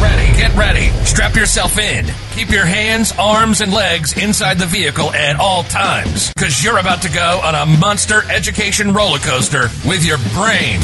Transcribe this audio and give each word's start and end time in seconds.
Ready, 0.00 0.32
get 0.36 0.54
ready. 0.54 0.90
Strap 1.04 1.34
yourself 1.34 1.76
in. 1.78 2.06
Keep 2.32 2.50
your 2.50 2.66
hands, 2.66 3.12
arms, 3.18 3.62
and 3.62 3.72
legs 3.72 4.12
inside 4.22 4.58
the 4.58 4.66
vehicle 4.66 5.10
at 5.12 5.36
all 5.36 5.62
times, 5.64 6.32
because 6.34 6.62
you're 6.62 6.78
about 6.78 7.00
to 7.02 7.10
go 7.10 7.40
on 7.42 7.54
a 7.54 7.64
monster 7.78 8.22
education 8.30 8.92
roller 8.92 9.18
coaster 9.18 9.68
with 9.86 10.04
your 10.04 10.18
brain. 10.34 10.80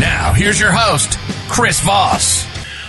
Now, 0.00 0.32
here's 0.34 0.58
your 0.58 0.72
host, 0.72 1.18
Chris 1.48 1.80
Voss. 1.80 2.46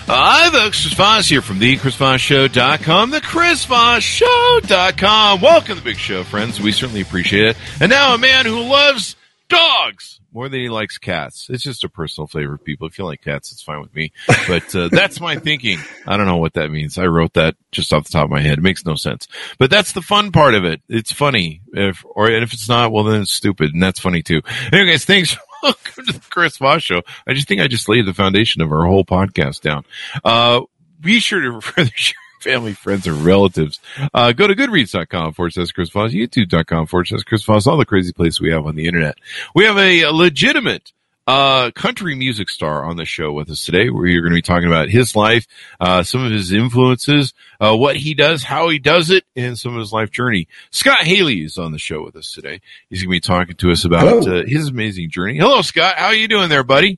Hi, 0.08 0.50
folks. 0.50 0.82
Chris 0.82 0.94
Voss 0.94 1.28
here 1.28 1.42
from 1.42 1.60
the 1.60 1.76
ChrisVossShow.com, 1.76 3.12
the 3.12 3.20
ChrisVossShow.com. 3.22 5.42
Welcome 5.42 5.68
to 5.68 5.76
the 5.76 5.82
big 5.82 5.98
show, 5.98 6.24
friends. 6.24 6.62
We 6.62 6.72
certainly 6.72 7.02
appreciate 7.02 7.48
it. 7.48 7.58
And 7.82 7.90
now 7.90 8.16
a 8.16 8.18
man 8.18 8.46
who 8.46 8.62
loves 8.62 9.18
dogs 9.50 10.22
more 10.40 10.48
than 10.48 10.62
he 10.62 10.70
likes 10.70 10.98
cats. 10.98 11.48
It's 11.50 11.64
just 11.64 11.84
a 11.84 11.90
personal 11.90 12.26
favorite. 12.26 12.64
People, 12.64 12.88
if 12.88 12.98
you 12.98 13.04
like 13.04 13.22
cats, 13.22 13.52
it's 13.52 13.62
fine 13.62 13.82
with 13.82 13.94
me. 13.94 14.14
But 14.48 14.74
uh, 14.74 14.88
that's 14.92 15.20
my 15.20 15.36
thinking. 15.36 15.80
I 16.08 16.16
don't 16.16 16.28
know 16.28 16.38
what 16.38 16.54
that 16.54 16.72
means. 16.72 16.98
I 16.98 17.08
wrote 17.08 17.34
that 17.34 17.56
just 17.74 17.92
off 17.92 18.06
the 18.06 18.12
top 18.12 18.24
of 18.24 18.30
my 18.30 18.40
head. 18.40 18.58
It 18.58 18.62
makes 18.62 18.86
no 18.86 18.96
sense. 18.96 19.28
But 19.58 19.70
that's 19.70 19.92
the 19.92 20.02
fun 20.02 20.32
part 20.32 20.56
of 20.56 20.64
it. 20.64 20.82
It's 20.88 21.12
funny. 21.12 21.60
If 21.74 22.06
or 22.06 22.28
and 22.28 22.42
if 22.42 22.54
it's 22.54 22.70
not, 22.70 22.94
well 22.94 23.04
then 23.04 23.24
it's 23.24 23.34
stupid, 23.34 23.74
and 23.74 23.84
that's 23.84 24.00
funny 24.00 24.22
too. 24.22 24.42
Anyways, 24.72 25.04
thanks. 25.04 25.36
Welcome 25.62 26.06
to 26.06 26.14
the 26.14 26.22
Chris 26.30 26.56
Voss 26.58 26.84
Show. 26.84 27.02
I 27.28 27.34
just 27.34 27.50
think 27.50 27.60
I 27.60 27.68
just 27.68 27.90
laid 27.90 28.06
the 28.06 28.14
foundation 28.14 28.62
of 28.62 28.72
our 28.72 28.86
whole 28.86 29.04
podcast 29.04 29.60
down. 29.60 29.84
Uh, 30.24 30.62
be 31.02 31.20
sure 31.20 31.42
to 31.42 31.52
refer 31.56 31.84
to 31.84 32.14
family, 32.40 32.74
friends, 32.74 33.08
or 33.08 33.14
relatives. 33.14 33.80
Uh, 34.14 34.32
go 34.32 34.48
to 34.48 34.56
goodreads.com 34.56 35.34
forward 35.34 35.54
slash 35.54 35.72
Chris 35.72 35.90
Voss, 35.90 36.12
youtube.com 36.12 36.88
forward 36.88 37.08
slash 37.08 37.24
Chris 37.24 37.44
Voss, 37.44 37.68
all 37.68 37.78
the 37.78 37.86
crazy 37.86 38.14
places 38.14 38.42
we 38.42 38.52
have 38.52 38.66
on 38.66 38.76
the 38.76 38.88
internet. 38.88 39.18
We 39.54 39.66
have 39.66 39.78
a, 39.78 40.02
a 40.02 40.12
legitimate 40.12 40.92
uh, 41.30 41.70
country 41.72 42.16
music 42.16 42.50
star 42.50 42.84
on 42.84 42.96
the 42.96 43.06
show 43.06 43.32
with 43.32 43.52
us 43.52 43.64
today. 43.64 43.92
Where 43.92 44.08
you're 44.08 44.24
going 44.24 44.32
to 44.32 44.38
be 44.38 44.42
talking 44.42 44.68
about 44.68 44.90
his 44.90 45.16
life, 45.16 45.46
uh, 45.80 46.02
some 46.02 46.26
of 46.26 46.32
his 46.32 46.52
influences, 46.52 47.36
uh, 47.60 47.76
what 47.76 47.98
he 47.98 48.16
does, 48.16 48.44
how 48.44 48.70
he 48.70 48.80
does 48.80 49.12
it, 49.12 49.26
and 49.36 49.58
some 49.58 49.76
of 49.76 49.80
his 49.80 49.94
life 49.94 50.10
journey. 50.10 50.48
Scott 50.72 51.04
Hayley 51.04 51.44
is 51.44 51.60
on 51.60 51.72
the 51.72 51.78
show 51.78 52.04
with 52.04 52.16
us 52.16 52.34
today. 52.34 52.62
He's 52.90 53.04
going 53.04 53.10
to 53.10 53.16
be 53.16 53.20
talking 53.20 53.56
to 53.58 53.72
us 53.72 53.86
about 53.86 54.28
uh, 54.28 54.44
his 54.44 54.70
amazing 54.70 55.12
journey. 55.12 55.38
Hello, 55.38 55.62
Scott. 55.62 55.98
How 55.98 56.08
are 56.08 56.16
you 56.16 56.28
doing 56.28 56.50
there, 56.50 56.64
buddy? 56.64 56.98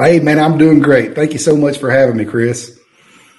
Hey, 0.00 0.20
man, 0.20 0.40
I'm 0.40 0.56
doing 0.56 0.80
great. 0.80 1.14
Thank 1.14 1.34
you 1.34 1.38
so 1.38 1.56
much 1.56 1.78
for 1.78 1.90
having 1.90 2.16
me, 2.16 2.24
Chris. 2.24 2.80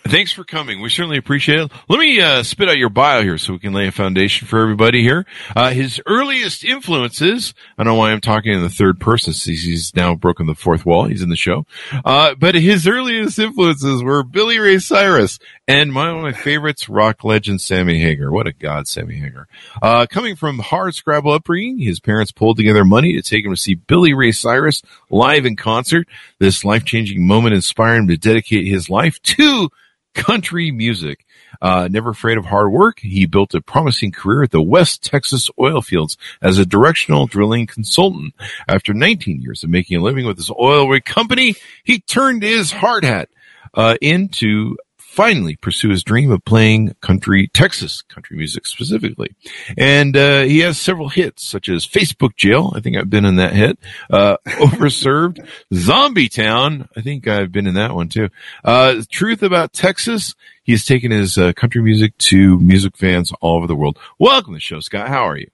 Thanks 0.07 0.31
for 0.31 0.43
coming. 0.43 0.81
We 0.81 0.89
certainly 0.89 1.17
appreciate 1.17 1.61
it. 1.61 1.71
Let 1.89 1.99
me 1.99 2.21
uh, 2.21 2.43
spit 2.43 2.69
out 2.69 2.77
your 2.77 2.89
bio 2.89 3.23
here 3.23 3.39
so 3.39 3.53
we 3.53 3.59
can 3.59 3.73
lay 3.73 3.87
a 3.87 3.91
foundation 3.91 4.47
for 4.47 4.61
everybody 4.61 5.01
here. 5.01 5.25
Uh, 5.55 5.71
his 5.71 5.99
earliest 6.05 6.63
influences, 6.63 7.55
I 7.75 7.83
don't 7.83 7.93
know 7.93 7.99
why 7.99 8.11
I'm 8.11 8.21
talking 8.21 8.53
in 8.53 8.61
the 8.61 8.69
third 8.69 8.99
person 8.99 9.33
since 9.33 9.63
he's 9.63 9.95
now 9.95 10.13
broken 10.13 10.45
the 10.45 10.53
fourth 10.53 10.85
wall. 10.85 11.05
He's 11.05 11.23
in 11.23 11.29
the 11.29 11.35
show. 11.35 11.65
Uh, 11.91 12.35
but 12.35 12.53
his 12.53 12.87
earliest 12.87 13.39
influences 13.39 14.03
were 14.03 14.21
Billy 14.21 14.59
Ray 14.59 14.77
Cyrus 14.77 15.39
and 15.67 15.91
my, 15.91 16.11
one 16.11 16.17
of 16.17 16.21
my 16.23 16.39
favorites, 16.39 16.87
rock 16.87 17.23
legend 17.23 17.59
Sammy 17.59 17.97
Hagar. 17.97 18.31
What 18.31 18.45
a 18.45 18.53
god, 18.53 18.87
Sammy 18.87 19.15
Hagar. 19.15 19.47
Uh, 19.81 20.05
coming 20.07 20.35
from 20.35 20.59
hard 20.59 20.93
scrabble 20.93 21.31
upbringing, 21.31 21.79
his 21.79 21.99
parents 21.99 22.31
pulled 22.31 22.57
together 22.57 22.85
money 22.85 23.13
to 23.13 23.23
take 23.23 23.43
him 23.43 23.51
to 23.51 23.57
see 23.57 23.73
Billy 23.73 24.13
Ray 24.13 24.31
Cyrus 24.31 24.83
live 25.09 25.47
in 25.47 25.55
concert. 25.55 26.07
This 26.37 26.63
life-changing 26.63 27.25
moment 27.25 27.55
inspired 27.55 27.97
him 27.97 28.07
to 28.09 28.17
dedicate 28.17 28.67
his 28.67 28.87
life 28.87 29.19
to 29.23 29.69
country 30.15 30.71
music. 30.71 31.25
Uh, 31.61 31.87
never 31.89 32.09
afraid 32.09 32.37
of 32.37 32.45
hard 32.45 32.71
work, 32.71 32.99
he 32.99 33.25
built 33.25 33.53
a 33.53 33.61
promising 33.61 34.11
career 34.11 34.43
at 34.43 34.51
the 34.51 34.61
West 34.61 35.03
Texas 35.03 35.49
oil 35.59 35.81
fields 35.81 36.17
as 36.41 36.57
a 36.57 36.65
directional 36.65 37.27
drilling 37.27 37.67
consultant. 37.67 38.33
After 38.67 38.93
19 38.93 39.41
years 39.41 39.63
of 39.63 39.69
making 39.69 39.97
a 39.97 40.01
living 40.01 40.25
with 40.25 40.37
his 40.37 40.51
oil 40.51 40.89
rig 40.89 41.05
company, 41.05 41.55
he 41.83 41.99
turned 41.99 42.43
his 42.43 42.71
hard 42.71 43.03
hat 43.03 43.29
uh, 43.73 43.95
into 44.01 44.77
finally 45.15 45.55
pursue 45.55 45.89
his 45.89 46.03
dream 46.03 46.29
of 46.29 46.43
playing 46.43 46.93
country, 47.01 47.47
Texas 47.53 48.01
country 48.01 48.35
music 48.35 48.67
specifically. 48.67 49.33
And, 49.77 50.17
uh, 50.17 50.41
he 50.41 50.59
has 50.59 50.77
several 50.77 51.07
hits 51.07 51.47
such 51.47 51.69
as 51.69 51.87
Facebook 51.87 52.35
Jail. 52.35 52.73
I 52.75 52.81
think 52.81 52.97
I've 52.97 53.09
been 53.09 53.23
in 53.23 53.37
that 53.37 53.53
hit. 53.53 53.79
Uh, 54.09 54.35
Overserved, 54.45 55.47
Zombie 55.73 56.27
Town. 56.27 56.89
I 56.97 57.01
think 57.01 57.27
I've 57.27 57.51
been 57.51 57.65
in 57.65 57.75
that 57.75 57.95
one 57.95 58.09
too. 58.09 58.29
Uh, 58.63 59.01
Truth 59.09 59.41
About 59.41 59.71
Texas. 59.71 60.35
He's 60.63 60.83
taken 60.83 61.11
his 61.11 61.37
uh, 61.37 61.53
country 61.53 61.81
music 61.81 62.17
to 62.17 62.59
music 62.59 62.97
fans 62.97 63.31
all 63.39 63.57
over 63.57 63.67
the 63.67 63.75
world. 63.75 63.97
Welcome 64.19 64.53
to 64.53 64.57
the 64.57 64.61
show, 64.61 64.79
Scott. 64.81 65.07
How 65.07 65.27
are 65.27 65.37
you? 65.37 65.47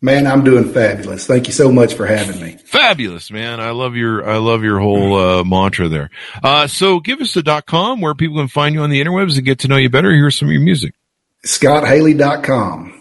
Man, 0.00 0.28
I'm 0.28 0.44
doing 0.44 0.72
fabulous. 0.72 1.26
Thank 1.26 1.48
you 1.48 1.52
so 1.52 1.72
much 1.72 1.94
for 1.94 2.06
having 2.06 2.40
me. 2.40 2.56
Fabulous, 2.64 3.32
man. 3.32 3.58
I 3.58 3.70
love 3.70 3.96
your, 3.96 4.28
I 4.28 4.36
love 4.36 4.62
your 4.62 4.78
whole, 4.78 5.16
uh, 5.16 5.44
mantra 5.44 5.88
there. 5.88 6.10
Uh, 6.42 6.68
so 6.68 7.00
give 7.00 7.20
us 7.20 7.34
the 7.34 7.42
dot 7.42 7.66
com 7.66 8.00
where 8.00 8.14
people 8.14 8.36
can 8.36 8.46
find 8.46 8.74
you 8.74 8.82
on 8.82 8.90
the 8.90 9.02
interwebs 9.02 9.36
and 9.36 9.44
get 9.44 9.60
to 9.60 9.68
know 9.68 9.76
you 9.76 9.90
better. 9.90 10.12
Hear 10.12 10.30
some 10.30 10.48
of 10.48 10.52
your 10.52 10.62
music. 10.62 10.94
ScottHayley.com. 11.44 12.94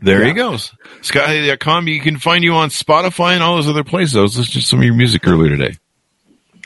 There 0.00 0.20
yeah. 0.22 0.26
he 0.28 0.32
goes. 0.32 0.72
ScottHayley.com. 1.02 1.88
You 1.88 2.00
can 2.00 2.18
find 2.18 2.42
you 2.42 2.54
on 2.54 2.70
Spotify 2.70 3.34
and 3.34 3.42
all 3.42 3.56
those 3.56 3.68
other 3.68 3.84
places. 3.84 4.16
I 4.16 4.20
was 4.22 4.38
listening 4.38 4.62
to 4.62 4.66
some 4.66 4.78
of 4.78 4.84
your 4.84 4.94
music 4.94 5.26
earlier 5.26 5.50
today. 5.50 5.76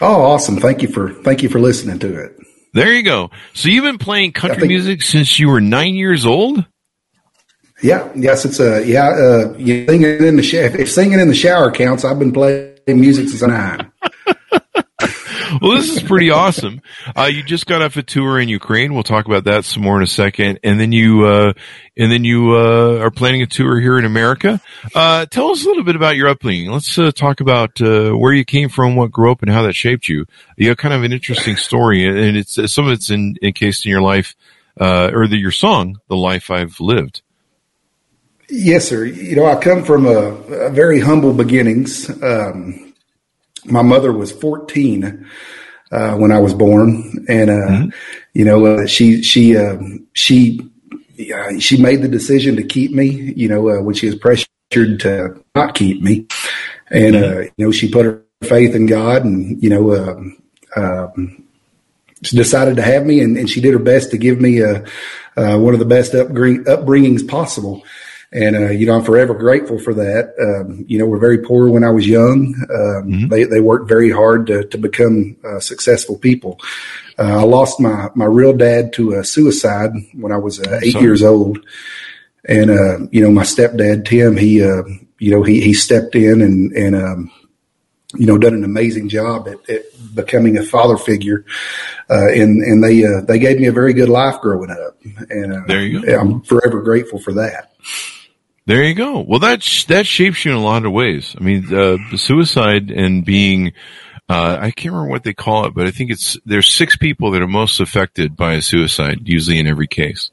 Oh, 0.00 0.22
awesome. 0.22 0.58
Thank 0.58 0.82
you 0.82 0.88
for, 0.88 1.12
thank 1.22 1.42
you 1.42 1.48
for 1.48 1.58
listening 1.58 1.98
to 1.98 2.24
it. 2.24 2.38
There 2.74 2.92
you 2.92 3.02
go. 3.02 3.30
So 3.54 3.68
you've 3.68 3.84
been 3.84 3.98
playing 3.98 4.32
country 4.32 4.60
think, 4.60 4.68
music 4.68 5.02
since 5.02 5.38
you 5.38 5.48
were 5.48 5.60
nine 5.60 5.94
years 5.94 6.24
old? 6.26 6.64
Yeah, 7.82 8.10
yes, 8.14 8.44
it's 8.44 8.60
a 8.60 8.84
yeah. 8.84 9.08
Uh, 9.08 9.54
you 9.56 9.86
singing 9.86 10.24
in 10.24 10.36
the 10.36 10.76
if 10.78 10.90
singing 10.90 11.20
in 11.20 11.28
the 11.28 11.34
shower 11.34 11.70
counts, 11.70 12.04
I've 12.04 12.18
been 12.18 12.32
playing 12.32 12.76
music 12.88 13.28
since 13.28 13.42
nine. 13.42 13.92
well, 15.60 15.76
this 15.76 15.90
is 15.90 16.02
pretty 16.02 16.30
awesome. 16.30 16.80
Uh, 17.16 17.24
you 17.24 17.42
just 17.42 17.66
got 17.66 17.82
off 17.82 17.96
a 17.96 18.02
tour 18.02 18.40
in 18.40 18.48
Ukraine. 18.48 18.94
We'll 18.94 19.02
talk 19.02 19.26
about 19.26 19.44
that 19.44 19.64
some 19.64 19.82
more 19.82 19.96
in 19.96 20.02
a 20.02 20.08
second. 20.08 20.60
And 20.62 20.80
then 20.80 20.92
you, 20.92 21.24
uh, 21.24 21.52
and 21.96 22.12
then 22.12 22.24
you, 22.24 22.56
uh, 22.56 22.98
are 23.00 23.10
planning 23.10 23.42
a 23.42 23.46
tour 23.46 23.80
here 23.80 23.98
in 23.98 24.04
America. 24.04 24.60
Uh, 24.94 25.26
tell 25.26 25.50
us 25.50 25.64
a 25.64 25.68
little 25.68 25.84
bit 25.84 25.96
about 25.96 26.16
your 26.16 26.28
upbringing. 26.28 26.70
Let's, 26.70 26.98
uh, 26.98 27.12
talk 27.12 27.40
about, 27.40 27.80
uh, 27.80 28.10
where 28.12 28.32
you 28.32 28.44
came 28.44 28.68
from, 28.68 28.96
what 28.96 29.10
grew 29.10 29.30
up 29.30 29.42
and 29.42 29.50
how 29.50 29.62
that 29.62 29.74
shaped 29.74 30.08
you. 30.08 30.26
You 30.56 30.68
have 30.68 30.78
kind 30.78 30.94
of 30.94 31.02
an 31.02 31.12
interesting 31.12 31.56
story 31.56 32.06
and 32.06 32.36
it's, 32.36 32.58
some 32.72 32.86
of 32.86 32.92
it's 32.92 33.10
in, 33.10 33.36
encased 33.42 33.86
in 33.86 33.90
your 33.90 34.02
life, 34.02 34.34
or 34.80 35.26
the, 35.26 35.36
your 35.36 35.50
song, 35.50 36.00
The 36.08 36.16
Life 36.16 36.50
I've 36.50 36.80
Lived. 36.80 37.22
Yes, 38.50 38.88
sir. 38.88 39.04
You 39.04 39.36
know, 39.36 39.46
I 39.46 39.56
come 39.56 39.84
from 39.84 40.06
a, 40.06 40.10
a 40.10 40.70
very 40.70 41.00
humble 41.00 41.34
beginnings. 41.34 42.08
Um, 42.22 42.94
my 43.66 43.82
mother 43.82 44.12
was 44.12 44.32
14 44.32 45.26
uh, 45.92 46.14
when 46.14 46.32
I 46.32 46.38
was 46.38 46.54
born, 46.54 47.26
and 47.28 47.50
uh, 47.50 47.52
mm-hmm. 47.52 47.90
you 48.32 48.44
know, 48.44 48.64
uh, 48.66 48.86
she 48.86 49.22
she 49.22 49.56
uh, 49.56 49.78
she 50.14 50.60
she 51.58 51.80
made 51.80 52.02
the 52.02 52.08
decision 52.08 52.56
to 52.56 52.62
keep 52.62 52.92
me. 52.92 53.06
You 53.36 53.48
know, 53.48 53.68
uh, 53.68 53.82
when 53.82 53.94
she 53.94 54.06
was 54.06 54.16
pressured 54.16 54.48
to 55.00 55.44
not 55.54 55.74
keep 55.74 56.02
me, 56.02 56.26
and 56.90 57.16
uh, 57.16 57.18
mm-hmm. 57.18 57.48
you 57.56 57.66
know, 57.66 57.72
she 57.72 57.90
put 57.90 58.06
her 58.06 58.22
faith 58.42 58.74
in 58.74 58.86
God, 58.86 59.24
and 59.24 59.62
you 59.62 59.70
know. 59.70 59.94
Um, 59.94 60.42
um, 60.76 61.44
she 62.22 62.36
decided 62.36 62.76
to 62.76 62.82
have 62.82 63.06
me, 63.06 63.20
and, 63.20 63.38
and, 63.38 63.48
she 63.48 63.60
did 63.60 63.72
her 63.72 63.78
best 63.78 64.10
to 64.10 64.18
give 64.18 64.40
me 64.40 64.60
a, 64.60 64.82
one 65.36 65.72
of 65.72 65.78
the 65.78 65.86
best 65.86 66.12
upbring, 66.12 66.64
upbringings 66.64 67.26
possible. 67.26 67.84
And, 68.30 68.56
uh, 68.56 68.68
you 68.70 68.84
know, 68.84 68.94
I'm 68.94 69.04
forever 69.04 69.32
grateful 69.32 69.78
for 69.78 69.94
that. 69.94 70.34
Um, 70.38 70.84
you 70.86 70.98
know, 70.98 71.06
we're 71.06 71.18
very 71.18 71.38
poor 71.38 71.70
when 71.70 71.82
I 71.82 71.90
was 71.90 72.06
young. 72.06 72.54
Um, 72.70 73.10
mm-hmm. 73.10 73.28
they, 73.28 73.44
they 73.44 73.60
worked 73.60 73.88
very 73.88 74.10
hard 74.10 74.46
to, 74.48 74.64
to 74.64 74.76
become 74.76 75.36
uh, 75.42 75.60
successful 75.60 76.18
people. 76.18 76.60
Uh, 77.18 77.38
I 77.38 77.42
lost 77.44 77.80
my, 77.80 78.10
my 78.14 78.26
real 78.26 78.52
dad 78.52 78.92
to 78.94 79.14
a 79.14 79.24
suicide 79.24 79.92
when 80.12 80.30
I 80.30 80.36
was 80.36 80.60
uh, 80.60 80.78
eight 80.82 80.92
Sorry. 80.92 81.04
years 81.04 81.22
old. 81.22 81.58
And, 82.44 82.70
uh, 82.70 82.98
you 83.10 83.22
know, 83.22 83.30
my 83.30 83.44
stepdad, 83.44 84.04
Tim, 84.04 84.36
he, 84.36 84.62
uh, 84.62 84.82
you 85.18 85.30
know, 85.30 85.42
he, 85.42 85.62
he 85.62 85.72
stepped 85.72 86.14
in 86.14 86.42
and, 86.42 86.72
and, 86.72 86.96
um, 86.96 87.30
you 88.14 88.26
know, 88.26 88.36
done 88.36 88.54
an 88.54 88.64
amazing 88.64 89.08
job 89.08 89.48
at, 89.48 89.68
at 89.70 89.82
becoming 90.14 90.58
a 90.58 90.62
father 90.62 90.98
figure. 90.98 91.46
Uh, 92.10 92.28
and, 92.28 92.62
and 92.62 92.84
they, 92.84 93.04
uh, 93.04 93.22
they 93.22 93.38
gave 93.38 93.58
me 93.58 93.66
a 93.66 93.72
very 93.72 93.94
good 93.94 94.08
life 94.10 94.40
growing 94.42 94.70
up. 94.70 94.98
And, 95.30 95.52
uh, 95.52 95.62
there 95.66 95.82
you 95.82 96.02
go. 96.02 96.18
I'm 96.18 96.42
forever 96.42 96.82
grateful 96.82 97.18
for 97.18 97.32
that. 97.34 97.72
There 98.68 98.84
you 98.84 98.94
go. 98.94 99.20
Well, 99.20 99.38
that 99.40 99.62
that 99.88 100.06
shapes 100.06 100.44
you 100.44 100.52
in 100.52 100.58
a 100.58 100.62
lot 100.62 100.84
of 100.84 100.92
ways. 100.92 101.34
I 101.40 101.42
mean, 101.42 101.74
uh, 101.74 101.96
suicide 102.18 102.90
and 102.90 103.24
being, 103.24 103.72
uh, 104.28 104.58
I 104.60 104.72
can't 104.72 104.92
remember 104.92 105.10
what 105.10 105.24
they 105.24 105.32
call 105.32 105.64
it, 105.64 105.74
but 105.74 105.86
I 105.86 105.90
think 105.90 106.10
it's 106.10 106.36
there's 106.44 106.70
six 106.70 106.94
people 106.94 107.30
that 107.30 107.40
are 107.40 107.48
most 107.48 107.80
affected 107.80 108.36
by 108.36 108.54
a 108.54 108.62
suicide, 108.62 109.26
usually 109.26 109.58
in 109.58 109.66
every 109.66 109.86
case. 109.88 110.30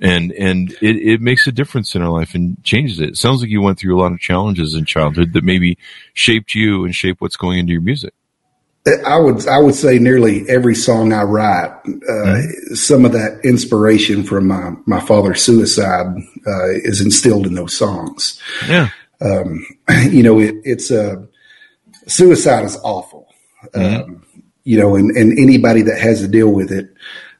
and 0.00 0.32
and 0.32 0.72
it, 0.82 0.96
it 0.96 1.20
makes 1.22 1.46
a 1.46 1.52
difference 1.52 1.94
in 1.94 2.02
our 2.02 2.10
life 2.10 2.34
and 2.34 2.62
changes 2.64 3.00
it. 3.00 3.10
It 3.10 3.16
sounds 3.16 3.40
like 3.40 3.50
you 3.50 3.62
went 3.62 3.78
through 3.78 3.98
a 3.98 4.02
lot 4.02 4.12
of 4.12 4.20
challenges 4.20 4.74
in 4.74 4.84
childhood 4.84 5.32
that 5.34 5.44
maybe 5.44 5.78
shaped 6.14 6.54
you 6.54 6.84
and 6.84 6.94
shaped 6.94 7.22
what's 7.22 7.36
going 7.36 7.58
into 7.60 7.72
your 7.72 7.82
music. 7.82 8.12
I 8.86 9.18
would 9.18 9.46
I 9.46 9.58
would 9.58 9.74
say 9.74 9.98
nearly 9.98 10.48
every 10.48 10.74
song 10.74 11.12
I 11.12 11.22
write, 11.22 11.70
uh, 11.84 11.88
mm-hmm. 11.88 12.74
some 12.74 13.04
of 13.04 13.12
that 13.12 13.40
inspiration 13.44 14.24
from 14.24 14.48
my 14.48 14.72
my 14.86 15.00
father's 15.00 15.42
suicide 15.42 16.06
uh, 16.46 16.68
is 16.70 17.00
instilled 17.00 17.46
in 17.46 17.54
those 17.54 17.76
songs. 17.76 18.40
Yeah, 18.66 18.88
um, 19.20 19.66
you 20.10 20.22
know 20.22 20.38
it, 20.40 20.54
it's 20.64 20.90
a 20.90 21.12
uh, 21.12 21.22
suicide 22.06 22.64
is 22.64 22.78
awful. 22.82 23.28
Mm-hmm. 23.74 24.02
Um, 24.02 24.26
you 24.64 24.78
know, 24.78 24.94
and, 24.94 25.10
and 25.16 25.38
anybody 25.38 25.82
that 25.82 26.00
has 26.00 26.20
to 26.20 26.28
deal 26.28 26.50
with 26.50 26.70
it, 26.70 26.94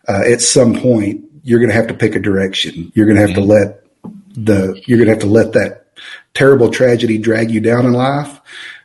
uh, 0.08 0.22
at 0.26 0.40
some 0.40 0.78
point, 0.78 1.24
you're 1.42 1.58
going 1.58 1.70
to 1.70 1.74
have 1.74 1.86
to 1.86 1.94
pick 1.94 2.14
a 2.14 2.20
direction. 2.20 2.92
You're 2.94 3.06
going 3.06 3.16
to 3.16 3.22
have 3.22 3.30
mm-hmm. 3.30 3.48
to 3.48 3.54
let 3.54 3.84
the 4.32 4.82
you're 4.86 4.98
going 4.98 5.06
to 5.06 5.14
have 5.14 5.22
to 5.22 5.26
let 5.26 5.52
that 5.54 5.86
terrible 6.34 6.70
tragedy 6.70 7.16
drag 7.16 7.50
you 7.50 7.60
down 7.60 7.86
in 7.86 7.92
life, 7.92 8.40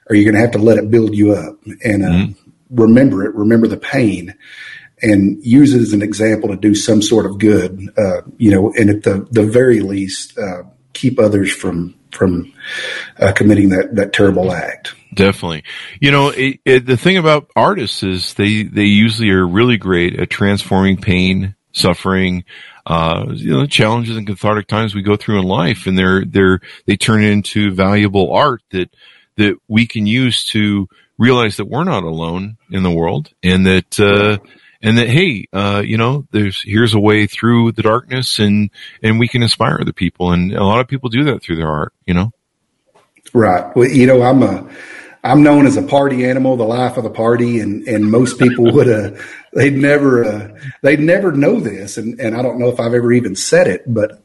or 0.10 0.16
you're 0.16 0.32
going 0.32 0.36
to 0.36 0.42
have 0.42 0.52
to 0.52 0.58
let 0.58 0.78
it 0.78 0.90
build 0.90 1.16
you 1.16 1.34
up 1.34 1.58
and 1.84 2.04
uh, 2.04 2.08
mm-hmm. 2.08 2.45
Remember 2.70 3.26
it. 3.26 3.36
Remember 3.36 3.68
the 3.68 3.78
pain. 3.78 4.36
And 5.02 5.44
use 5.44 5.74
it 5.74 5.82
as 5.82 5.92
an 5.92 6.02
example 6.02 6.50
to 6.50 6.56
do 6.56 6.74
some 6.74 7.02
sort 7.02 7.26
of 7.26 7.38
good, 7.38 7.90
uh, 7.98 8.22
you 8.38 8.50
know, 8.50 8.72
and 8.72 8.90
at 8.90 9.04
the, 9.04 9.28
the 9.30 9.44
very 9.44 9.82
least, 9.82 10.38
uh, 10.38 10.64
keep 10.94 11.20
others 11.20 11.52
from 11.52 11.94
from 12.12 12.54
uh, 13.20 13.34
committing 13.34 13.70
that 13.70 13.94
that 13.96 14.14
terrible 14.14 14.54
act. 14.54 14.96
Definitely. 15.14 15.64
You 16.00 16.12
know, 16.12 16.30
it, 16.30 16.60
it, 16.66 16.86
the 16.86 16.98
thing 16.98 17.18
about 17.18 17.50
artists 17.56 18.04
is 18.04 18.34
they, 18.34 18.64
they 18.64 18.84
usually 18.84 19.30
are 19.30 19.48
really 19.48 19.78
great 19.78 20.20
at 20.20 20.30
transforming 20.30 20.98
pain, 20.98 21.56
suffering, 21.72 22.44
uh, 22.86 23.28
you 23.34 23.52
know, 23.52 23.66
challenges 23.66 24.18
and 24.18 24.28
cathartic 24.28 24.68
times 24.68 24.94
we 24.94 25.02
go 25.02 25.16
through 25.16 25.40
in 25.40 25.46
life 25.46 25.88
and 25.88 25.98
they're, 25.98 26.26
they're, 26.26 26.60
they 26.86 26.98
turn 26.98 27.24
into 27.24 27.72
valuable 27.72 28.34
art 28.34 28.62
that, 28.72 28.90
that 29.38 29.58
we 29.70 29.88
can 29.88 30.06
use 30.06 30.46
to 30.46 30.88
realize 31.18 31.58
that 31.58 31.66
we're 31.66 31.84
not 31.84 32.04
alone 32.04 32.58
in 32.72 32.84
the 32.84 32.92
world 32.92 33.32
and 33.44 33.66
that, 33.66 34.00
uh, 34.00 34.38
and 34.82 34.98
that 34.98 35.10
hey, 35.10 35.48
uh, 35.52 35.82
you 35.86 35.98
know, 35.98 36.28
there's 36.32 36.62
here's 36.64 36.94
a 36.94 37.00
way 37.00 37.26
through 37.26 37.72
the 37.72 37.82
darkness, 37.82 38.40
and 38.40 38.70
and 39.02 39.20
we 39.20 39.28
can 39.28 39.42
inspire 39.42 39.80
other 39.82 39.94
people, 39.94 40.32
and 40.32 40.54
a 40.54 40.64
lot 40.64 40.80
of 40.80 40.88
people 40.88 41.10
do 41.10 41.24
that 41.26 41.42
through 41.42 41.56
their 41.56 41.70
art, 41.70 41.94
you 42.06 42.14
know. 42.14 42.32
Right. 43.34 43.76
Well, 43.76 43.90
you 43.90 44.06
know, 44.06 44.22
I'm 44.22 44.44
a 44.44 44.70
I'm 45.24 45.42
known 45.42 45.66
as 45.66 45.76
a 45.76 45.82
party 45.82 46.24
animal, 46.26 46.56
the 46.56 46.66
life 46.66 46.98
of 46.98 47.04
the 47.04 47.10
party, 47.10 47.60
and 47.60 47.88
and 47.88 48.12
most 48.12 48.38
people 48.38 48.72
would 48.74 48.88
uh 48.88 49.20
they'd 49.54 49.76
never 49.76 50.24
uh, 50.24 50.60
they'd 50.84 51.00
never 51.00 51.32
know 51.32 51.60
this, 51.60 51.98
and 51.98 52.20
and 52.20 52.36
I 52.36 52.44
don't 52.44 52.60
know 52.60 52.70
if 52.70 52.80
I've 52.80 52.94
ever 52.94 53.12
even 53.12 53.36
said 53.36 53.68
it, 53.68 53.84
but 53.92 54.24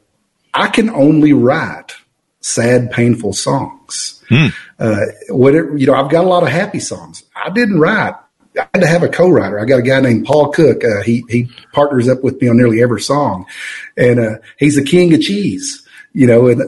I 0.53 0.67
can 0.67 0.89
only 0.91 1.33
write 1.33 1.95
sad, 2.41 2.91
painful 2.91 3.33
songs. 3.33 4.23
Hmm. 4.29 4.47
Uh, 4.81 5.05
whatever 5.29 5.77
you 5.77 5.85
know, 5.85 5.93
I've 5.93 6.09
got 6.09 6.25
a 6.25 6.27
lot 6.27 6.43
of 6.43 6.49
happy 6.49 6.79
songs. 6.79 7.23
I 7.35 7.49
didn't 7.51 7.79
write. 7.79 8.15
I 8.59 8.67
had 8.73 8.81
to 8.81 8.87
have 8.87 9.03
a 9.03 9.07
co-writer. 9.07 9.59
I 9.59 9.65
got 9.65 9.79
a 9.79 9.83
guy 9.83 10.01
named 10.01 10.25
Paul 10.25 10.51
Cook. 10.51 10.83
Uh, 10.83 11.03
he 11.03 11.23
he 11.29 11.49
partners 11.71 12.09
up 12.09 12.23
with 12.23 12.41
me 12.41 12.49
on 12.49 12.57
nearly 12.57 12.81
every 12.81 12.99
song, 12.99 13.45
and 13.95 14.19
uh, 14.19 14.35
he's 14.57 14.75
the 14.75 14.83
king 14.83 15.13
of 15.13 15.21
cheese 15.21 15.87
you 16.13 16.27
know, 16.27 16.47
and 16.47 16.61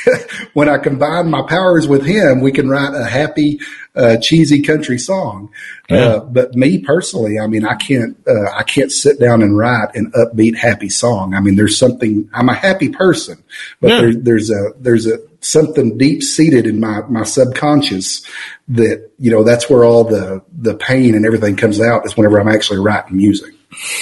when 0.54 0.68
I 0.68 0.78
combine 0.78 1.30
my 1.30 1.42
powers 1.42 1.86
with 1.86 2.06
him, 2.06 2.40
we 2.40 2.52
can 2.52 2.68
write 2.68 2.94
a 2.94 3.04
happy, 3.04 3.60
uh, 3.94 4.16
cheesy 4.16 4.62
country 4.62 4.98
song. 4.98 5.50
Yeah. 5.90 5.96
Uh, 5.96 6.20
but 6.20 6.54
me 6.54 6.78
personally, 6.78 7.38
I 7.38 7.48
mean, 7.48 7.66
I 7.66 7.74
can't, 7.74 8.16
uh, 8.26 8.50
I 8.56 8.62
can't 8.62 8.90
sit 8.90 9.20
down 9.20 9.42
and 9.42 9.58
write 9.58 9.94
an 9.94 10.10
upbeat, 10.12 10.56
happy 10.56 10.88
song. 10.88 11.34
I 11.34 11.40
mean, 11.40 11.56
there's 11.56 11.76
something, 11.78 12.30
I'm 12.32 12.48
a 12.48 12.54
happy 12.54 12.88
person, 12.88 13.42
but 13.80 13.90
yeah. 13.90 14.00
there, 14.00 14.14
there's 14.14 14.50
a, 14.50 14.72
there's 14.78 15.06
a, 15.06 15.18
something 15.40 15.98
deep 15.98 16.22
seated 16.22 16.66
in 16.66 16.80
my, 16.80 17.02
my 17.02 17.24
subconscious 17.24 18.22
that, 18.68 19.10
you 19.18 19.30
know, 19.30 19.44
that's 19.44 19.68
where 19.68 19.84
all 19.84 20.04
the, 20.04 20.42
the 20.52 20.74
pain 20.74 21.14
and 21.14 21.26
everything 21.26 21.56
comes 21.56 21.80
out 21.80 22.06
is 22.06 22.16
whenever 22.16 22.40
I'm 22.40 22.48
actually 22.48 22.80
writing 22.80 23.16
music 23.16 23.54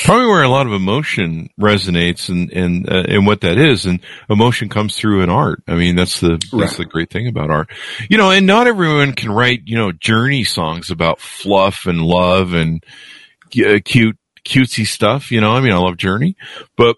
probably 0.04 0.26
where 0.26 0.42
a 0.42 0.48
lot 0.48 0.66
of 0.66 0.72
emotion 0.72 1.50
resonates 1.58 2.28
and 2.28 2.50
and 2.52 2.88
uh, 2.88 3.04
and 3.08 3.26
what 3.26 3.40
that 3.40 3.58
is 3.58 3.86
and 3.86 4.00
emotion 4.28 4.68
comes 4.68 4.96
through 4.96 5.22
in 5.22 5.30
art. 5.30 5.62
I 5.66 5.74
mean 5.74 5.96
that's 5.96 6.20
the 6.20 6.42
that's 6.52 6.76
the 6.76 6.84
great 6.84 7.10
thing 7.10 7.28
about 7.28 7.50
art. 7.50 7.68
You 8.08 8.18
know 8.18 8.30
and 8.30 8.46
not 8.46 8.66
everyone 8.66 9.12
can 9.12 9.32
write 9.32 9.62
you 9.66 9.76
know 9.76 9.92
journey 9.92 10.44
songs 10.44 10.90
about 10.90 11.20
fluff 11.20 11.86
and 11.86 12.00
love 12.00 12.52
and 12.54 12.84
uh, 13.64 13.78
cute 13.84 14.16
cutesy 14.44 14.86
stuff 14.86 15.32
you 15.32 15.40
know? 15.40 15.52
I 15.52 15.60
mean 15.60 15.72
i 15.72 15.76
love 15.76 15.96
journey 15.96 16.36
but 16.76 16.96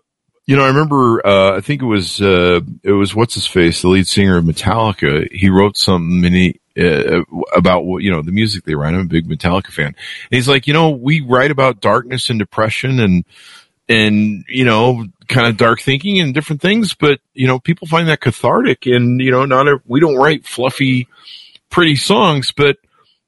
you 0.49 0.57
know, 0.57 0.65
I 0.65 0.69
remember, 0.69 1.25
uh, 1.27 1.59
I 1.59 1.61
think 1.61 1.83
it 1.83 1.87
was, 1.87 2.23
uh, 2.23 2.61
it 2.83 2.93
was 2.93 3.15
what's 3.15 3.35
his 3.35 3.47
face, 3.47 3.83
the 3.83 3.89
lead 3.89 4.09
singer 4.09 4.39
of 4.39 4.47
Metallica. 4.47 5.31
He 5.31 5.51
wrote 5.51 5.77
something 5.77 6.25
and 6.25 6.35
he, 6.35 6.59
uh, 6.79 7.23
about 7.55 7.85
what 7.85 8.03
you 8.03 8.11
know 8.11 8.23
the 8.23 8.33
music 8.33 8.65
they 8.65 8.75
write. 8.75 8.95
I'm 8.95 9.01
a 9.01 9.05
big 9.05 9.29
Metallica 9.29 9.73
fan. 9.73 9.87
And 9.87 9.97
he's 10.31 10.49
like, 10.49 10.67
you 10.67 10.73
know, 10.73 10.91
we 10.91 11.21
write 11.21 11.51
about 11.51 11.81
darkness 11.81 12.31
and 12.31 12.39
depression 12.39 13.01
and 13.01 13.25
and 13.89 14.45
you 14.49 14.65
know 14.65 15.07
kind 15.29 15.47
of 15.47 15.57
dark 15.57 15.81
thinking 15.81 16.21
and 16.21 16.35
different 16.35 16.63
things, 16.63 16.95
but 16.95 17.21
you 17.35 17.47
know 17.47 17.59
people 17.59 17.89
find 17.89 18.09
that 18.09 18.21
cathartic. 18.21 18.87
And 18.87 19.21
you 19.21 19.31
know, 19.31 19.45
not 19.45 19.69
a, 19.69 19.81
we 19.87 20.01
don't 20.01 20.17
write 20.17 20.47
fluffy, 20.47 21.09
pretty 21.71 21.97
songs, 21.97 22.53
but 22.53 22.79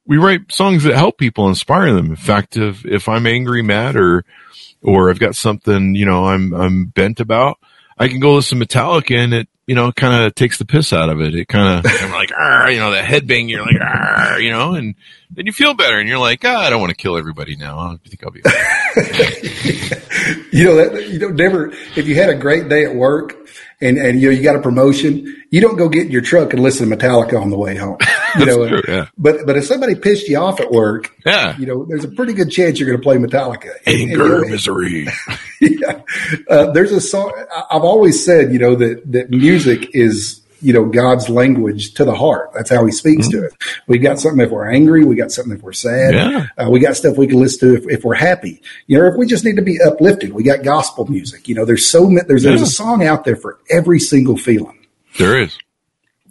we 0.07 0.19
write 0.19 0.53
songs 0.53 0.85
that 0.85 0.95
help 0.95 1.19
people, 1.19 1.49
inspire 1.49 1.93
them. 1.93 2.07
In 2.07 2.17
fact, 2.17 2.57
if 2.57 2.85
if 2.85 3.09
I'm 3.09 3.27
angry, 3.27 3.63
mad, 3.63 3.97
or 3.97 4.25
or 4.83 5.11
I've 5.11 5.21
got 5.21 5.37
something 5.37 5.95
you 5.95 6.07
know 6.07 6.27
I'm 6.27 6.53
I'm 6.53 6.87
bent 6.87 7.21
about, 7.21 7.59
I 7.99 8.09
can 8.09 8.21
go 8.21 8.35
listen 8.35 8.59
to 8.59 8.67
Metallica 8.67 9.17
and 9.17 9.35
it 9.35 9.49
you 9.71 9.77
know, 9.77 9.93
kind 9.93 10.25
of 10.25 10.35
takes 10.35 10.59
the 10.59 10.65
piss 10.65 10.93
out 10.93 11.11
of 11.11 11.21
it. 11.21 11.33
It 11.33 11.47
kind 11.47 11.79
of, 11.79 11.85
like, 12.11 12.31
you 12.31 12.81
know, 12.81 12.91
that 12.91 13.05
head 13.05 13.29
bang, 13.29 13.49
you're 13.49 13.65
like, 13.65 14.41
you 14.41 14.51
know, 14.51 14.75
and 14.75 14.97
then 15.31 15.47
you 15.47 15.53
feel 15.53 15.75
better 15.75 16.01
and 16.01 16.09
you're 16.09 16.19
like, 16.19 16.45
oh, 16.45 16.57
I 16.57 16.71
don't 16.71 16.81
want 16.81 16.91
to 16.91 16.97
kill 16.97 17.17
everybody 17.17 17.55
now. 17.55 17.79
I 17.79 17.97
think 18.05 18.25
I'll 18.25 18.33
be 18.33 18.41
you 20.51 20.65
know, 20.65 20.75
that, 20.75 21.07
you 21.09 21.21
know, 21.21 21.29
never, 21.29 21.69
if 21.95 22.09
you 22.09 22.17
had 22.17 22.31
a 22.31 22.35
great 22.35 22.69
day 22.69 22.85
at 22.85 22.97
work 22.97 23.37
and, 23.81 23.97
and, 23.99 24.21
you 24.21 24.31
know, 24.31 24.37
you 24.37 24.43
got 24.43 24.57
a 24.57 24.61
promotion, 24.61 25.43
you 25.51 25.61
don't 25.61 25.77
go 25.77 25.89
get 25.89 26.07
in 26.07 26.13
your 26.13 26.21
truck 26.21 26.53
and 26.53 26.63
listen 26.63 26.89
to 26.89 26.97
Metallica 26.97 27.41
on 27.41 27.51
the 27.51 27.59
way 27.59 27.77
home. 27.77 27.99
You 28.39 28.47
know, 28.47 28.69
true, 28.69 28.83
yeah. 28.87 29.07
but, 29.19 29.45
but 29.45 29.57
if 29.57 29.65
somebody 29.65 29.97
pissed 29.97 30.29
you 30.29 30.39
off 30.39 30.61
at 30.61 30.71
work, 30.71 31.13
yeah. 31.27 31.59
you 31.59 31.67
know, 31.67 31.85
there's 31.85 32.05
a 32.05 32.09
pretty 32.09 32.33
good 32.33 32.49
chance 32.49 32.79
you're 32.79 32.89
going 32.89 33.01
to 33.01 33.03
play 33.03 33.17
Metallica. 33.17 33.73
Anger, 33.87 34.35
and, 34.37 34.43
and, 34.45 34.51
misery. 34.53 35.09
yeah. 35.61 36.03
Uh, 36.49 36.71
there's 36.71 36.93
a 36.93 37.01
song, 37.01 37.33
I've 37.73 37.83
always 37.83 38.25
said, 38.25 38.53
you 38.53 38.61
know, 38.61 38.77
that, 38.77 39.03
that 39.11 39.31
music 39.31 39.97
is, 39.97 40.40
you 40.61 40.73
know, 40.73 40.85
God's 40.85 41.29
language 41.29 41.95
to 41.95 42.05
the 42.05 42.15
heart. 42.15 42.51
That's 42.55 42.71
how 42.71 42.85
he 42.85 42.93
speaks 42.93 43.29
mm-hmm. 43.29 43.41
to 43.41 43.47
it. 43.47 43.55
We've 43.87 44.03
got 44.03 44.19
something 44.19 44.45
if 44.45 44.51
we're 44.51 44.71
angry. 44.71 45.05
We 45.05 45.17
got 45.17 45.33
something 45.33 45.55
if 45.55 45.63
we're 45.63 45.73
sad. 45.73 46.15
Yeah. 46.15 46.47
Uh, 46.57 46.71
we 46.71 46.81
got 46.81 46.97
stuff 46.97 47.17
we 47.17 47.27
can 47.27 47.41
listen 47.41 47.69
to 47.69 47.77
if, 47.77 47.89
if, 47.89 48.05
we're 48.05 48.15
happy. 48.15 48.61
You 48.87 48.99
know, 48.99 49.07
if 49.07 49.15
we 49.17 49.27
just 49.27 49.45
need 49.45 49.57
to 49.57 49.63
be 49.63 49.81
uplifted, 49.81 50.33
we 50.33 50.43
got 50.43 50.63
gospel 50.63 51.07
music. 51.07 51.49
You 51.49 51.55
know, 51.55 51.65
there's 51.65 51.87
so 51.87 52.09
many, 52.09 52.27
there's, 52.27 52.45
yeah. 52.45 52.51
there's 52.51 52.63
a 52.63 52.67
song 52.67 53.05
out 53.05 53.25
there 53.25 53.37
for 53.37 53.59
every 53.71 54.01
single 54.01 54.37
feeling. 54.37 54.87
There 55.19 55.41
is. 55.41 55.59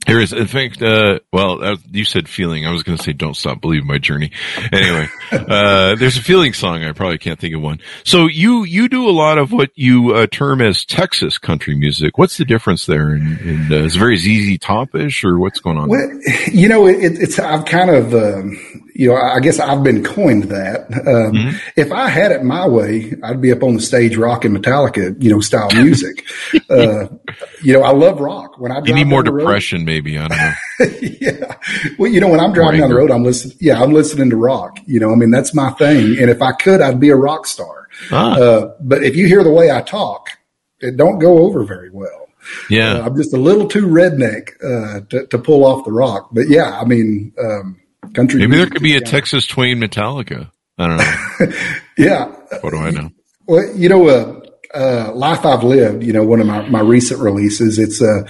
There 0.06 0.20
is, 0.22 0.34
in 0.34 0.48
fact, 0.48 0.82
uh, 0.82 1.20
well, 1.32 1.64
uh, 1.64 1.78
you 1.92 2.06
said 2.06 2.30
feeling. 2.30 2.66
I 2.66 2.72
was 2.72 2.84
going 2.84 2.98
to 2.98 3.04
say 3.04 3.14
"Don't 3.14 3.36
Stop 3.36 3.62
Believing" 3.62 3.88
my 3.88 3.98
journey. 3.98 4.32
Anyway, 4.72 5.08
uh, 5.32 5.96
there's 5.96 6.18
a 6.18 6.24
feeling 6.24 6.54
song. 6.54 6.84
I 6.84 6.92
probably 6.94 7.18
can't 7.18 7.40
think 7.40 7.56
of 7.56 7.62
one. 7.62 7.80
So 8.04 8.28
you 8.28 8.64
you 8.64 8.88
do 8.88 9.08
a 9.08 9.12
lot 9.12 9.38
of 9.38 9.52
what 9.52 9.72
you 9.76 10.14
uh, 10.14 10.28
term 10.28 10.62
as 10.62 10.86
Texas 10.86 11.38
country 11.38 11.76
music. 11.76 12.18
What's 12.18 12.38
the 12.38 12.46
difference 12.46 12.86
there? 12.86 13.10
And, 13.10 13.40
and 13.40 13.72
uh, 13.72 13.76
is 13.76 13.96
it 13.96 14.00
very 14.00 14.18
ZZ 14.18 14.58
Topish, 14.60 15.24
or 15.24 15.38
what's 15.38 15.60
going 15.60 15.78
on? 15.78 15.90
Well, 15.90 16.10
you 16.52 16.70
know, 16.70 16.88
it, 16.88 17.20
it's 17.20 17.38
I've 17.38 17.66
kind 17.66 17.90
of 17.90 18.14
um, 18.14 18.58
you 19.00 19.08
know, 19.08 19.16
I 19.16 19.40
guess 19.40 19.62
I've 19.62 19.82
been 19.82 20.04
coined 20.04 20.44
that. 20.50 20.82
Um, 20.92 21.34
mm-hmm. 21.34 21.58
If 21.78 21.94
I 21.94 22.10
had 22.10 22.34
it 22.34 22.44
my 22.44 22.68
way, 22.68 23.14
I'd 23.24 23.40
be 23.40 23.54
up 23.54 23.64
on 23.64 23.76
the 23.76 23.82
stage 23.82 24.18
rocking 24.18 24.52
Metallica, 24.52 25.16
you 25.24 25.32
know, 25.32 25.40
style 25.40 25.70
music. 25.74 26.26
uh, 26.70 27.08
you 27.64 27.72
know, 27.72 27.84
I 27.84 27.92
love 27.92 28.20
rock. 28.20 28.60
When 28.60 28.74
I 28.74 28.82
you 28.84 28.94
need 28.94 29.08
more 29.08 29.24
depression, 29.24 29.86
road, 29.86 29.86
maybe 29.90 30.20
I 30.20 30.28
don't 30.28 30.38
know. 30.38 30.98
yeah, 31.20 31.56
well, 31.98 32.12
you 32.12 32.22
know, 32.22 32.28
when 32.28 32.40
I'm 32.40 32.54
driving 32.54 32.80
down 32.80 32.90
the 32.90 32.96
road, 32.96 33.12
I'm 33.12 33.24
listening. 33.24 33.58
Yeah, 33.60 33.82
I'm 33.82 33.92
listening 33.92 34.30
to 34.30 34.38
rock. 34.38 34.80
You 34.86 35.00
know, 35.00 35.12
I 35.12 35.16
mean, 35.16 35.32
that's 35.32 35.54
my 35.54 35.72
thing. 35.72 36.18
And 36.20 36.30
if 36.30 36.42
I 36.42 36.52
could, 36.52 36.82
I'd 36.82 37.00
be 37.00 37.10
a 37.10 37.16
rock 37.16 37.48
star. 37.48 37.88
Ah. 38.12 38.38
Uh, 38.38 38.76
but 38.80 39.04
if 39.04 39.16
you 39.16 39.28
hear 39.28 39.44
the 39.44 39.52
way 39.52 39.72
I 39.72 39.82
talk, 39.82 40.30
it 40.80 40.96
don't 40.96 41.20
go 41.20 41.40
over 41.40 41.64
very 41.64 41.90
well. 41.90 42.28
Yeah, 42.70 42.94
uh, 42.94 43.06
I'm 43.06 43.16
just 43.18 43.34
a 43.34 43.38
little 43.38 43.68
too 43.68 43.88
redneck 43.88 44.52
uh, 44.64 45.02
to, 45.10 45.28
to, 45.28 45.38
pull 45.38 45.66
off 45.66 45.86
the 45.86 45.92
rock. 45.92 46.30
But 46.32 46.50
yeah, 46.50 46.80
I 46.80 46.86
mean. 46.86 47.34
Um, 47.44 47.82
country. 48.14 48.40
Maybe 48.40 48.58
there 48.58 48.68
could 48.68 48.82
be 48.82 48.96
a 48.96 49.02
Texas 49.02 49.46
Twain 49.46 49.78
Metallica. 49.78 50.50
I 50.78 50.88
don't 50.88 50.98
know. 50.98 51.58
yeah. 51.98 52.26
What 52.62 52.72
do 52.72 52.78
I 52.78 52.92
know? 52.92 53.12
Well, 53.46 53.76
you 53.76 53.90
know, 53.90 54.08
uh, 54.08 54.39
uh, 54.74 55.12
Life 55.14 55.46
I've 55.46 55.64
Lived, 55.64 56.04
you 56.04 56.14
know, 56.14 56.24
one 56.24 56.40
of 56.40 56.48
my, 56.48 56.68
my 56.70 56.82
recent 56.82 57.20
releases. 57.20 57.80
It's 57.80 58.02
a, 58.02 58.26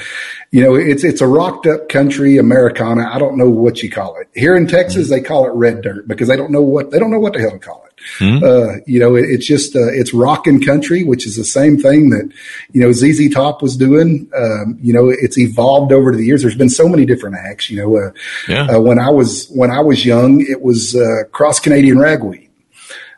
you 0.51 0.63
know, 0.63 0.75
it's, 0.75 1.03
it's 1.03 1.21
a 1.21 1.27
rocked 1.27 1.67
up 1.67 1.89
country 1.89 2.37
Americana. 2.37 3.09
I 3.11 3.19
don't 3.19 3.37
know 3.37 3.49
what 3.49 3.83
you 3.83 3.91
call 3.91 4.15
it. 4.17 4.29
Here 4.33 4.55
in 4.55 4.67
Texas, 4.67 5.07
mm-hmm. 5.07 5.15
they 5.15 5.21
call 5.21 5.45
it 5.45 5.53
red 5.53 5.81
dirt 5.81 6.07
because 6.07 6.29
they 6.29 6.37
don't 6.37 6.51
know 6.51 6.61
what, 6.61 6.91
they 6.91 6.99
don't 6.99 7.11
know 7.11 7.19
what 7.19 7.33
the 7.33 7.39
hell 7.39 7.51
to 7.51 7.59
call 7.59 7.85
it. 7.85 7.89
Mm-hmm. 8.19 8.43
Uh, 8.45 8.81
you 8.87 8.99
know, 8.99 9.17
it, 9.17 9.25
it's 9.29 9.45
just, 9.45 9.75
uh, 9.75 9.91
it's 9.91 10.13
rockin' 10.13 10.63
country, 10.63 11.03
which 11.03 11.27
is 11.27 11.35
the 11.35 11.43
same 11.43 11.77
thing 11.77 12.09
that, 12.11 12.31
you 12.71 12.81
know, 12.81 12.93
ZZ 12.93 13.33
Top 13.33 13.61
was 13.61 13.75
doing. 13.75 14.29
Um, 14.33 14.79
you 14.81 14.93
know, 14.93 15.09
it's 15.09 15.37
evolved 15.37 15.91
over 15.91 16.15
the 16.15 16.23
years. 16.23 16.41
There's 16.41 16.55
been 16.55 16.69
so 16.69 16.87
many 16.87 17.05
different 17.05 17.35
acts, 17.35 17.69
you 17.69 17.77
know, 17.81 17.97
uh, 17.97 18.11
yeah. 18.47 18.77
Uh, 18.77 18.79
when 18.79 18.97
I 18.97 19.09
was, 19.09 19.49
when 19.49 19.71
I 19.71 19.81
was 19.81 20.05
young, 20.05 20.39
it 20.39 20.61
was, 20.61 20.95
uh, 20.95 21.23
cross 21.31 21.59
Canadian 21.59 21.99
ragweed. 21.99 22.49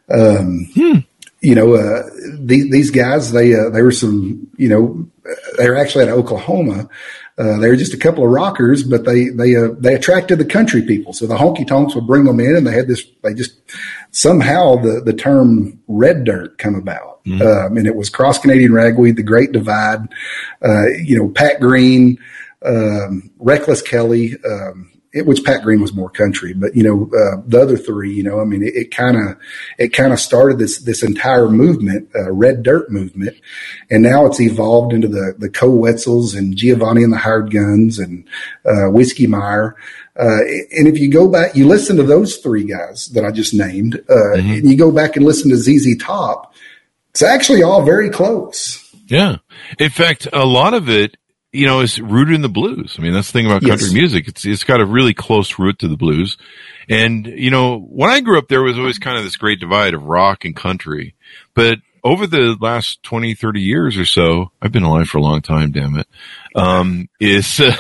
Um, 0.10 0.68
hmm 0.74 1.00
you 1.42 1.56
know, 1.56 1.74
uh, 1.74 2.04
these, 2.40 2.70
these 2.72 2.92
guys, 2.92 3.32
they, 3.32 3.56
uh, 3.56 3.70
they 3.70 3.82
were 3.82 3.92
some, 3.92 4.48
you 4.58 4.70
know, 4.70 5.10
they 5.58 5.68
were 5.68 5.76
actually 5.76 6.04
at 6.04 6.10
Oklahoma. 6.10 6.88
Uh, 7.38 7.58
they 7.58 7.70
were 7.70 7.76
just 7.76 7.96
a 7.96 7.98
couple 7.98 8.24
of 8.24 8.30
rockers, 8.30 8.84
but 8.84 9.06
they, 9.06 9.30
they, 9.30 9.56
uh, 9.56 9.70
they 9.80 9.96
attracted 9.96 10.38
the 10.38 10.46
country 10.46 10.84
people. 10.84 11.14
So 11.14 11.26
the 11.26 11.38
honky 11.38 11.66
tonks 11.66 11.96
would 11.96 12.06
bring 12.06 12.26
them 12.26 12.40
in 12.40 12.56
and 12.56 12.68
they 12.68 12.74
had 12.74 12.88
this, 12.88 13.04
they 13.24 13.34
just 13.34 13.60
somehow 14.12 14.76
the, 14.76 15.02
the 15.04 15.14
term 15.14 15.80
red 15.88 16.26
dirt 16.26 16.60
come 16.60 16.76
about. 16.76 17.24
Mm-hmm. 17.26 17.42
Um, 17.42 17.78
and 17.78 17.88
it 17.88 17.96
was 17.96 18.10
cross 18.10 18.38
Canadian 18.38 18.74
ragweed, 18.74 19.16
the 19.16 19.24
great 19.24 19.52
divide, 19.52 20.08
uh, 20.64 20.88
you 20.90 21.18
know, 21.18 21.30
Pat 21.30 21.60
Green, 21.60 22.20
um, 22.64 23.32
Reckless 23.40 23.82
Kelly, 23.82 24.38
um, 24.44 24.91
it, 25.14 25.26
which 25.26 25.44
Pat 25.44 25.64
Green 25.64 25.82
was 25.82 25.94
more 25.94 26.10
country, 26.10 26.54
but 26.54 26.76
you 26.76 26.84
know, 26.84 27.10
uh, 27.18 27.42
the 27.46 27.62
other 27.62 27.78
three, 27.78 28.14
you 28.14 28.24
know, 28.24 28.40
I 28.40 28.46
mean, 28.46 28.64
it 28.64 28.92
kind 28.92 29.18
of, 29.18 29.38
it 29.78 29.90
kind 29.90 30.14
of 30.14 30.20
started 30.20 30.58
this, 30.58 30.80
this 30.80 31.04
entire 31.04 31.50
movement, 31.50 32.10
uh, 32.16 32.32
red 32.32 32.64
dirt 32.64 32.90
movement. 32.90 33.36
And 33.90 34.04
now 34.04 34.26
it's 34.26 34.40
evolved 34.40 34.94
into 34.94 35.10
the, 35.10 35.36
the 35.38 35.50
Koe 35.50 35.72
Wetzels 35.72 36.38
and 36.38 36.56
Giovanni 36.56 37.04
and 37.04 37.12
the 37.12 37.18
Hired 37.18 37.52
Guns 37.52 38.00
and, 38.00 38.26
uh, 38.66 38.90
Whiskey 38.90 39.28
Myers. 39.28 39.74
Uh, 40.18 40.44
and 40.78 40.88
if 40.88 40.98
you 40.98 41.12
go 41.12 41.28
back, 41.28 41.56
you 41.56 41.68
listen 41.68 41.98
to 41.98 42.04
those 42.04 42.38
three 42.38 42.64
guys 42.64 43.08
that 43.08 43.26
I 43.26 43.32
just 43.32 43.54
named, 43.54 43.96
uh, 43.96 44.14
mm-hmm. 44.14 44.50
and 44.50 44.70
you 44.70 44.78
go 44.78 44.92
back 44.92 45.18
and 45.18 45.26
listen 45.26 45.50
to 45.50 45.58
ZZ 45.58 45.98
Top, 46.02 46.54
it's 47.10 47.22
actually 47.22 47.64
all 47.64 47.84
very 47.84 48.10
close. 48.10 48.78
Yeah. 49.08 49.38
In 49.78 49.90
fact, 49.90 50.30
a 50.32 50.46
lot 50.46 50.74
of 50.74 50.88
it 50.88 51.18
you 51.52 51.68
know, 51.68 51.82
is 51.82 52.00
rooted 52.00 52.36
in 52.36 52.42
the 52.42 52.50
blues. 52.50 52.96
I 52.98 53.02
mean, 53.02 53.14
that's 53.14 53.28
the 53.28 53.34
thing 53.34 53.46
about 53.46 53.62
country 53.62 53.88
yes. 53.88 53.94
music. 53.94 54.28
It's, 54.28 54.46
it's 54.46 54.64
got 54.64 54.80
a 54.80 54.86
really 54.86 55.14
close 55.14 55.60
root 55.60 55.80
to 55.80 55.88
the 55.88 55.98
blues. 55.98 56.38
And, 56.90 57.26
you 57.26 57.52
know, 57.52 57.80
when 57.80 58.10
I 58.10 58.22
grew 58.22 58.38
up, 58.38 58.48
there 58.48 58.64
was 58.64 58.78
always 58.78 59.00
kind 59.00 59.18
of 59.18 59.24
this 59.24 59.36
great 59.36 59.60
divide 59.60 59.94
of 59.94 60.04
rock 60.04 60.46
and 60.46 60.56
country. 60.56 61.16
But 61.54 61.80
over 62.04 62.26
the 62.26 62.58
last 62.60 63.04
20, 63.04 63.36
30 63.36 63.62
years 63.62 63.98
or 63.98 64.06
so, 64.06 64.52
I've 64.62 64.72
been 64.72 64.84
alive 64.84 65.10
for 65.10 65.18
a 65.18 65.22
long 65.22 65.42
time, 65.42 65.72
damn 65.72 65.98
it, 65.98 66.08
um, 66.56 67.10
is, 67.20 67.60
uh, 67.60 67.76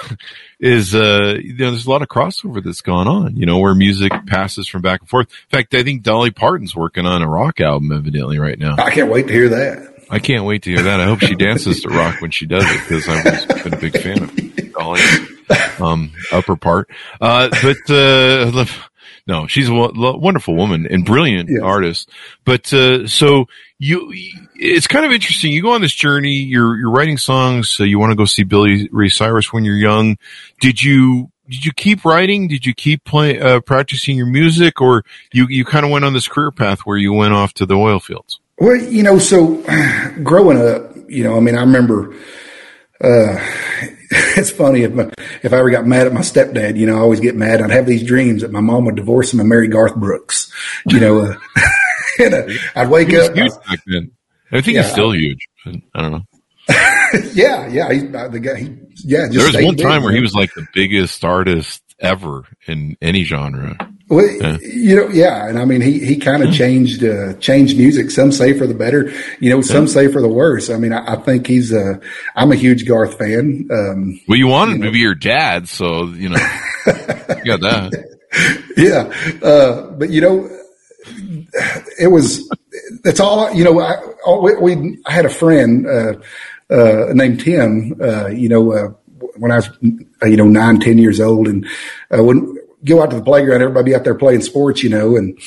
is, 0.59 0.93
uh, 0.93 1.37
you 1.41 1.55
know, 1.55 1.71
there's 1.71 1.85
a 1.85 1.89
lot 1.89 2.01
of 2.01 2.09
crossover 2.09 2.61
that's 2.63 2.81
gone 2.81 3.07
on, 3.07 3.37
you 3.37 3.45
know, 3.45 3.59
where 3.59 3.73
music 3.73 4.11
passes 4.27 4.67
from 4.67 4.81
back 4.81 4.99
and 4.99 5.09
forth. 5.09 5.27
In 5.29 5.57
fact, 5.57 5.73
I 5.73 5.83
think 5.83 6.03
Dolly 6.03 6.31
Parton's 6.31 6.75
working 6.75 7.05
on 7.05 7.21
a 7.21 7.29
rock 7.29 7.61
album 7.61 7.91
evidently 7.93 8.37
right 8.37 8.59
now. 8.59 8.75
I 8.77 8.91
can't 8.91 9.09
wait 9.09 9.27
to 9.27 9.33
hear 9.33 9.49
that. 9.49 9.90
I 10.11 10.19
can't 10.19 10.43
wait 10.43 10.63
to 10.63 10.71
hear 10.71 10.83
that. 10.83 10.99
I 10.99 11.05
hope 11.05 11.21
she 11.21 11.35
dances 11.35 11.81
to 11.81 11.89
rock 11.89 12.21
when 12.21 12.31
she 12.31 12.45
does 12.45 12.65
it 12.67 12.81
because 12.81 13.07
I've 13.07 13.63
been 13.63 13.73
a 13.73 13.77
big 13.77 13.97
fan 13.97 14.23
of 14.23 14.71
Dolly's 14.73 15.79
um, 15.79 16.11
upper 16.31 16.57
part. 16.57 16.89
Uh, 17.21 17.49
but 17.61 17.89
uh, 17.89 18.65
no, 19.25 19.47
she's 19.47 19.69
a 19.69 19.73
wonderful 19.73 20.55
woman 20.55 20.85
and 20.85 21.05
brilliant 21.05 21.49
yeah. 21.49 21.61
artist. 21.61 22.09
But 22.43 22.73
uh, 22.73 23.07
so 23.07 23.45
you, 23.79 24.11
it's 24.55 24.87
kind 24.87 25.05
of 25.05 25.13
interesting. 25.13 25.53
You 25.53 25.61
go 25.61 25.71
on 25.71 25.81
this 25.81 25.95
journey. 25.95 26.33
You're 26.33 26.77
you're 26.77 26.91
writing 26.91 27.17
songs. 27.17 27.69
So 27.69 27.85
you 27.85 27.97
want 27.97 28.11
to 28.11 28.17
go 28.17 28.25
see 28.25 28.43
Billy 28.43 28.89
Ray 28.91 29.07
Cyrus 29.07 29.53
when 29.53 29.63
you're 29.63 29.77
young. 29.77 30.17
Did 30.59 30.83
you 30.83 31.31
did 31.49 31.65
you 31.65 31.71
keep 31.71 32.03
writing? 32.03 32.49
Did 32.49 32.65
you 32.65 32.73
keep 32.73 33.05
play, 33.05 33.39
uh, 33.39 33.61
practicing 33.61 34.17
your 34.17 34.25
music, 34.25 34.81
or 34.81 35.05
you 35.31 35.47
you 35.47 35.63
kind 35.63 35.85
of 35.85 35.91
went 35.91 36.03
on 36.03 36.11
this 36.11 36.27
career 36.27 36.51
path 36.51 36.81
where 36.81 36.97
you 36.97 37.13
went 37.13 37.33
off 37.33 37.53
to 37.53 37.65
the 37.65 37.75
oil 37.75 38.01
fields? 38.01 38.40
Well, 38.61 38.77
you 38.77 39.01
know, 39.01 39.17
so 39.17 39.55
growing 40.23 40.61
up, 40.61 40.95
you 41.07 41.23
know, 41.23 41.35
I 41.35 41.39
mean, 41.39 41.55
I 41.55 41.61
remember, 41.61 42.13
uh, 43.03 43.39
it's 44.37 44.51
funny 44.51 44.83
if, 44.83 44.93
my, 44.93 45.09
if 45.41 45.51
I 45.51 45.57
ever 45.57 45.71
got 45.71 45.87
mad 45.87 46.05
at 46.05 46.13
my 46.13 46.21
stepdad, 46.21 46.77
you 46.77 46.85
know, 46.85 46.95
I 46.95 46.99
always 46.99 47.19
get 47.19 47.35
mad. 47.35 47.63
I'd 47.63 47.71
have 47.71 47.87
these 47.87 48.03
dreams 48.03 48.43
that 48.43 48.51
my 48.51 48.59
mom 48.59 48.85
would 48.85 48.95
divorce 48.95 49.33
him 49.33 49.39
and 49.39 49.49
marry 49.49 49.67
Garth 49.67 49.95
Brooks, 49.95 50.51
you 50.85 50.99
know, 50.99 51.21
uh, 51.21 51.35
and, 52.19 52.33
uh, 52.35 52.47
I'd 52.75 52.91
wake 52.91 53.07
he 53.07 53.19
up. 53.19 53.33
Huge 53.33 53.51
back 53.67 53.79
then. 53.87 54.11
I 54.51 54.61
think 54.61 54.75
yeah, 54.75 54.83
he's 54.83 54.91
still 54.91 55.15
huge. 55.15 55.39
I 55.65 56.01
don't 56.01 56.11
know. 56.11 56.21
yeah, 57.33 57.67
yeah. 57.67 57.91
He, 57.91 58.15
uh, 58.15 58.27
the 58.27 58.39
guy, 58.39 58.59
he, 58.59 58.77
yeah. 59.03 59.27
there 59.27 59.43
was 59.43 59.55
one 59.55 59.75
time 59.75 60.03
where 60.03 60.13
he 60.13 60.21
was 60.21 60.35
like 60.35 60.53
the 60.53 60.67
biggest 60.71 61.25
artist 61.25 61.81
ever 61.99 62.43
in 62.67 62.95
any 63.01 63.23
genre. 63.23 63.75
Well, 64.11 64.29
yeah. 64.29 64.57
you 64.59 64.97
know, 64.97 65.07
yeah, 65.07 65.47
and 65.47 65.57
I 65.57 65.63
mean, 65.63 65.79
he 65.79 66.05
he 66.05 66.17
kind 66.17 66.43
of 66.43 66.49
yeah. 66.49 66.57
changed 66.57 67.01
uh, 67.01 67.33
changed 67.35 67.77
music. 67.77 68.11
Some 68.11 68.33
say 68.33 68.51
for 68.51 68.67
the 68.67 68.73
better, 68.73 69.09
you 69.39 69.49
know. 69.49 69.61
Some 69.61 69.85
yeah. 69.85 69.93
say 69.93 70.07
for 70.09 70.21
the 70.21 70.27
worse. 70.27 70.69
I 70.69 70.75
mean, 70.75 70.91
I, 70.91 71.13
I 71.13 71.15
think 71.15 71.47
he's 71.47 71.71
a. 71.71 71.97
I'm 72.35 72.51
a 72.51 72.55
huge 72.55 72.85
Garth 72.85 73.17
fan. 73.17 73.69
Um, 73.71 74.19
well, 74.27 74.37
you 74.37 74.47
wanted 74.47 74.73
you 74.73 74.77
know. 74.79 74.85
to 74.87 74.91
be 74.91 74.99
your 74.99 75.15
dad, 75.15 75.69
so 75.69 76.07
you 76.07 76.27
know, 76.27 76.35
you 76.85 77.45
got 77.45 77.61
that. 77.61 78.07
Yeah, 78.77 79.13
uh, 79.43 79.91
but 79.91 80.09
you 80.09 80.21
know, 80.21 80.49
it 81.99 82.07
was. 82.07 82.49
That's 83.03 83.19
all. 83.19 83.53
You 83.53 83.65
know, 83.65 83.81
I 83.81 83.97
we, 84.39 84.55
we 84.55 84.97
I 85.05 85.11
had 85.11 85.25
a 85.25 85.29
friend 85.29 85.85
uh, 85.85 86.13
uh 86.69 87.07
named 87.13 87.41
Tim. 87.41 87.99
Uh, 88.01 88.27
you 88.27 88.47
know, 88.47 88.71
uh, 88.71 88.93
when 89.35 89.51
I 89.51 89.57
was 89.57 89.69
you 89.81 90.37
know 90.37 90.47
nine, 90.47 90.79
ten 90.79 90.97
years 90.97 91.19
old, 91.19 91.49
and 91.49 91.67
when 92.09 92.57
go 92.83 93.01
out 93.01 93.09
to 93.11 93.15
the 93.15 93.23
playground, 93.23 93.61
everybody 93.61 93.93
out 93.95 94.03
there 94.03 94.15
playing 94.15 94.41
sports, 94.41 94.83
you 94.83 94.89
know, 94.89 95.15
and, 95.15 95.39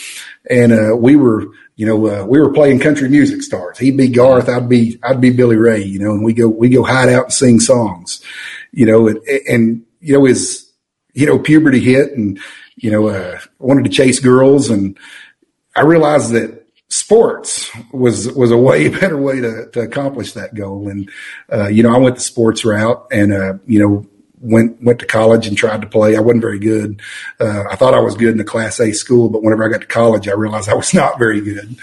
and, 0.48 0.72
uh, 0.72 0.96
we 0.96 1.16
were, 1.16 1.46
you 1.76 1.86
know, 1.86 2.06
uh, 2.06 2.24
we 2.24 2.38
were 2.38 2.52
playing 2.52 2.78
country 2.78 3.08
music 3.08 3.42
stars. 3.42 3.78
He'd 3.78 3.96
be 3.96 4.08
Garth. 4.08 4.48
I'd 4.48 4.68
be, 4.68 4.98
I'd 5.02 5.20
be 5.20 5.30
Billy 5.30 5.56
Ray, 5.56 5.82
you 5.82 5.98
know, 5.98 6.12
and 6.12 6.24
we 6.24 6.32
go, 6.32 6.48
we 6.48 6.68
go 6.68 6.84
hide 6.84 7.08
out 7.08 7.24
and 7.24 7.32
sing 7.32 7.60
songs, 7.60 8.22
you 8.72 8.86
know, 8.86 9.08
and, 9.08 9.18
and, 9.48 9.82
you 10.00 10.14
know, 10.14 10.24
his, 10.24 10.70
you 11.14 11.26
know, 11.26 11.38
puberty 11.38 11.80
hit 11.80 12.12
and, 12.12 12.38
you 12.76 12.90
know, 12.90 13.08
uh, 13.08 13.40
wanted 13.58 13.84
to 13.84 13.90
chase 13.90 14.20
girls. 14.20 14.70
And 14.70 14.98
I 15.74 15.82
realized 15.82 16.32
that 16.32 16.64
sports 16.88 17.70
was, 17.92 18.30
was 18.32 18.50
a 18.50 18.56
way 18.56 18.88
better 19.00 19.18
way 19.18 19.40
to, 19.40 19.68
to 19.72 19.80
accomplish 19.80 20.32
that 20.34 20.54
goal. 20.54 20.88
And, 20.88 21.10
uh, 21.52 21.68
you 21.68 21.82
know, 21.82 21.94
I 21.94 21.98
went 21.98 22.16
the 22.16 22.22
sports 22.22 22.64
route 22.64 23.06
and, 23.10 23.32
uh, 23.32 23.54
you 23.66 23.80
know, 23.80 24.06
went 24.44 24.82
went 24.82 24.98
to 24.98 25.06
college 25.06 25.46
and 25.46 25.56
tried 25.56 25.80
to 25.80 25.86
play. 25.86 26.16
I 26.16 26.20
wasn't 26.20 26.42
very 26.42 26.58
good. 26.58 27.00
Uh, 27.40 27.64
I 27.70 27.76
thought 27.76 27.94
I 27.94 28.00
was 28.00 28.14
good 28.14 28.30
in 28.32 28.38
the 28.38 28.44
Class 28.44 28.78
A 28.80 28.92
school, 28.92 29.28
but 29.28 29.42
whenever 29.42 29.64
I 29.64 29.68
got 29.68 29.80
to 29.80 29.86
college, 29.86 30.28
I 30.28 30.32
realized 30.32 30.68
I 30.68 30.74
was 30.74 30.94
not 31.02 31.18
very 31.18 31.40
good. 31.40 31.76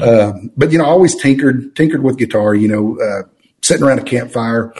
Um, 0.00 0.50
but 0.56 0.72
you 0.72 0.78
know, 0.78 0.84
I 0.84 0.88
always 0.88 1.14
tinkered 1.14 1.76
tinkered 1.76 2.02
with 2.02 2.18
guitar. 2.18 2.54
You 2.54 2.68
know, 2.68 2.98
uh, 3.00 3.28
sitting 3.62 3.84
around 3.84 4.00
a 4.00 4.04
campfire. 4.04 4.72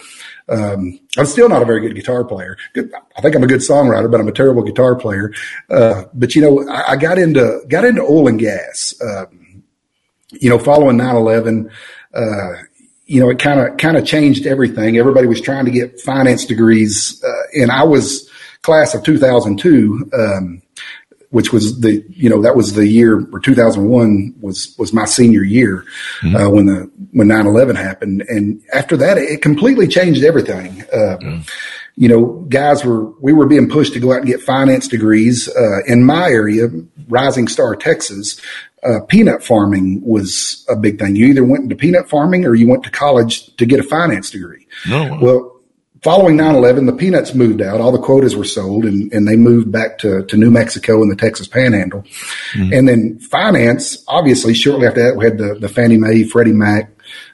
Um, 0.49 1.01
I'm 1.19 1.27
still 1.27 1.49
not 1.49 1.63
a 1.63 1.65
very 1.65 1.81
good 1.81 1.97
guitar 1.97 2.25
player. 2.25 2.57
I 2.77 3.21
think 3.21 3.35
I'm 3.35 3.43
a 3.43 3.49
good 3.49 3.61
songwriter, 3.61 4.11
but 4.11 4.21
I'm 4.21 4.29
a 4.29 4.33
terrible 4.33 4.63
guitar 4.63 4.95
player. 4.95 5.33
Uh, 5.69 6.05
but 6.15 6.37
you 6.37 6.43
know, 6.43 6.69
I, 6.69 6.93
I, 6.93 6.97
got 6.97 7.19
into 7.19 7.63
got 7.69 7.85
into 7.85 8.03
oil 8.03 8.29
and 8.29 8.39
gas. 8.39 8.95
Um, 9.05 9.65
you 10.31 10.49
know, 10.49 10.59
following 10.59 10.99
9/11, 10.99 11.71
uh, 12.15 12.63
you 13.07 13.21
know, 13.21 13.31
it 13.31 13.39
kind 13.39 13.61
of 13.61 13.77
kind 13.79 13.97
of 13.97 14.05
changed 14.05 14.47
everything. 14.47 14.99
Everybody 14.99 15.27
was 15.27 15.41
trying 15.41 15.65
to 15.65 15.71
get 15.71 16.01
finance 16.01 16.45
degrees, 16.45 17.23
uh, 17.25 17.61
and 17.63 17.71
I 17.71 17.85
was 17.85 18.29
class 18.63 18.95
of 18.95 19.05
2002, 19.05 20.11
um, 20.13 20.63
which 21.31 21.53
was 21.53 21.81
the 21.81 22.05
you 22.11 22.29
know 22.29 22.43
that 22.43 22.57
was 22.57 22.75
the 22.75 22.87
year 22.87 23.25
or 23.33 23.39
2001 23.39 24.35
was 24.41 24.75
was 24.77 24.93
my 24.93 25.05
senior 25.05 25.45
year 25.45 25.85
mm-hmm. 26.21 26.35
uh, 26.35 26.49
when 26.51 26.67
the 26.67 26.91
when 27.13 27.29
9/11 27.29 27.77
happened, 27.77 28.23
and 28.29 28.61
after 28.73 28.97
that 28.97 29.19
it 29.19 29.41
completely 29.41 29.87
changed 29.87 30.25
everything. 30.25 30.83
Uh, 30.93 31.17
mm-hmm. 31.19 31.41
You 31.99 32.09
know, 32.09 32.27
guys 32.49 32.85
were 32.85 33.05
we 33.21 33.33
were 33.33 33.47
being 33.47 33.71
pushed 33.71 33.95
to 33.95 34.01
go 34.01 34.13
out 34.13 34.19
and 34.19 34.27
get 34.27 34.43
finance 34.43 34.89
degrees 34.89 35.49
uh, 35.49 35.83
in 35.87 36.05
my 36.05 36.29
area, 36.29 36.69
Rising 37.09 37.47
Star, 37.49 37.77
Texas 37.77 38.39
uh, 38.87 39.01
peanut 39.07 39.43
farming 39.43 40.01
was 40.05 40.65
a 40.69 40.77
big 40.77 40.99
thing. 40.99 41.17
You 41.17 41.27
either 41.27 41.45
went 41.45 41.65
into 41.65 41.77
peanut 41.77 42.09
farming 42.09 42.45
or 42.45 42.55
you 42.55 42.69
went 42.69 42.85
to 42.85 42.91
college 42.91 43.55
to 43.57 43.67
get 43.67 43.81
a 43.81 43.83
finance 43.83 44.31
degree. 44.31 44.67
No. 44.89 45.19
Well, 45.21 45.61
following 46.03 46.37
9-11, 46.37 46.87
the 46.87 46.93
peanuts 46.93 47.35
moved 47.35 47.61
out. 47.61 47.81
All 47.81 47.93
the 47.93 47.99
quotas 47.99 48.37
were 48.37 48.45
sold 48.45 48.85
and, 48.85 49.13
and 49.13 49.27
they 49.27 49.37
moved 49.37 49.73
back 49.73 49.99
to, 49.99 50.25
to 50.27 50.37
New 50.37 50.51
Mexico 50.51 51.03
and 51.03 51.11
the 51.11 51.17
Texas 51.17 51.49
panhandle. 51.49 52.03
Mm-hmm. 52.53 52.73
And 52.73 52.89
then 52.89 53.19
finance, 53.19 54.05
obviously, 54.07 54.55
shortly 54.55 54.87
after 54.87 55.03
that, 55.03 55.17
we 55.17 55.25
had 55.25 55.39
the, 55.39 55.55
the 55.55 55.69
Fannie 55.69 55.99
Mae, 55.99 56.25
Freddie 56.25 56.53
Mac. 56.53 56.91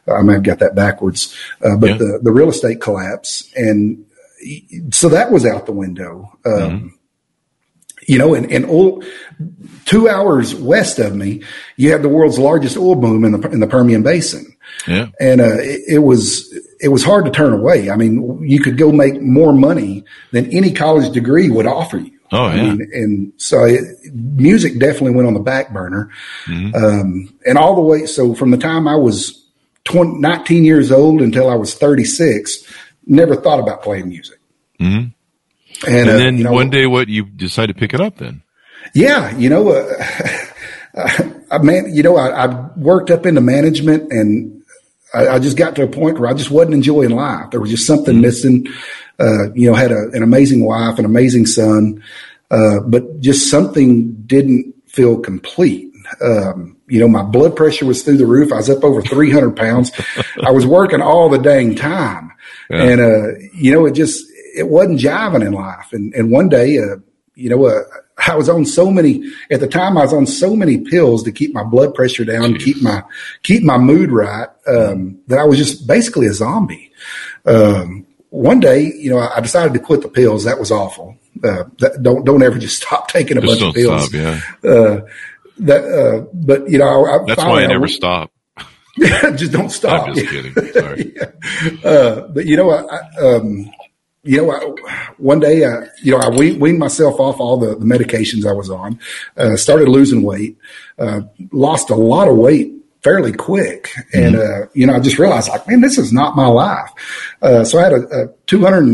I 0.09 0.23
may 0.23 0.35
have 0.35 0.42
got 0.42 0.59
that 0.59 0.75
backwards, 0.75 1.37
uh, 1.64 1.76
but 1.76 1.90
yeah. 1.90 1.97
the, 1.97 2.21
the 2.23 2.32
real 2.32 2.49
estate 2.49 2.80
collapse. 2.80 3.50
And 3.54 4.04
so 4.90 5.09
that 5.09 5.30
was 5.30 5.47
out 5.47 5.66
the 5.66 5.73
window. 5.73 6.38
Um, 6.44 6.52
mm-hmm 6.52 6.88
you 8.09 8.18
know, 8.18 8.35
and, 8.35 8.50
and 8.52 8.64
oil, 8.68 9.02
two 9.85 10.09
hours 10.09 10.54
west 10.54 10.99
of 10.99 11.14
me, 11.14 11.42
you 11.76 11.92
have 11.92 12.02
the 12.02 12.09
world's 12.09 12.38
largest 12.38 12.76
oil 12.76 12.94
boom 12.97 13.25
in 13.25 13.32
the, 13.40 13.50
in 13.50 13.61
the 13.61 13.66
Permian 13.66 14.02
Basin. 14.02 14.47
Yeah. 14.88 15.09
and 15.21 15.40
uh, 15.40 15.59
it, 15.59 15.80
it 15.87 15.99
was 15.99 16.50
it 16.80 16.88
was 16.88 17.04
hard 17.04 17.25
to 17.26 17.30
turn 17.30 17.52
away. 17.52 17.90
I 17.90 17.97
mean, 17.97 18.42
you 18.42 18.61
could 18.61 18.76
go 18.78 18.90
make 18.90 19.21
more 19.21 19.52
money 19.52 20.04
than 20.32 20.50
any 20.50 20.73
college 20.73 21.12
degree 21.12 21.50
would 21.50 21.66
offer 21.66 21.99
you. 21.99 22.11
Oh, 22.32 22.44
I 22.47 22.54
yeah. 22.54 22.62
mean, 22.75 22.90
and 22.94 23.32
so 23.37 23.64
it, 23.64 23.85
music 24.14 24.78
definitely 24.80 25.11
went 25.12 25.28
on 25.28 25.35
the 25.35 25.40
back 25.40 25.73
burner, 25.73 26.11
Mm-hmm. 26.47 26.75
um, 26.75 27.38
and 27.47 27.59
all 27.59 27.75
the 27.75 27.82
way. 27.82 28.06
So 28.06 28.35
from 28.35 28.50
the 28.50 28.56
time 28.56 28.88
I 28.88 28.97
was 28.97 29.44
20, 29.85 30.18
19 30.21 30.64
years 30.64 30.90
old 30.90 31.21
until 31.21 31.50
I 31.50 31.54
was 31.54 31.75
thirty 31.75 32.04
six, 32.04 32.64
never 33.06 33.37
thought 33.37 33.61
about 33.61 33.82
playing 33.82 34.09
music. 34.09 34.38
Mhm. 34.80 35.12
And, 35.86 35.96
And 35.96 36.10
uh, 36.10 36.18
then 36.18 36.38
you 36.38 36.44
know, 36.44 36.52
one 36.52 36.70
day, 36.70 36.86
what 36.86 37.08
you 37.08 37.24
decide 37.24 37.66
to 37.66 37.74
pick 37.74 37.94
it 37.94 38.00
up 38.00 38.18
then? 38.18 38.42
yeah, 38.94 39.36
you 39.36 39.48
know, 39.48 39.70
uh, 39.70 40.04
I 41.50 41.58
man, 41.62 41.94
you 41.94 42.02
know, 42.02 42.16
I, 42.16 42.44
I 42.46 42.68
worked 42.76 43.10
up 43.10 43.26
into 43.26 43.40
management 43.40 44.12
and 44.12 44.62
I, 45.14 45.28
I 45.28 45.38
just 45.38 45.56
got 45.56 45.76
to 45.76 45.84
a 45.84 45.88
point 45.88 46.18
where 46.18 46.28
I 46.28 46.34
just 46.34 46.50
wasn't 46.50 46.74
enjoying 46.74 47.10
life. 47.10 47.50
There 47.50 47.60
was 47.60 47.70
just 47.70 47.86
something 47.86 48.20
missing. 48.20 48.66
Uh, 49.18 49.52
you 49.54 49.70
know, 49.70 49.74
had 49.74 49.92
a, 49.92 50.10
an 50.12 50.22
amazing 50.22 50.64
wife, 50.64 50.98
an 50.98 51.04
amazing 51.04 51.46
son, 51.46 52.02
uh, 52.50 52.80
but 52.80 53.20
just 53.20 53.48
something 53.50 54.12
didn't 54.26 54.74
feel 54.88 55.18
complete. 55.18 55.92
Um, 56.22 56.76
you 56.88 56.98
know, 56.98 57.08
my 57.08 57.22
blood 57.22 57.54
pressure 57.54 57.86
was 57.86 58.02
through 58.02 58.16
the 58.16 58.26
roof. 58.26 58.52
I 58.52 58.56
was 58.56 58.68
up 58.68 58.82
over 58.84 59.00
300 59.00 59.56
pounds. 59.56 59.92
I 60.42 60.50
was 60.50 60.66
working 60.66 61.00
all 61.00 61.28
the 61.28 61.38
dang 61.38 61.76
time. 61.76 62.32
Yeah. 62.68 62.82
And, 62.82 63.00
uh, 63.00 63.38
you 63.54 63.72
know, 63.72 63.86
it 63.86 63.92
just, 63.92 64.26
it 64.56 64.68
wasn't 64.68 65.00
jiving 65.00 65.44
in 65.47 65.52
life. 65.52 65.92
And, 65.92 66.12
and 66.14 66.30
one 66.30 66.49
day, 66.49 66.78
uh, 66.78 66.97
you 67.35 67.49
know, 67.50 67.64
uh, 67.66 67.82
I 68.26 68.37
was 68.37 68.49
on 68.49 68.64
so 68.66 68.90
many, 68.90 69.25
at 69.50 69.61
the 69.61 69.66
time 69.66 69.97
I 69.97 70.02
was 70.02 70.12
on 70.12 70.26
so 70.26 70.54
many 70.54 70.78
pills 70.78 71.23
to 71.25 71.32
keep 71.32 71.54
my 71.54 71.64
blood 71.64 71.94
pressure 71.94 72.25
down, 72.25 72.56
keep 72.56 72.82
my, 72.82 73.02
keep 73.42 73.62
my 73.62 73.78
mood 73.78 74.11
right, 74.11 74.49
um, 74.68 75.18
that 75.28 75.38
I 75.38 75.44
was 75.44 75.59
just 75.59 75.87
basically 75.87 76.26
a 76.26 76.32
zombie. 76.35 76.92
Um, 77.47 78.06
one 78.30 78.61
day, 78.61 78.92
you 78.94 79.11
know, 79.11 79.18
I 79.18 79.40
decided 79.40 79.73
to 79.75 79.78
quit 79.80 80.02
the 80.02 80.09
pills. 80.09 80.44
That 80.44 80.59
was 80.59 80.71
awful. 80.71 81.16
Uh, 81.42 81.64
that, 81.78 82.02
don't, 82.02 82.25
don't 82.25 82.42
ever 82.42 82.59
just 82.59 82.76
stop 82.82 83.09
taking 83.09 83.38
a 83.38 83.40
Just 83.40 83.61
bunch 83.61 83.68
of 83.71 83.75
pills. 83.75 84.04
stop. 84.04 84.14
Yeah. 84.14 84.71
Uh, 84.71 85.00
that, 85.59 85.85
uh, 85.85 86.26
but 86.32 86.68
you 86.68 86.78
know, 86.78 87.06
I, 87.06 87.25
That's 87.26 87.38
why 87.42 87.62
I 87.62 87.66
never 87.66 87.87
w- 87.87 87.94
stop. 87.94 88.30
just 88.99 89.52
don't 89.52 89.71
stop. 89.71 90.09
I'm 90.09 90.14
just 90.14 90.28
kidding. 90.30 90.54
Sorry. 90.73 91.14
Uh, 91.85 92.28
but 92.28 92.44
you 92.47 92.56
know, 92.56 92.71
I, 92.71 92.82
I, 92.97 93.35
um, 93.37 93.71
you 94.25 94.38
know, 94.38 94.52
I, 94.52 95.11
one 95.19 95.41
day, 95.41 95.64
uh, 95.64 95.87
you 96.02 96.12
know, 96.12 96.19
I 96.19 96.29
weaned, 96.29 96.61
weaned 96.61 96.79
myself 96.79 97.19
off 97.19 97.41
all 97.41 97.57
the, 97.57 97.75
the 97.75 97.85
medications 97.85 98.47
I 98.47 98.52
was 98.52 98.71
on, 98.71 98.99
uh, 99.37 99.57
started 99.57 99.88
losing 99.88 100.23
weight, 100.23 100.57
uh, 100.99 101.23
lost 101.50 101.91
a 101.91 101.97
lot 101.97 102.29
of 102.29 102.37
weight 102.37 102.73
fairly 103.02 103.33
quick. 103.33 103.91
And, 104.12 104.37
uh, 104.37 104.67
you 104.75 104.87
know, 104.87 104.95
I 104.95 105.00
just 105.00 105.19
realized 105.19 105.49
like, 105.49 105.67
man, 105.67 105.81
this 105.81 105.99
is 105.99 106.12
not 106.12 106.37
my 106.37 106.47
life. 106.47 106.88
Uh, 107.43 107.64
so 107.64 107.81
I 107.81 107.83
had 107.83 107.93
a, 107.93 108.25
a 108.25 108.29
200, 108.47 108.85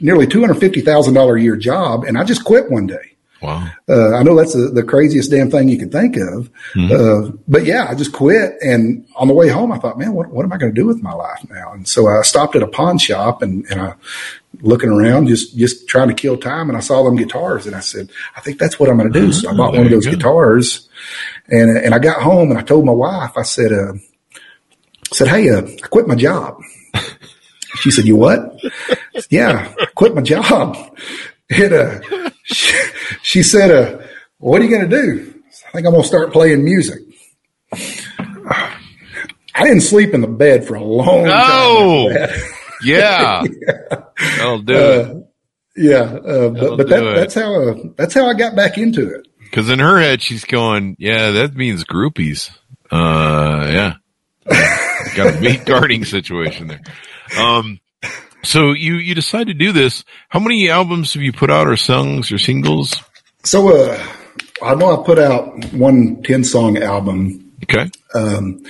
nearly 0.00 0.26
$250,000 0.26 1.38
a 1.38 1.42
year 1.42 1.56
job 1.56 2.04
and 2.04 2.16
I 2.16 2.24
just 2.24 2.44
quit 2.44 2.70
one 2.70 2.86
day. 2.86 3.16
Wow. 3.42 3.68
Uh, 3.88 4.16
I 4.16 4.22
know 4.24 4.34
that's 4.34 4.54
the, 4.54 4.70
the 4.70 4.82
craziest 4.82 5.30
damn 5.30 5.50
thing 5.50 5.68
you 5.68 5.78
can 5.78 5.90
think 5.90 6.16
of. 6.16 6.50
Uh, 6.92 7.30
but 7.46 7.64
yeah, 7.64 7.86
I 7.88 7.94
just 7.94 8.12
quit. 8.12 8.54
And 8.60 9.06
on 9.14 9.28
the 9.28 9.34
way 9.34 9.48
home, 9.48 9.70
I 9.70 9.78
thought, 9.78 9.98
man, 9.98 10.12
what, 10.12 10.30
what 10.30 10.44
am 10.44 10.52
I 10.52 10.56
going 10.56 10.74
to 10.74 10.80
do 10.80 10.86
with 10.86 11.02
my 11.02 11.12
life 11.12 11.38
now? 11.48 11.72
And 11.72 11.86
so 11.86 12.08
I 12.08 12.22
stopped 12.22 12.56
at 12.56 12.62
a 12.62 12.66
pawn 12.66 12.98
shop 12.98 13.42
and, 13.42 13.64
and 13.70 13.80
I 13.80 13.94
looking 14.60 14.90
around, 14.90 15.28
just, 15.28 15.56
just 15.56 15.88
trying 15.88 16.08
to 16.08 16.14
kill 16.14 16.36
time. 16.36 16.68
And 16.68 16.76
I 16.76 16.80
saw 16.80 17.02
them 17.04 17.16
guitars 17.16 17.66
and 17.66 17.74
I 17.74 17.80
said, 17.80 18.10
I 18.36 18.40
think 18.40 18.58
that's 18.58 18.78
what 18.78 18.88
I'm 18.88 18.98
going 18.98 19.12
to 19.12 19.20
do. 19.20 19.32
So 19.32 19.50
I 19.50 19.56
bought 19.56 19.72
there 19.72 19.80
one 19.80 19.86
of 19.86 19.92
those 19.92 20.06
guitars 20.06 20.88
and, 21.48 21.76
and 21.78 21.94
I 21.94 21.98
got 21.98 22.22
home 22.22 22.50
and 22.50 22.58
I 22.58 22.62
told 22.62 22.84
my 22.84 22.92
wife, 22.92 23.36
I 23.36 23.42
said, 23.42 23.72
uh, 23.72 23.92
I 24.34 25.14
said, 25.14 25.28
Hey, 25.28 25.48
uh, 25.50 25.62
I 25.62 25.86
quit 25.88 26.08
my 26.08 26.16
job. 26.16 26.60
She 27.80 27.90
said, 27.90 28.06
you 28.06 28.16
what? 28.16 28.58
Said, 29.14 29.26
yeah, 29.30 29.72
I 29.78 29.86
quit 29.94 30.14
my 30.14 30.22
job. 30.22 30.76
And, 31.50 31.72
uh, 31.72 32.00
she, 32.42 32.76
she 33.22 33.42
said, 33.42 33.70
uh, 33.70 34.04
what 34.36 34.60
are 34.60 34.64
you 34.64 34.70
going 34.70 34.86
to 34.86 34.96
do? 35.02 35.34
I 35.66 35.70
think 35.72 35.86
I'm 35.86 35.92
going 35.92 36.02
to 36.02 36.06
start 36.06 36.30
playing 36.30 36.62
music. 36.62 36.98
I 37.72 38.76
didn't 39.64 39.80
sleep 39.80 40.12
in 40.12 40.20
the 40.20 40.28
bed 40.28 40.66
for 40.66 40.74
a 40.74 40.84
long 40.84 41.24
time. 41.24 41.30
No. 41.30 42.10
after 42.10 42.57
that. 42.80 43.48
Yeah. 44.20 44.36
That'll 44.36 44.62
do 44.62 44.74
it. 44.76 45.26
Yeah. 45.76 46.00
Uh, 46.00 46.48
but 46.50 46.76
but 46.76 46.88
that, 46.88 47.14
that's 47.14 47.34
how, 47.34 47.70
uh, 47.70 47.74
that's 47.96 48.14
how 48.14 48.26
I 48.28 48.34
got 48.34 48.56
back 48.56 48.78
into 48.78 49.08
it. 49.14 49.28
Because 49.38 49.70
in 49.70 49.78
her 49.78 49.98
head, 49.98 50.20
she's 50.20 50.44
going, 50.44 50.96
yeah, 50.98 51.30
that 51.30 51.54
means 51.54 51.84
groupies. 51.84 52.50
Uh, 52.90 53.66
yeah. 53.68 53.94
Got 55.14 55.36
a 55.36 55.40
meat 55.40 55.64
guarding 55.66 56.04
situation 56.04 56.68
there. 56.68 56.82
Um, 57.38 57.80
so 58.42 58.72
you, 58.72 58.96
you 58.96 59.14
decide 59.14 59.46
to 59.48 59.54
do 59.54 59.72
this. 59.72 60.04
How 60.28 60.40
many 60.40 60.68
albums 60.68 61.14
have 61.14 61.22
you 61.22 61.32
put 61.32 61.50
out 61.50 61.66
or 61.66 61.76
songs 61.76 62.32
or 62.32 62.38
singles? 62.38 63.02
So, 63.44 63.68
uh, 63.74 64.06
I 64.62 64.74
know 64.74 65.00
I 65.00 65.06
put 65.06 65.18
out 65.18 65.72
one 65.72 66.22
10 66.22 66.44
song 66.44 66.78
album 66.78 67.47
Okay. 67.64 67.90
Um, 68.14 68.62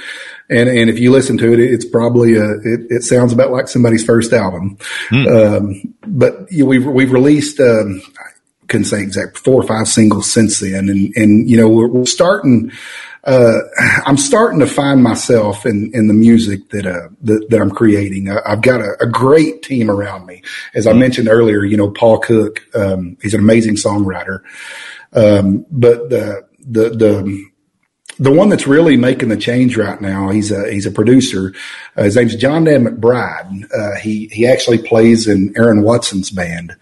and, 0.49 0.69
and 0.69 0.89
if 0.89 0.99
you 0.99 1.13
listen 1.13 1.37
to 1.39 1.53
it, 1.53 1.61
it's 1.61 1.85
probably 1.85 2.37
a, 2.37 2.53
it, 2.53 2.87
it 2.91 3.03
sounds 3.03 3.33
about 3.33 3.51
like 3.51 3.69
somebody's 3.69 4.05
first 4.05 4.33
album. 4.33 4.79
Um, 5.29 5.95
but 6.07 6.51
you 6.51 6.65
know, 6.65 6.71
we've, 6.71 6.87
we've 6.87 7.13
released, 7.13 7.61
um, 7.61 8.01
I 8.19 8.31
couldn't 8.67 8.87
say 8.87 9.03
exact 9.03 9.39
four 9.39 9.63
or 9.63 9.67
five 9.67 9.89
singles 9.89 10.33
since 10.33 10.61
then. 10.61 10.89
And, 10.89 11.15
and, 11.17 11.49
you 11.51 11.57
know, 11.59 11.69
we're, 11.69 11.89
we're 11.89 12.07
starting, 12.07 12.73
uh, 13.25 13.59
I'm 14.07 14.17
starting 14.17 14.61
to 14.61 14.67
find 14.67 15.03
myself 15.03 15.67
in, 15.67 15.91
in 15.93 16.09
the 16.09 16.15
music 16.15 16.71
that, 16.71 16.87
uh, 16.87 17.09
that, 17.23 17.47
that 17.51 17.61
I'm 17.61 17.71
creating. 17.71 18.31
I, 18.31 18.41
I've 18.47 18.63
got 18.63 18.81
a, 18.81 18.97
a 19.03 19.07
great 19.07 19.63
team 19.63 19.91
around 19.91 20.25
me. 20.25 20.43
As 20.73 20.87
I 20.87 20.95
mentioned 20.95 21.29
earlier, 21.29 21.63
you 21.63 21.77
know, 21.77 21.91
Paul 21.91 22.21
Cook, 22.21 22.63
um, 22.75 23.19
he's 23.21 23.35
an 23.35 23.41
amazing 23.41 23.75
songwriter. 23.75 24.41
Um, 25.13 25.67
but 25.71 26.09
the, 26.09 26.47
the, 26.61 26.89
the, 26.91 27.45
the 28.19 28.33
one 28.33 28.49
that's 28.49 28.67
really 28.67 28.97
making 28.97 29.29
the 29.29 29.37
change 29.37 29.77
right 29.77 30.01
now, 30.01 30.31
he's 30.31 30.51
a 30.51 30.71
he's 30.71 30.87
a 30.87 30.91
producer. 30.91 31.55
Uh, 31.97 32.05
his 32.05 32.17
name's 32.17 32.37
John 32.37 32.65
Dan 32.65 32.85
McBride. 32.85 33.73
Uh, 33.73 33.97
he 34.01 34.27
he 34.29 34.47
actually 34.47 34.79
plays 34.79 35.27
in 35.27 35.53
Aaron 35.57 35.83
Watson's 35.83 36.31
band, 36.31 36.77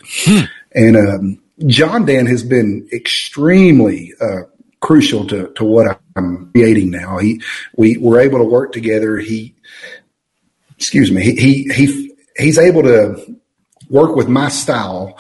and 0.73 0.97
um, 0.97 1.43
John 1.67 2.07
Dan 2.07 2.27
has 2.27 2.43
been 2.43 2.89
extremely 2.93 4.13
uh, 4.21 4.43
crucial 4.81 5.27
to 5.27 5.49
to 5.55 5.65
what 5.65 6.01
I'm 6.17 6.51
creating 6.53 6.91
now. 6.91 7.19
He 7.19 7.43
we 7.77 7.97
were 7.99 8.21
able 8.21 8.39
to 8.39 8.45
work 8.45 8.73
together. 8.73 9.19
He 9.19 9.55
excuse 10.77 11.11
me. 11.11 11.23
He 11.23 11.35
he, 11.35 11.63
he 11.75 12.13
he's 12.37 12.59
able 12.59 12.83
to 12.83 13.37
work 13.91 14.17
with 14.17 14.29
my 14.29 14.49
style. 14.49 15.19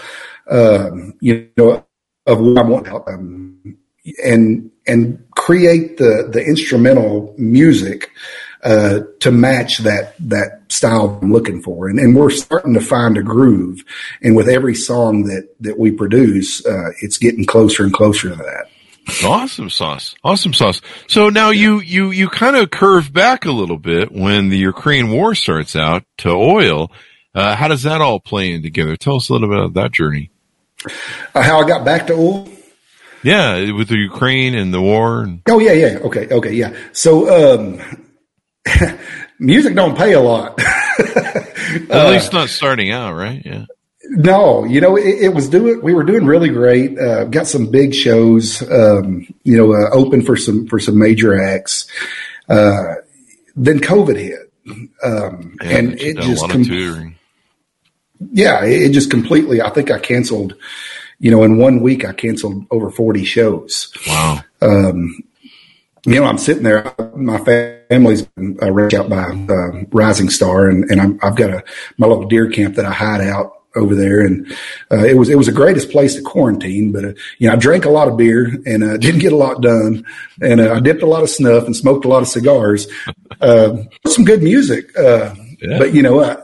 Um, 0.48 1.14
you 1.20 1.50
know 1.56 1.84
of 2.26 2.40
what 2.40 2.58
I 2.58 2.62
want. 2.62 2.88
Um, 2.88 3.78
and 4.24 4.70
and 4.86 5.25
create 5.46 5.96
the 5.96 6.28
the 6.32 6.44
instrumental 6.44 7.32
music 7.38 8.10
uh, 8.64 8.98
to 9.20 9.30
match 9.30 9.78
that 9.78 10.16
that 10.18 10.62
style 10.68 11.20
I'm 11.22 11.32
looking 11.32 11.62
for. 11.62 11.88
And, 11.88 12.00
and 12.00 12.16
we're 12.16 12.30
starting 12.30 12.74
to 12.74 12.80
find 12.80 13.16
a 13.16 13.22
groove. 13.22 13.84
And 14.20 14.34
with 14.34 14.48
every 14.48 14.74
song 14.74 15.26
that 15.26 15.48
that 15.60 15.78
we 15.78 15.92
produce, 15.92 16.66
uh, 16.66 16.90
it's 17.00 17.18
getting 17.18 17.44
closer 17.44 17.84
and 17.84 17.92
closer 17.92 18.30
to 18.30 18.34
that. 18.34 18.66
Awesome 19.24 19.70
sauce. 19.70 20.16
Awesome 20.24 20.52
sauce. 20.52 20.80
So 21.06 21.28
now 21.28 21.50
you, 21.50 21.78
you, 21.78 22.10
you 22.10 22.28
kind 22.28 22.56
of 22.56 22.72
curve 22.72 23.12
back 23.12 23.44
a 23.44 23.52
little 23.52 23.78
bit 23.78 24.10
when 24.10 24.48
the 24.48 24.58
Ukraine 24.58 25.12
war 25.12 25.36
starts 25.36 25.76
out 25.76 26.02
to 26.18 26.30
oil. 26.30 26.90
Uh, 27.32 27.54
how 27.54 27.68
does 27.68 27.84
that 27.84 28.00
all 28.00 28.18
play 28.18 28.50
in 28.50 28.62
together? 28.62 28.96
Tell 28.96 29.14
us 29.14 29.28
a 29.28 29.32
little 29.32 29.48
bit 29.48 29.58
about 29.58 29.74
that 29.74 29.92
journey. 29.92 30.30
Uh, 31.32 31.42
how 31.42 31.62
I 31.62 31.68
got 31.68 31.84
back 31.84 32.08
to 32.08 32.14
oil. 32.14 32.48
Yeah, 33.22 33.72
with 33.72 33.88
the 33.88 33.96
Ukraine 33.96 34.54
and 34.54 34.72
the 34.72 34.80
war. 34.80 35.22
And, 35.22 35.42
Oh 35.48 35.58
yeah, 35.58 35.72
yeah. 35.72 35.98
Okay, 35.98 36.28
okay, 36.28 36.52
yeah. 36.52 36.76
So 36.92 37.54
um, 37.54 37.80
music 39.38 39.74
don't 39.74 39.96
pay 39.96 40.12
a 40.12 40.20
lot. 40.20 40.60
at 41.90 42.10
least 42.10 42.32
not 42.32 42.48
starting 42.48 42.90
out, 42.90 43.14
right? 43.14 43.42
Yeah. 43.44 43.66
No, 44.10 44.64
you 44.64 44.80
know, 44.80 44.96
it, 44.96 45.22
it 45.22 45.34
was 45.34 45.48
doing, 45.48 45.82
we 45.82 45.92
were 45.92 46.04
doing 46.04 46.26
really 46.26 46.48
great. 46.48 46.98
Uh, 46.98 47.24
got 47.24 47.46
some 47.46 47.70
big 47.70 47.92
shows, 47.92 48.62
um, 48.70 49.26
you 49.42 49.56
know, 49.56 49.72
uh, 49.74 49.90
open 49.92 50.22
for 50.22 50.36
some, 50.36 50.66
for 50.68 50.78
some 50.78 50.98
major 50.98 51.40
acts. 51.42 51.90
Uh, 52.48 52.94
then 53.56 53.80
COVID 53.80 54.16
hit. 54.16 54.52
Um, 55.02 55.56
Yeah, 55.62 55.78
and 55.78 56.00
it 56.00 56.18
just, 56.18 56.48
com- 56.48 57.16
yeah, 58.32 58.64
it, 58.64 58.82
it 58.82 58.92
just 58.92 59.10
completely, 59.10 59.60
I 59.60 59.70
think 59.70 59.90
I 59.90 59.98
canceled, 59.98 60.54
you 61.18 61.30
know, 61.30 61.42
in 61.42 61.58
one 61.58 61.80
week, 61.80 62.04
I 62.04 62.12
canceled 62.12 62.66
over 62.70 62.90
40 62.90 63.24
shows. 63.24 63.92
Wow. 64.06 64.42
you 66.06 66.14
know, 66.14 66.24
I'm 66.24 66.38
sitting 66.38 66.62
there. 66.62 66.94
My 67.16 67.38
family's 67.38 68.22
been 68.22 68.58
uh, 68.62 68.70
reached 68.70 68.94
out 68.94 69.08
by 69.08 69.24
uh, 69.24 69.84
Rising 69.90 70.30
Star, 70.30 70.68
and, 70.68 70.84
and 70.84 71.00
I'm, 71.00 71.18
I've 71.20 71.34
got 71.34 71.50
a 71.50 71.64
my 71.98 72.06
little 72.06 72.28
deer 72.28 72.48
camp 72.48 72.76
that 72.76 72.84
I 72.84 72.92
hide 72.92 73.20
out 73.20 73.56
over 73.76 73.94
there, 73.94 74.20
and 74.20 74.50
uh, 74.90 75.04
it 75.04 75.16
was 75.16 75.28
it 75.28 75.36
was 75.36 75.46
the 75.46 75.52
greatest 75.52 75.90
place 75.90 76.14
to 76.14 76.22
quarantine. 76.22 76.92
But 76.92 77.04
uh, 77.04 77.12
you 77.38 77.48
know, 77.48 77.52
I 77.52 77.56
drank 77.56 77.84
a 77.84 77.90
lot 77.90 78.08
of 78.08 78.16
beer 78.16 78.46
and 78.66 78.84
uh, 78.84 78.96
didn't 78.98 79.20
get 79.20 79.32
a 79.32 79.36
lot 79.36 79.60
done, 79.60 80.04
and 80.40 80.60
uh, 80.60 80.74
I 80.74 80.80
dipped 80.80 81.02
a 81.02 81.06
lot 81.06 81.22
of 81.22 81.30
snuff 81.30 81.66
and 81.66 81.76
smoked 81.76 82.04
a 82.04 82.08
lot 82.08 82.22
of 82.22 82.28
cigars. 82.28 82.88
Uh, 83.40 83.78
some 84.06 84.24
good 84.24 84.42
music, 84.42 84.96
uh, 84.98 85.34
yeah. 85.60 85.78
but 85.78 85.92
you 85.92 86.02
know, 86.02 86.22
I, 86.22 86.36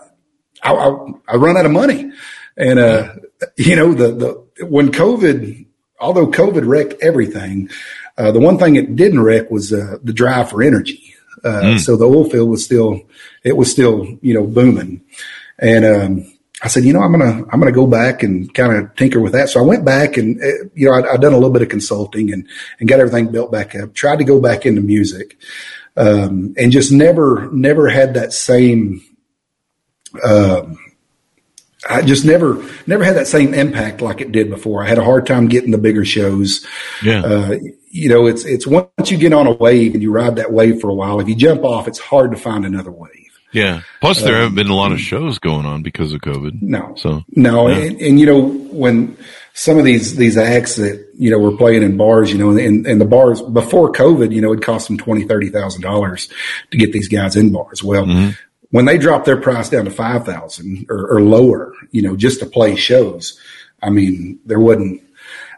I, 0.63 0.95
I 1.29 1.37
run 1.37 1.57
out 1.57 1.67
of 1.67 1.73
money, 1.73 2.13
and 2.57 2.79
uh, 2.79 3.15
you 3.57 3.77
know 3.77 3.93
the 3.93 4.12
the 4.59 4.67
when 4.67 4.93
COVID, 4.93 5.67
although 6.01 6.27
COVID 6.27 6.67
wrecked 6.67 7.03
everything, 7.03 7.71
uh, 8.19 8.33
the 8.33 8.41
one 8.41 8.59
thing 8.59 8.77
it 8.77 8.97
didn't 8.97 9.23
wreck 9.23 9.51
was 9.51 9.73
uh, 9.73 9.99
the 10.03 10.12
drive 10.12 10.51
for 10.51 10.62
energy. 10.62 11.15
Uh, 11.45 11.62
mm. 11.62 11.81
So 11.81 11.97
the 11.97 12.07
oil 12.07 12.29
field 12.29 12.51
was 12.51 12.65
still, 12.65 13.01
it 13.43 13.57
was 13.57 13.71
still, 13.71 14.07
you 14.23 14.33
know, 14.33 14.47
booming. 14.47 15.03
And, 15.59 15.85
um, 15.85 16.33
I 16.65 16.69
said, 16.69 16.85
you 16.85 16.93
know, 16.93 17.01
I'm 17.01 17.11
gonna 17.11 17.45
I'm 17.51 17.59
gonna 17.59 17.73
go 17.73 17.88
back 17.88 18.23
and 18.23 18.53
kind 18.55 18.73
of 18.73 18.95
tinker 18.95 19.19
with 19.19 19.33
that. 19.33 19.49
So 19.49 19.59
I 19.59 19.65
went 19.65 19.85
back 19.85 20.17
and 20.17 20.41
uh, 20.41 20.69
you 20.75 20.88
know 20.88 20.93
i 20.93 21.11
had 21.11 21.21
done 21.21 21.33
a 21.33 21.37
little 21.37 21.51
bit 21.51 21.62
of 21.62 21.69
consulting 21.69 22.33
and 22.33 22.47
and 22.79 22.88
got 22.88 23.01
everything 23.01 23.33
built 23.33 23.51
back 23.51 23.75
up. 23.75 23.95
Tried 23.95 24.21
to 24.21 24.25
go 24.25 24.41
back 24.41 24.65
into 24.65 24.81
music, 24.81 25.37
um, 25.97 26.55
and 26.57 26.71
just 26.71 26.93
never 26.93 27.51
never 27.51 27.88
had 27.88 28.15
that 28.15 28.33
same. 28.33 29.03
Um, 30.25 30.79
I 31.88 32.03
just 32.03 32.25
never 32.25 32.64
never 32.87 33.05
had 33.05 33.16
that 33.16 33.27
same 33.27 33.55
impact 33.55 34.01
like 34.01 34.21
it 34.21 34.33
did 34.33 34.51
before. 34.51 34.85
I 34.85 34.88
had 34.88 34.99
a 34.99 35.05
hard 35.05 35.27
time 35.27 35.49
getting 35.49 35.73
the 35.73 35.79
bigger 35.79 36.05
shows. 36.05 36.66
Yeah. 37.03 37.23
Uh, 37.23 37.59
you 37.90 38.09
know, 38.09 38.27
it's 38.27 38.45
it's 38.45 38.66
once 38.66 39.11
you 39.11 39.18
get 39.18 39.33
on 39.33 39.47
a 39.47 39.53
wave 39.53 39.95
and 39.95 40.03
you 40.03 40.12
ride 40.12 40.37
that 40.37 40.53
wave 40.53 40.81
for 40.81 40.88
a 40.88 40.95
while. 40.95 41.21
If 41.21 41.29
you 41.29 41.35
jump 41.35 41.64
off, 41.64 41.88
it's 41.88 41.99
hard 41.99 42.31
to 42.31 42.37
find 42.37 42.64
another 42.64 42.90
wave. 42.90 43.11
Yeah. 43.53 43.83
Plus, 44.01 44.23
there 44.23 44.37
um, 44.37 44.40
haven't 44.40 44.55
been 44.55 44.68
a 44.68 44.75
lot 44.75 44.92
of 44.92 45.01
shows 45.01 45.38
going 45.38 45.66
on 45.66 45.83
because 45.83 46.12
of 46.12 46.21
COVID. 46.23 46.62
No. 46.62 46.95
So 46.97 47.23
no, 47.31 47.68
yeah. 47.68 47.77
and, 47.77 48.01
and, 48.01 48.21
you 48.21 48.27
know 48.27 48.40
when 48.40 49.16
some 49.53 49.79
of 49.79 49.85
these 49.85 50.16
these 50.16 50.38
acts 50.38 50.77
that 50.77 51.07
you 51.18 51.31
know 51.31 51.38
were 51.38 51.57
playing 51.57 51.83
in 51.83 51.97
bars, 51.97 52.33
you 52.33 52.38
know, 52.38 52.57
and, 52.57 52.87
and 52.87 53.01
the 53.01 53.05
bars 53.05 53.42
before 53.42 53.92
COVID, 53.92 54.33
you 54.33 54.40
know, 54.40 54.53
it 54.53 54.62
cost 54.62 54.88
them 54.88 54.97
twenty 54.97 55.25
thirty 55.25 55.51
thousand 55.51 55.83
dollars 55.83 56.29
to 56.71 56.79
get 56.79 56.92
these 56.92 57.09
guys 57.09 57.37
in 57.37 57.53
bars. 57.53 57.83
Well. 57.83 58.07
Mm-hmm. 58.07 58.31
When 58.73 58.87
they 58.87 58.99
dropped 58.99 59.27
their 59.27 59.41
price 59.41 59.69
down 59.69 59.85
to 59.85 59.91
five 59.91 60.27
thousand 60.27 60.87
or, 60.91 61.07
or 61.07 61.23
lower, 61.23 61.73
you 61.93 62.03
know, 62.03 62.17
just 62.17 62.41
to 62.41 62.47
play 62.47 62.75
shows, 62.75 63.39
I 63.83 63.91
mean, 63.91 64.41
there 64.45 64.61
wasn't 64.61 65.03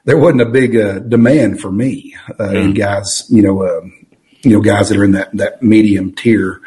there 0.04 0.18
wasn't 0.18 0.42
a 0.42 0.46
big 0.46 0.76
uh, 0.76 0.98
demand 0.98 1.60
for 1.60 1.72
me 1.72 2.14
uh, 2.38 2.48
mm. 2.48 2.64
and 2.64 2.74
guys, 2.74 3.24
you 3.30 3.40
know, 3.40 3.62
uh, 3.62 3.80
you 4.42 4.50
know, 4.50 4.60
guys 4.60 4.88
that 4.88 4.98
are 4.98 5.04
in 5.04 5.12
that 5.12 5.34
that 5.36 5.62
medium 5.62 6.12
tier. 6.12 6.60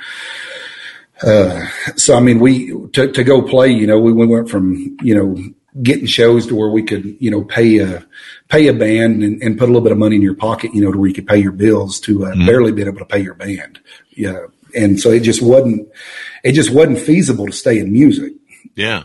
Uh, 1.21 1.67
so 1.95 2.15
I 2.15 2.19
mean, 2.19 2.39
we 2.39 2.69
to 2.93 3.11
to 3.11 3.23
go 3.23 3.41
play, 3.41 3.69
you 3.69 3.87
know, 3.87 3.99
we, 3.99 4.13
we 4.13 4.25
went 4.25 4.49
from 4.49 4.97
you 5.01 5.15
know 5.15 5.35
getting 5.83 6.05
shows 6.05 6.47
to 6.47 6.55
where 6.55 6.69
we 6.69 6.81
could 6.81 7.17
you 7.19 7.29
know 7.29 7.43
pay 7.43 7.79
a 7.79 8.05
pay 8.49 8.67
a 8.67 8.73
band 8.73 9.23
and, 9.23 9.41
and, 9.43 9.57
put 9.57 9.65
a 9.65 9.71
little 9.71 9.81
bit 9.81 9.91
of 9.91 9.97
money 9.97 10.15
in 10.15 10.21
your 10.21 10.33
pocket, 10.33 10.73
you 10.73 10.81
know, 10.81 10.91
to 10.91 10.97
where 10.97 11.07
you 11.07 11.13
could 11.13 11.27
pay 11.27 11.37
your 11.37 11.51
bills 11.51 11.99
to 11.99 12.25
uh, 12.25 12.33
mm. 12.33 12.45
barely 12.45 12.71
being 12.71 12.87
able 12.87 12.99
to 12.99 13.05
pay 13.05 13.19
your 13.19 13.33
band. 13.33 13.79
Yeah, 14.11 14.45
and 14.75 14.99
so 14.99 15.11
it 15.11 15.21
just 15.21 15.41
wasn't 15.41 15.89
it 16.47 16.53
just 16.53 16.71
wasn't 16.71 16.97
feasible 16.97 17.45
to 17.45 17.51
stay 17.51 17.77
in 17.77 17.91
music. 17.91 18.31
Yeah. 18.75 19.03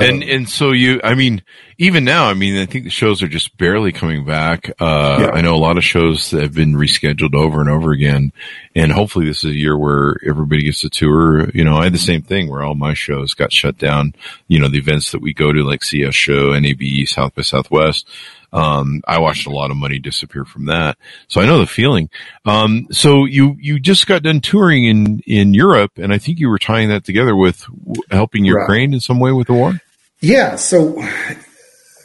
And 0.00 0.22
um, 0.22 0.28
and 0.28 0.48
so 0.48 0.70
you, 0.70 1.00
I 1.02 1.14
mean, 1.14 1.42
even 1.80 2.04
now, 2.04 2.26
I 2.26 2.34
mean, 2.34 2.58
I 2.58 2.66
think 2.66 2.84
the 2.84 2.90
shows 2.90 3.22
are 3.22 3.28
just 3.28 3.56
barely 3.56 3.92
coming 3.92 4.24
back. 4.24 4.68
Uh, 4.80 5.18
yeah. 5.20 5.30
I 5.30 5.42
know 5.42 5.54
a 5.54 5.56
lot 5.56 5.78
of 5.78 5.84
shows 5.84 6.32
that 6.32 6.42
have 6.42 6.52
been 6.52 6.74
rescheduled 6.74 7.36
over 7.36 7.60
and 7.60 7.70
over 7.70 7.92
again, 7.92 8.32
and 8.74 8.90
hopefully 8.90 9.26
this 9.26 9.44
is 9.44 9.52
a 9.52 9.56
year 9.56 9.78
where 9.78 10.16
everybody 10.26 10.64
gets 10.64 10.80
to 10.80 10.90
tour. 10.90 11.48
You 11.50 11.62
know, 11.62 11.76
I 11.76 11.84
had 11.84 11.94
the 11.94 11.98
same 11.98 12.22
thing 12.22 12.50
where 12.50 12.64
all 12.64 12.74
my 12.74 12.94
shows 12.94 13.32
got 13.32 13.52
shut 13.52 13.78
down. 13.78 14.14
You 14.48 14.58
know, 14.58 14.66
the 14.66 14.78
events 14.78 15.12
that 15.12 15.22
we 15.22 15.32
go 15.32 15.52
to, 15.52 15.62
like 15.62 15.84
CS 15.84 16.16
Show, 16.16 16.58
NAB, 16.58 17.06
South 17.06 17.36
by 17.36 17.42
Southwest. 17.42 18.08
Um, 18.52 19.02
I 19.06 19.20
watched 19.20 19.46
a 19.46 19.50
lot 19.50 19.70
of 19.70 19.76
money 19.76 20.00
disappear 20.00 20.44
from 20.44 20.66
that. 20.66 20.96
So 21.28 21.40
I 21.40 21.46
know 21.46 21.58
the 21.58 21.66
feeling. 21.66 22.08
Um, 22.44 22.88
so 22.90 23.24
you, 23.24 23.56
you 23.60 23.78
just 23.78 24.06
got 24.06 24.22
done 24.22 24.40
touring 24.40 24.84
in, 24.84 25.20
in 25.26 25.52
Europe 25.52 25.92
and 25.98 26.14
I 26.14 26.18
think 26.18 26.38
you 26.38 26.48
were 26.48 26.58
tying 26.58 26.88
that 26.88 27.04
together 27.04 27.36
with 27.36 27.66
helping 28.10 28.46
Ukraine 28.46 28.90
right. 28.90 28.94
in 28.94 29.00
some 29.00 29.20
way 29.20 29.32
with 29.32 29.48
the 29.48 29.52
war. 29.52 29.78
Yeah. 30.20 30.56
So 30.56 30.98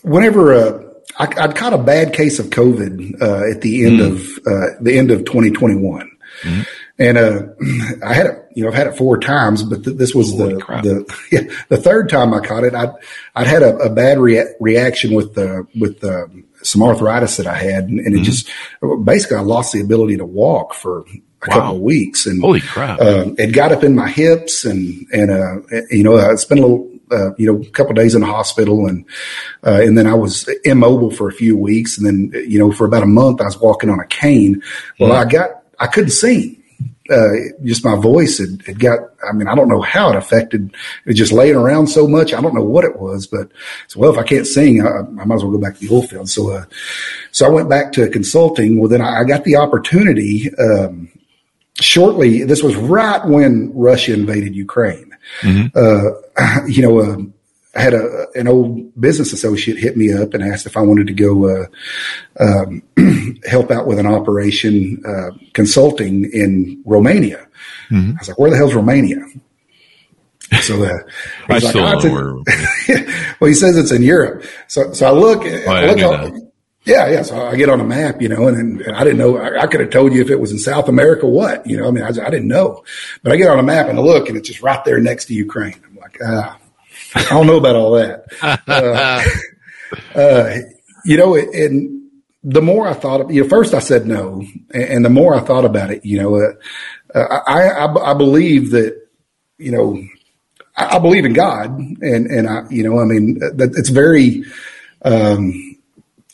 whenever, 0.04 0.54
uh, 0.54 0.84
I, 1.18 1.48
would 1.48 1.56
caught 1.56 1.74
a 1.74 1.78
bad 1.78 2.14
case 2.14 2.40
of 2.40 2.48
COVID, 2.48 3.22
uh, 3.22 3.52
at 3.52 3.62
the 3.62 3.86
end 3.86 4.00
mm. 4.00 4.12
of, 4.12 4.38
uh, 4.48 4.78
the 4.82 4.98
end 4.98 5.12
of 5.12 5.26
2021. 5.26 6.10
Mm-hmm. 6.42 6.62
And, 7.00 7.18
uh, 7.18 7.42
I 8.06 8.14
had 8.14 8.26
it, 8.28 8.46
you 8.56 8.64
know, 8.64 8.70
I've 8.70 8.76
had 8.76 8.88
it 8.88 8.96
four 8.96 9.18
times, 9.18 9.64
but 9.64 9.84
th- 9.84 9.98
this 9.98 10.14
was 10.14 10.32
Holy 10.32 10.56
the, 10.56 10.62
crap. 10.62 10.84
the, 10.84 11.18
yeah, 11.32 11.42
the 11.70 11.78
third 11.78 12.10
time 12.10 12.34
I 12.34 12.40
caught 12.40 12.64
it. 12.64 12.76
I'd, 12.76 12.92
I'd 13.36 13.48
had 13.48 13.64
a, 13.64 13.76
a 13.78 13.90
bad 13.90 14.20
rea- 14.20 14.54
reaction 14.60 15.14
with 15.14 15.34
the, 15.34 15.68
with 15.80 16.00
the, 16.02 16.44
some 16.62 16.84
arthritis 16.84 17.38
that 17.38 17.48
I 17.48 17.56
had. 17.56 17.86
And, 17.86 18.00
and 18.00 18.14
mm-hmm. 18.14 18.22
it 18.22 18.26
just, 18.26 18.50
basically 19.04 19.38
I 19.38 19.42
lost 19.42 19.74
the 19.74 19.82
ability 19.82 20.18
to 20.18 20.26
walk 20.26 20.74
for 20.74 21.00
a 21.00 21.04
wow. 21.48 21.56
couple 21.56 21.76
of 21.78 21.82
weeks 21.82 22.26
and 22.26 22.42
holy 22.42 22.62
crap. 22.62 23.02
Um, 23.02 23.36
it 23.38 23.54
got 23.54 23.72
up 23.72 23.84
in 23.84 23.96
my 23.96 24.10
hips 24.10 24.66
and, 24.66 25.06
and, 25.12 25.32
uh, 25.32 25.56
you 25.90 26.04
know, 26.04 26.18
I 26.18 26.36
spent 26.36 26.60
a 26.60 26.64
little, 26.64 26.93
uh, 27.14 27.34
you 27.38 27.46
know, 27.46 27.62
a 27.62 27.70
couple 27.72 27.94
days 27.94 28.16
in 28.16 28.22
the 28.22 28.28
hospital 28.28 28.88
and, 28.88 29.06
uh, 29.66 29.82
and 29.82 29.98
then 29.98 30.08
I 30.08 30.14
was 30.14 30.50
immobile 30.64 31.12
for 31.12 31.30
a 31.30 31.34
few 31.34 31.58
weeks. 31.58 31.98
And 31.98 32.06
then, 32.06 32.48
you 32.48 32.60
know, 32.60 32.72
for 32.72 32.86
about 32.86 33.04
a 33.04 33.08
month, 33.08 33.42
I 33.42 33.46
was 33.46 33.60
walking 33.60 33.90
on 33.90 34.00
a 34.00 34.08
cane. 34.08 34.62
Well, 35.00 35.12
mm-hmm. 35.12 35.28
I 35.28 35.32
got, 35.32 35.64
I 35.80 35.88
couldn't 35.88 36.12
sing 36.12 36.64
uh, 37.10 37.32
just 37.64 37.84
my 37.84 37.96
voice 37.96 38.38
had, 38.38 38.62
had, 38.66 38.80
got, 38.80 39.00
I 39.28 39.34
mean, 39.34 39.48
I 39.48 39.56
don't 39.56 39.68
know 39.68 39.82
how 39.82 40.10
it 40.10 40.16
affected 40.16 40.74
it 41.06 41.14
just 41.14 41.34
laying 41.34 41.56
around 41.56 41.88
so 41.88 42.08
much. 42.08 42.34
I 42.34 42.42
don't 42.42 42.56
know 42.56 42.64
what 42.64 42.86
it 42.86 43.00
was, 43.00 43.28
but 43.28 43.52
so, 43.88 44.00
well, 44.00 44.14
if 44.14 44.18
I 44.18 44.24
can't 44.24 44.48
sing, 44.48 44.82
I, 44.82 45.00
I 45.00 45.26
might 45.26 45.36
as 45.36 45.44
well 45.44 45.52
go 45.52 45.60
back 45.60 45.78
to 45.78 45.88
the 45.88 45.94
oil 45.94 46.04
field. 46.04 46.30
So, 46.30 46.52
uh, 46.52 46.66
so 47.32 47.46
I 47.46 47.50
went 47.50 47.70
back 47.70 47.92
to 47.94 48.10
consulting. 48.10 48.80
Well, 48.80 48.90
then 48.90 49.02
I, 49.02 49.22
I 49.22 49.24
got 49.26 49.44
the 49.44 49.58
opportunity, 49.58 50.50
um, 50.58 51.10
shortly. 51.76 52.44
This 52.44 52.64
was 52.64 52.76
right 52.76 53.26
when 53.26 53.72
Russia 53.74 54.14
invaded 54.14 54.56
Ukraine. 54.56 55.13
Mm-hmm. 55.42 55.78
Uh, 55.78 56.66
you 56.68 56.82
know, 56.82 57.00
uh, 57.00 57.18
I 57.76 57.82
had 57.82 57.94
a 57.94 58.28
an 58.36 58.48
old 58.48 59.00
business 59.00 59.34
associate 59.34 59.78
hit 59.78 59.98
me 59.98 60.14
up 60.14 60.34
and 60.34 60.44
asked 60.44 60.66
if 60.66 60.78
I 60.78 60.82
wanted 60.82 61.08
to 61.08 61.14
go 61.14 61.48
uh, 61.50 61.66
um, 62.40 62.84
help 63.46 63.72
out 63.72 63.88
with 63.88 64.00
an 64.00 64.06
operation 64.06 65.02
uh, 65.06 65.32
consulting 65.54 66.30
in 66.32 66.82
Romania. 66.86 67.48
Mm-hmm. 67.90 68.12
I 68.12 68.20
was 68.20 68.28
like, 68.28 68.40
"Where 68.40 68.52
the 68.52 68.58
hell's 68.58 68.76
Romania?" 68.76 69.26
So 70.62 70.84
uh, 70.84 71.00
I 71.50 71.54
like, 71.54 71.64
still 71.64 71.84
oh, 71.84 72.00
know 72.00 72.12
where. 72.12 72.34
well, 73.40 73.48
he 73.48 73.56
says 73.56 73.76
it's 73.76 73.92
in 73.92 74.04
Europe. 74.04 74.44
So 74.68 74.94
so 74.94 75.08
I 75.08 75.12
look. 75.12 75.44
Oh, 75.44 75.72
I 75.72 75.88
look 75.88 76.02
on, 76.04 76.52
yeah, 76.86 77.10
yeah. 77.10 77.22
So 77.22 77.48
I 77.48 77.56
get 77.56 77.70
on 77.70 77.80
a 77.80 77.84
map, 77.84 78.22
you 78.22 78.30
know, 78.30 78.48
and, 78.48 78.82
and 78.82 78.96
I 78.96 79.04
didn't 79.04 79.20
know. 79.20 79.38
I, 79.38 79.64
I, 79.64 79.68
could 79.68 79.80
have 79.80 79.90
told 79.90 80.14
you 80.14 80.22
if 80.22 80.30
it 80.30 80.40
was 80.40 80.52
in 80.52 80.60
South 80.60 80.90
America, 80.90 81.28
what, 81.28 81.66
you 81.66 81.78
know. 81.78 81.88
I 81.88 81.92
mean, 81.92 82.04
I, 82.04 82.10
I 82.10 82.30
didn't 82.30 82.48
know, 82.48 82.84
but 83.22 83.32
I 83.32 83.38
get 83.38 83.50
on 83.50 83.60
a 83.60 83.64
map 83.64 83.88
and 83.88 83.98
I 83.98 84.02
look, 84.02 84.28
and 84.28 84.38
it's 84.38 84.48
just 84.48 84.62
right 84.62 84.84
there 84.84 85.00
next 85.00 85.26
to 85.26 85.34
Ukraine. 85.34 85.80
I'm 85.86 85.96
like, 85.96 86.18
ah 86.26 86.58
I 87.16 87.24
don't 87.30 87.48
know 87.48 87.58
about 87.58 87.76
all 87.76 87.92
that. 87.92 88.26
Uh, 88.68 89.24
uh, 90.20 90.58
you 91.06 91.18
know, 91.18 91.36
and 91.36 92.10
the 92.44 92.62
more 92.62 92.88
I 92.88 92.94
thought, 92.94 93.30
you 93.30 93.44
know, 93.44 93.50
first 93.50 93.74
I 93.74 93.80
said 93.80 94.08
no, 94.08 94.44
and, 94.74 95.06
the 95.06 95.10
more 95.10 95.36
I 95.36 95.40
thought 95.40 95.66
about 95.66 95.92
it, 95.92 96.06
you 96.06 96.22
know, 96.22 96.36
uh, 96.36 97.20
I, 97.48 97.70
I, 97.70 98.12
I 98.12 98.14
believe 98.14 98.72
that, 98.72 99.00
you 99.58 99.72
know, 99.72 100.04
I, 100.76 100.98
believe 101.00 101.26
in 101.26 101.34
God, 101.34 101.78
and 101.78 102.26
and 102.26 102.50
I, 102.50 102.64
you 102.70 102.84
know, 102.84 103.00
I 103.00 103.06
mean, 103.06 103.38
that 103.40 103.74
it's 103.78 103.90
very. 103.90 104.44
Um, 105.06 105.73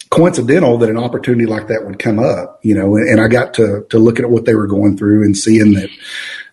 coincidental 0.09 0.77
that 0.79 0.89
an 0.89 0.97
opportunity 0.97 1.45
like 1.45 1.67
that 1.67 1.85
would 1.85 1.99
come 1.99 2.19
up, 2.19 2.59
you 2.63 2.73
know, 2.73 2.95
and, 2.95 3.21
I 3.21 3.27
got 3.27 3.53
to 3.55 3.85
to 3.89 3.99
looking 3.99 4.25
at 4.25 4.31
what 4.31 4.45
they 4.45 4.55
were 4.55 4.67
going 4.67 4.97
through 4.97 5.23
and 5.23 5.37
seeing 5.37 5.73
that 5.73 5.89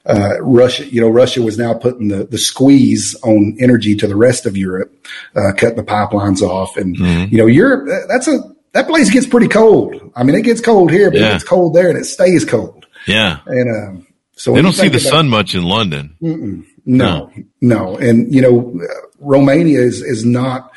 uh, 0.05 0.41
Russia, 0.41 0.85
you 0.85 1.01
know, 1.01 1.09
Russia 1.09 1.43
was 1.43 1.59
now 1.59 1.75
putting 1.75 2.09
the, 2.09 2.25
the 2.25 2.39
squeeze 2.39 3.17
on 3.23 3.57
energy 3.59 3.97
to 3.97 4.07
the 4.07 4.15
rest 4.15 4.47
of 4.47 4.57
Europe, 4.57 4.95
uh, 5.35 5.53
cutting 5.57 5.77
the 5.77 5.83
pipelines 5.83 6.43
off. 6.43 6.77
And, 6.77 6.97
mm-hmm. 6.97 7.35
you 7.35 7.39
know, 7.39 7.47
Europe, 7.47 7.89
that's 8.09 8.29
a, 8.29 8.39
that 8.73 8.87
place 8.87 9.11
gets 9.11 9.27
pretty 9.27 9.49
cold. 9.49 10.13
I 10.15 10.23
mean, 10.23 10.37
it 10.37 10.43
gets 10.43 10.61
cold 10.61 10.91
here, 10.91 11.11
but 11.11 11.21
yeah. 11.21 11.29
it 11.29 11.33
gets 11.33 11.45
cold 11.45 11.75
there 11.75 11.89
and 11.89 11.99
it 11.99 12.05
stays 12.05 12.45
cold. 12.45 12.87
Yeah. 13.07 13.39
And, 13.47 13.71
um, 13.71 14.07
so 14.37 14.53
they 14.53 14.61
don't 14.61 14.75
see 14.75 14.89
the 14.89 14.99
about, 14.99 15.11
sun 15.11 15.29
much 15.31 15.55
in 15.55 15.63
London. 15.65 16.15
No, 16.21 16.63
no, 16.85 17.33
no. 17.63 17.97
And, 17.97 18.33
you 18.35 18.43
know, 18.43 18.87
Romania 19.19 19.81
is, 19.81 20.03
is 20.03 20.27
not, 20.27 20.73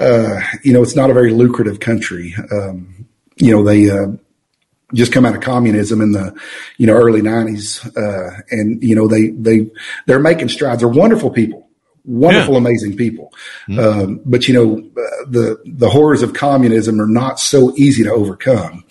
uh, 0.00 0.40
you 0.62 0.72
know, 0.72 0.82
it's 0.82 0.96
not 0.96 1.10
a 1.10 1.14
very 1.14 1.32
lucrative 1.32 1.80
country. 1.80 2.34
Um, 2.52 3.06
you 3.36 3.50
know, 3.50 3.62
they, 3.64 3.90
uh, 3.90 4.12
just 4.92 5.12
come 5.12 5.24
out 5.24 5.34
of 5.34 5.40
communism 5.40 6.00
in 6.00 6.12
the 6.12 6.34
you 6.76 6.86
know 6.86 6.94
early 6.94 7.20
90s 7.20 7.84
uh, 7.96 8.40
and 8.50 8.82
you 8.82 8.94
know 8.94 9.08
they 9.08 9.28
they 9.30 9.70
they're 10.06 10.20
making 10.20 10.48
strides 10.48 10.80
they're 10.80 10.88
wonderful 10.88 11.30
people 11.30 11.68
wonderful 12.04 12.54
yeah. 12.54 12.60
amazing 12.60 12.96
people 12.96 13.32
mm-hmm. 13.66 13.78
um, 13.80 14.20
but 14.24 14.46
you 14.46 14.54
know 14.54 14.78
uh, 14.78 15.24
the 15.28 15.60
the 15.64 15.88
horrors 15.88 16.22
of 16.22 16.34
communism 16.34 17.00
are 17.00 17.08
not 17.08 17.40
so 17.40 17.74
easy 17.76 18.04
to 18.04 18.12
overcome 18.12 18.84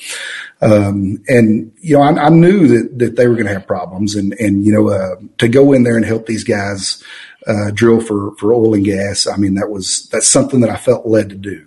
um, 0.62 1.24
and 1.28 1.72
you 1.80 1.96
know 1.96 2.02
I, 2.02 2.26
I, 2.26 2.30
knew 2.30 2.68
that 2.68 3.00
that 3.00 3.16
they 3.16 3.28
were 3.28 3.36
going 3.36 3.48
to 3.48 3.54
have 3.54 3.68
problems 3.68 4.16
and 4.16 4.34
and 4.40 4.66
you 4.66 4.74
know 4.74 4.90
uh, 4.90 5.16
to 5.38 5.48
go 5.48 5.74
in 5.74 5.84
there 5.84 5.96
and 5.96 6.06
help 6.06 6.26
these 6.26 6.44
guys 6.44 7.04
uh, 7.48 7.72
drill 7.72 8.02
for 8.02 8.36
for 8.36 8.54
oil 8.54 8.74
and 8.74 8.86
gas. 8.86 9.28
I 9.28 9.38
mean, 9.38 9.56
that 9.56 9.70
was 9.70 10.08
that's 10.12 10.28
something 10.28 10.62
that 10.62 10.70
I 10.70 10.78
felt 10.78 11.06
led 11.06 11.30
to 11.30 11.36
do. 11.36 11.66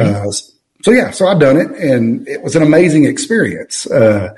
Uh, 0.00 0.30
so 0.82 0.90
yeah, 0.90 1.10
so 1.10 1.26
I've 1.26 1.40
done 1.40 1.56
it, 1.56 1.70
and 1.70 2.26
it 2.28 2.42
was 2.42 2.56
an 2.56 2.62
amazing 2.62 3.06
experience. 3.06 3.86
Uh, 3.90 4.34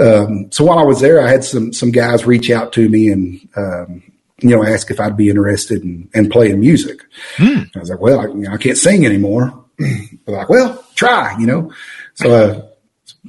um, 0.00 0.50
so 0.52 0.64
while 0.64 0.78
I 0.78 0.84
was 0.84 1.00
there, 1.00 1.20
I 1.24 1.30
had 1.30 1.44
some 1.44 1.72
some 1.72 1.90
guys 1.90 2.26
reach 2.26 2.50
out 2.50 2.72
to 2.74 2.88
me 2.88 3.08
and 3.08 3.48
um, 3.56 4.02
you 4.38 4.50
know 4.50 4.64
ask 4.64 4.90
if 4.90 5.00
I'd 5.00 5.16
be 5.16 5.28
interested 5.28 5.82
in, 5.82 6.08
in 6.14 6.30
playing 6.30 6.60
music. 6.60 7.00
Hmm. 7.36 7.62
I 7.74 7.78
was 7.80 7.90
like, 7.90 8.00
well, 8.00 8.20
I, 8.20 8.26
you 8.26 8.34
know, 8.34 8.52
I 8.52 8.56
can't 8.56 8.78
sing 8.78 9.04
anymore. 9.04 9.64
They're 9.78 10.36
like, 10.36 10.48
well, 10.48 10.84
try, 10.94 11.36
you 11.38 11.46
know. 11.46 11.72
So 12.14 12.32
uh, 12.32 12.67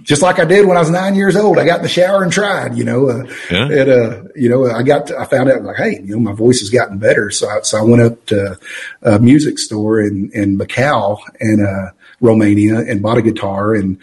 just 0.02 0.22
like 0.22 0.40
I 0.40 0.46
did 0.46 0.66
when 0.66 0.78
I 0.78 0.80
was 0.80 0.90
nine 0.90 1.16
years 1.16 1.36
old. 1.36 1.58
I 1.58 1.66
got 1.66 1.78
in 1.78 1.84
the 1.84 1.90
shower 1.90 2.24
and 2.24 2.32
tried, 2.32 2.78
you 2.78 2.84
know, 2.84 3.10
uh, 3.10 3.24
yeah. 3.52 3.66
and, 3.66 3.90
uh, 3.90 4.24
you 4.36 4.50
know, 4.50 4.70
I 4.70 4.84
got, 4.84 5.08
to, 5.08 5.18
I 5.18 5.26
found 5.26 5.50
out 5.50 5.64
like, 5.64 5.78
Hey, 5.78 6.02
you 6.04 6.16
know, 6.16 6.20
my 6.20 6.34
voice 6.34 6.60
has 6.60 6.70
gotten 6.70 6.98
better. 6.98 7.30
So 7.30 7.50
I, 7.50 7.62
so 7.62 7.78
I 7.78 7.82
went 7.82 8.02
up 8.02 8.26
to 8.28 8.60
a 9.02 9.20
music 9.20 9.60
store 9.60 10.02
in, 10.02 10.32
in 10.34 10.58
Bacău 10.58 11.20
and, 11.40 11.66
uh, 11.66 11.92
Romania 12.22 12.80
and 12.80 13.02
bought 13.02 13.18
a 13.18 13.22
guitar 13.22 13.74
and, 13.76 13.98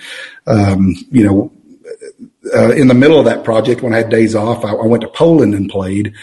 um, 0.46 0.94
you 1.10 1.24
know, 1.24 1.52
uh, 2.54 2.70
in 2.70 2.88
the 2.88 2.94
middle 2.94 3.18
of 3.18 3.24
that 3.24 3.44
project, 3.44 3.82
when 3.82 3.92
I 3.92 3.98
had 3.98 4.08
days 4.08 4.34
off, 4.34 4.64
I, 4.64 4.70
I 4.70 4.86
went 4.86 5.02
to 5.02 5.08
Poland 5.08 5.54
and 5.54 5.68
played. 5.68 6.14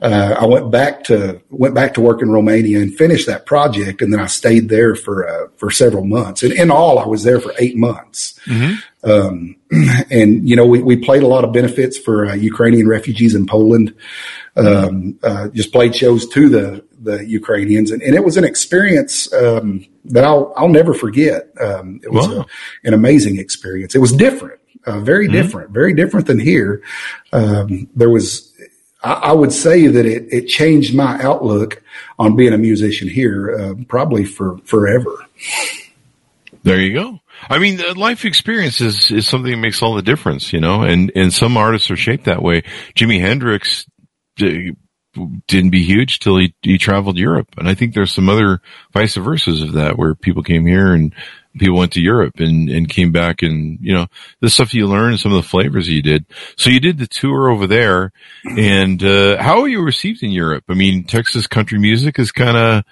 Uh, 0.00 0.36
I 0.38 0.46
went 0.46 0.70
back 0.70 1.04
to 1.04 1.40
went 1.50 1.74
back 1.74 1.94
to 1.94 2.00
work 2.00 2.22
in 2.22 2.30
Romania 2.30 2.80
and 2.80 2.94
finished 2.94 3.26
that 3.26 3.46
project, 3.46 4.02
and 4.02 4.12
then 4.12 4.20
I 4.20 4.26
stayed 4.26 4.68
there 4.68 4.94
for 4.94 5.28
uh, 5.28 5.48
for 5.56 5.70
several 5.70 6.04
months. 6.04 6.42
And 6.42 6.52
in 6.52 6.70
all, 6.70 6.98
I 6.98 7.06
was 7.06 7.22
there 7.22 7.40
for 7.40 7.52
eight 7.58 7.76
months. 7.76 8.38
Mm-hmm. 8.46 8.76
Um, 9.02 9.56
and 10.10 10.48
you 10.48 10.56
know, 10.56 10.66
we, 10.66 10.82
we 10.82 10.96
played 10.96 11.22
a 11.22 11.26
lot 11.26 11.44
of 11.44 11.52
benefits 11.52 11.96
for 11.96 12.26
uh, 12.26 12.34
Ukrainian 12.34 12.88
refugees 12.88 13.34
in 13.34 13.46
Poland. 13.46 13.94
Um, 14.56 15.18
uh, 15.22 15.48
just 15.48 15.72
played 15.72 15.94
shows 15.94 16.28
to 16.28 16.48
the 16.48 16.84
the 17.00 17.24
Ukrainians, 17.26 17.90
and, 17.90 18.02
and 18.02 18.14
it 18.14 18.24
was 18.24 18.36
an 18.36 18.44
experience 18.44 19.32
um, 19.32 19.86
that 20.04 20.24
I'll 20.24 20.52
I'll 20.56 20.68
never 20.68 20.92
forget. 20.92 21.48
Um, 21.60 22.00
it 22.02 22.12
was 22.12 22.28
wow. 22.28 22.40
a, 22.40 22.86
an 22.88 22.94
amazing 22.94 23.38
experience. 23.38 23.94
It 23.94 24.00
was 24.00 24.12
different 24.12 24.60
uh, 24.86 25.00
very 25.00 25.26
mm-hmm. 25.26 25.34
different, 25.34 25.70
very 25.70 25.94
different 25.94 26.26
than 26.26 26.38
here. 26.38 26.82
Um, 27.32 27.88
there 27.94 28.10
was, 28.10 28.52
I, 29.02 29.12
I, 29.12 29.32
would 29.32 29.52
say 29.52 29.86
that 29.86 30.06
it, 30.06 30.32
it 30.32 30.46
changed 30.46 30.94
my 30.94 31.20
outlook 31.22 31.82
on 32.18 32.36
being 32.36 32.52
a 32.52 32.58
musician 32.58 33.08
here, 33.08 33.56
uh, 33.58 33.74
probably 33.88 34.24
for 34.24 34.58
forever. 34.64 35.26
There 36.62 36.80
you 36.80 36.92
go. 36.92 37.19
I 37.48 37.58
mean, 37.58 37.80
life 37.96 38.24
experience 38.24 38.80
is, 38.80 39.10
is 39.10 39.26
something 39.26 39.50
that 39.50 39.58
makes 39.58 39.82
all 39.82 39.94
the 39.94 40.02
difference, 40.02 40.52
you 40.52 40.60
know, 40.60 40.82
and, 40.82 41.10
and 41.14 41.32
some 41.32 41.56
artists 41.56 41.90
are 41.90 41.96
shaped 41.96 42.24
that 42.24 42.42
way. 42.42 42.62
Jimi 42.94 43.20
Hendrix 43.20 43.86
didn't 44.36 45.70
be 45.70 45.82
huge 45.82 46.18
till 46.20 46.38
he, 46.38 46.54
he 46.62 46.78
traveled 46.78 47.18
Europe. 47.18 47.48
And 47.58 47.68
I 47.68 47.74
think 47.74 47.94
there's 47.94 48.12
some 48.12 48.28
other 48.28 48.60
vice 48.92 49.16
versas 49.16 49.62
of 49.62 49.72
that 49.72 49.98
where 49.98 50.14
people 50.14 50.42
came 50.42 50.66
here 50.66 50.94
and 50.94 51.14
people 51.58 51.78
went 51.78 51.92
to 51.92 52.00
Europe 52.00 52.34
and, 52.38 52.68
and 52.68 52.88
came 52.88 53.10
back 53.10 53.42
and, 53.42 53.78
you 53.80 53.92
know, 53.92 54.06
the 54.40 54.50
stuff 54.50 54.72
you 54.72 54.86
learned, 54.86 55.18
some 55.18 55.32
of 55.32 55.42
the 55.42 55.48
flavors 55.48 55.88
you 55.88 56.02
did. 56.02 56.26
So 56.56 56.70
you 56.70 56.78
did 56.78 56.98
the 56.98 57.08
tour 57.08 57.50
over 57.50 57.66
there 57.66 58.12
and, 58.44 59.02
uh, 59.02 59.42
how 59.42 59.62
are 59.62 59.68
you 59.68 59.82
received 59.82 60.22
in 60.22 60.30
Europe? 60.30 60.64
I 60.68 60.74
mean, 60.74 61.04
Texas 61.04 61.46
country 61.46 61.78
music 61.78 62.18
is 62.18 62.30
kind 62.30 62.56
of, 62.56 62.84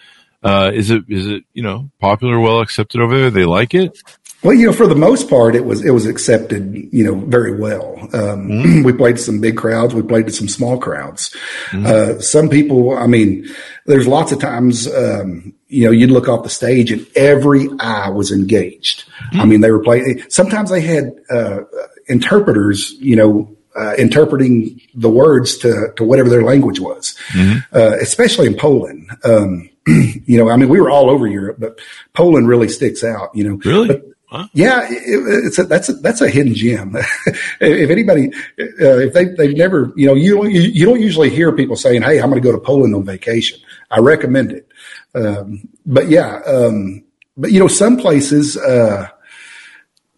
uh, 0.42 0.70
is 0.74 0.90
it, 0.90 1.04
is 1.08 1.26
it, 1.26 1.44
you 1.52 1.62
know, 1.62 1.90
popular, 2.00 2.40
well 2.40 2.60
accepted 2.60 3.00
over 3.00 3.16
there? 3.16 3.30
They 3.30 3.44
like 3.44 3.74
it? 3.74 3.96
Well, 4.42 4.54
you 4.54 4.66
know, 4.66 4.72
for 4.72 4.86
the 4.86 4.94
most 4.94 5.28
part, 5.28 5.56
it 5.56 5.64
was 5.64 5.84
it 5.84 5.90
was 5.90 6.06
accepted, 6.06 6.88
you 6.92 7.02
know, 7.04 7.16
very 7.16 7.58
well. 7.58 7.98
Um, 8.12 8.48
mm. 8.48 8.84
We 8.84 8.92
played 8.92 9.16
to 9.16 9.22
some 9.22 9.40
big 9.40 9.56
crowds, 9.56 9.94
we 9.94 10.02
played 10.02 10.26
to 10.26 10.32
some 10.32 10.48
small 10.48 10.78
crowds. 10.78 11.34
Mm. 11.70 11.86
Uh, 11.86 12.20
some 12.20 12.48
people, 12.48 12.96
I 12.96 13.08
mean, 13.08 13.48
there's 13.86 14.06
lots 14.06 14.30
of 14.30 14.38
times, 14.38 14.86
um, 14.86 15.54
you 15.66 15.84
know, 15.84 15.90
you'd 15.90 16.12
look 16.12 16.28
off 16.28 16.44
the 16.44 16.50
stage 16.50 16.92
and 16.92 17.04
every 17.16 17.68
eye 17.80 18.10
was 18.10 18.30
engaged. 18.30 19.08
Mm. 19.32 19.40
I 19.40 19.44
mean, 19.44 19.60
they 19.60 19.72
were 19.72 19.82
playing. 19.82 20.22
Sometimes 20.28 20.70
they 20.70 20.82
had 20.82 21.12
uh, 21.30 21.62
interpreters, 22.06 22.92
you 22.92 23.16
know, 23.16 23.56
uh, 23.74 23.94
interpreting 23.98 24.80
the 24.94 25.10
words 25.10 25.58
to 25.58 25.92
to 25.96 26.04
whatever 26.04 26.28
their 26.28 26.44
language 26.44 26.78
was, 26.78 27.16
mm-hmm. 27.32 27.58
uh, 27.76 27.96
especially 28.00 28.46
in 28.46 28.54
Poland. 28.54 29.10
Um, 29.24 29.68
you 29.88 30.38
know, 30.38 30.48
I 30.48 30.56
mean, 30.56 30.68
we 30.68 30.80
were 30.80 30.90
all 30.90 31.10
over 31.10 31.26
Europe, 31.26 31.56
but 31.58 31.80
Poland 32.14 32.46
really 32.46 32.68
sticks 32.68 33.02
out. 33.02 33.34
You 33.34 33.48
know, 33.48 33.56
really. 33.64 33.88
But, 33.88 34.04
Huh? 34.30 34.46
Yeah, 34.52 34.86
it, 34.90 35.46
it's 35.46 35.58
a, 35.58 35.64
that's 35.64 35.88
a, 35.88 35.94
that's 35.94 36.20
a 36.20 36.28
hidden 36.28 36.54
gem. 36.54 36.94
if 37.60 37.90
anybody, 37.90 38.30
uh, 38.58 38.98
if 38.98 39.14
they 39.14 39.24
they've 39.24 39.56
never, 39.56 39.90
you 39.96 40.06
know, 40.06 40.14
you 40.14 40.36
don't 40.36 40.50
you 40.50 40.84
don't 40.84 41.00
usually 41.00 41.30
hear 41.30 41.50
people 41.50 41.76
saying, 41.76 42.02
"Hey, 42.02 42.20
I'm 42.20 42.28
going 42.28 42.40
to 42.40 42.46
go 42.46 42.52
to 42.52 42.62
Poland 42.62 42.94
on 42.94 43.04
vacation." 43.04 43.58
I 43.90 44.00
recommend 44.00 44.52
it. 44.52 44.68
Um, 45.14 45.66
but 45.86 46.08
yeah, 46.08 46.40
um, 46.46 47.04
but 47.38 47.52
you 47.52 47.58
know, 47.58 47.68
some 47.68 47.96
places 47.96 48.58
uh, 48.58 49.08